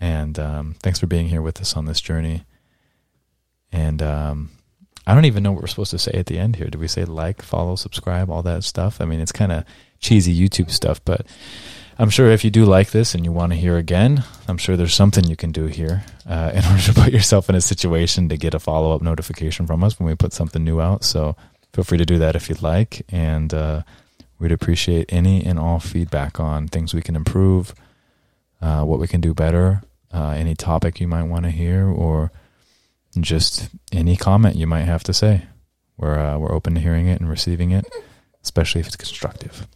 And 0.00 0.38
um, 0.38 0.76
thanks 0.82 0.98
for 0.98 1.06
being 1.06 1.28
here 1.28 1.42
with 1.42 1.60
us 1.60 1.76
on 1.76 1.84
this 1.84 2.00
journey. 2.00 2.44
And 3.72 4.02
um, 4.02 4.50
I 5.06 5.14
don't 5.14 5.26
even 5.26 5.42
know 5.42 5.52
what 5.52 5.62
we're 5.62 5.68
supposed 5.68 5.90
to 5.90 5.98
say 5.98 6.12
at 6.12 6.26
the 6.26 6.38
end 6.38 6.56
here. 6.56 6.68
Do 6.68 6.78
we 6.78 6.88
say 6.88 7.04
like, 7.04 7.42
follow, 7.42 7.76
subscribe, 7.76 8.30
all 8.30 8.42
that 8.42 8.64
stuff? 8.64 9.00
I 9.00 9.04
mean, 9.04 9.20
it's 9.20 9.32
kind 9.32 9.52
of 9.52 9.64
cheesy 10.00 10.36
YouTube 10.36 10.70
stuff, 10.70 11.04
but 11.04 11.26
I'm 11.98 12.10
sure 12.10 12.28
if 12.28 12.44
you 12.44 12.50
do 12.50 12.64
like 12.64 12.90
this 12.90 13.14
and 13.14 13.24
you 13.24 13.30
want 13.30 13.52
to 13.52 13.58
hear 13.58 13.76
again, 13.76 14.24
I'm 14.48 14.58
sure 14.58 14.76
there's 14.76 14.94
something 14.94 15.28
you 15.28 15.36
can 15.36 15.52
do 15.52 15.66
here 15.66 16.04
uh, 16.26 16.52
in 16.54 16.64
order 16.70 16.82
to 16.82 16.94
put 16.94 17.12
yourself 17.12 17.48
in 17.48 17.54
a 17.54 17.60
situation 17.60 18.28
to 18.30 18.36
get 18.36 18.54
a 18.54 18.58
follow 18.58 18.94
up 18.94 19.02
notification 19.02 19.66
from 19.66 19.84
us 19.84 19.98
when 19.98 20.08
we 20.08 20.14
put 20.14 20.32
something 20.32 20.64
new 20.64 20.80
out. 20.80 21.04
So 21.04 21.36
feel 21.72 21.84
free 21.84 21.98
to 21.98 22.06
do 22.06 22.18
that 22.18 22.34
if 22.34 22.48
you'd 22.48 22.62
like. 22.62 23.02
And 23.10 23.52
uh, 23.54 23.82
we'd 24.38 24.52
appreciate 24.52 25.12
any 25.12 25.44
and 25.44 25.58
all 25.58 25.78
feedback 25.78 26.40
on 26.40 26.68
things 26.68 26.94
we 26.94 27.02
can 27.02 27.16
improve, 27.16 27.74
uh, 28.60 28.82
what 28.84 28.98
we 28.98 29.06
can 29.06 29.20
do 29.20 29.34
better, 29.34 29.82
uh, 30.12 30.30
any 30.30 30.54
topic 30.54 31.00
you 31.00 31.08
might 31.08 31.24
want 31.24 31.44
to 31.44 31.50
hear, 31.50 31.86
or 31.86 32.32
just 33.20 33.68
any 33.92 34.16
comment 34.16 34.56
you 34.56 34.66
might 34.66 34.84
have 34.84 35.04
to 35.04 35.12
say. 35.12 35.42
We're 35.96 36.18
uh, 36.18 36.38
we're 36.38 36.52
open 36.52 36.74
to 36.74 36.80
hearing 36.80 37.06
it 37.06 37.20
and 37.20 37.30
receiving 37.30 37.70
it, 37.70 37.86
especially 38.42 38.80
if 38.80 38.86
it's 38.88 38.96
constructive. 38.96 39.68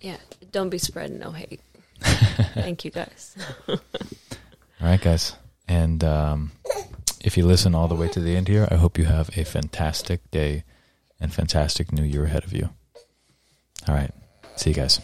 Yeah, 0.00 0.16
don't 0.50 0.68
be 0.68 0.78
spreading 0.78 1.18
no 1.18 1.30
hate. 1.30 1.60
Thank 2.00 2.84
you, 2.84 2.90
guys. 2.90 3.36
all 3.68 3.78
right, 4.80 5.00
guys, 5.00 5.36
and 5.68 6.02
um, 6.02 6.52
if 7.20 7.36
you 7.36 7.46
listen 7.46 7.74
all 7.74 7.86
the 7.86 7.94
way 7.94 8.08
to 8.08 8.20
the 8.20 8.36
end 8.36 8.48
here, 8.48 8.66
I 8.70 8.74
hope 8.74 8.98
you 8.98 9.04
have 9.04 9.30
a 9.38 9.44
fantastic 9.44 10.28
day 10.32 10.64
and 11.22 11.32
fantastic 11.32 11.92
new 11.92 12.02
year 12.02 12.24
ahead 12.24 12.44
of 12.44 12.52
you. 12.52 12.68
All 13.88 13.94
right, 13.94 14.10
see 14.56 14.70
you 14.70 14.76
guys. 14.76 15.00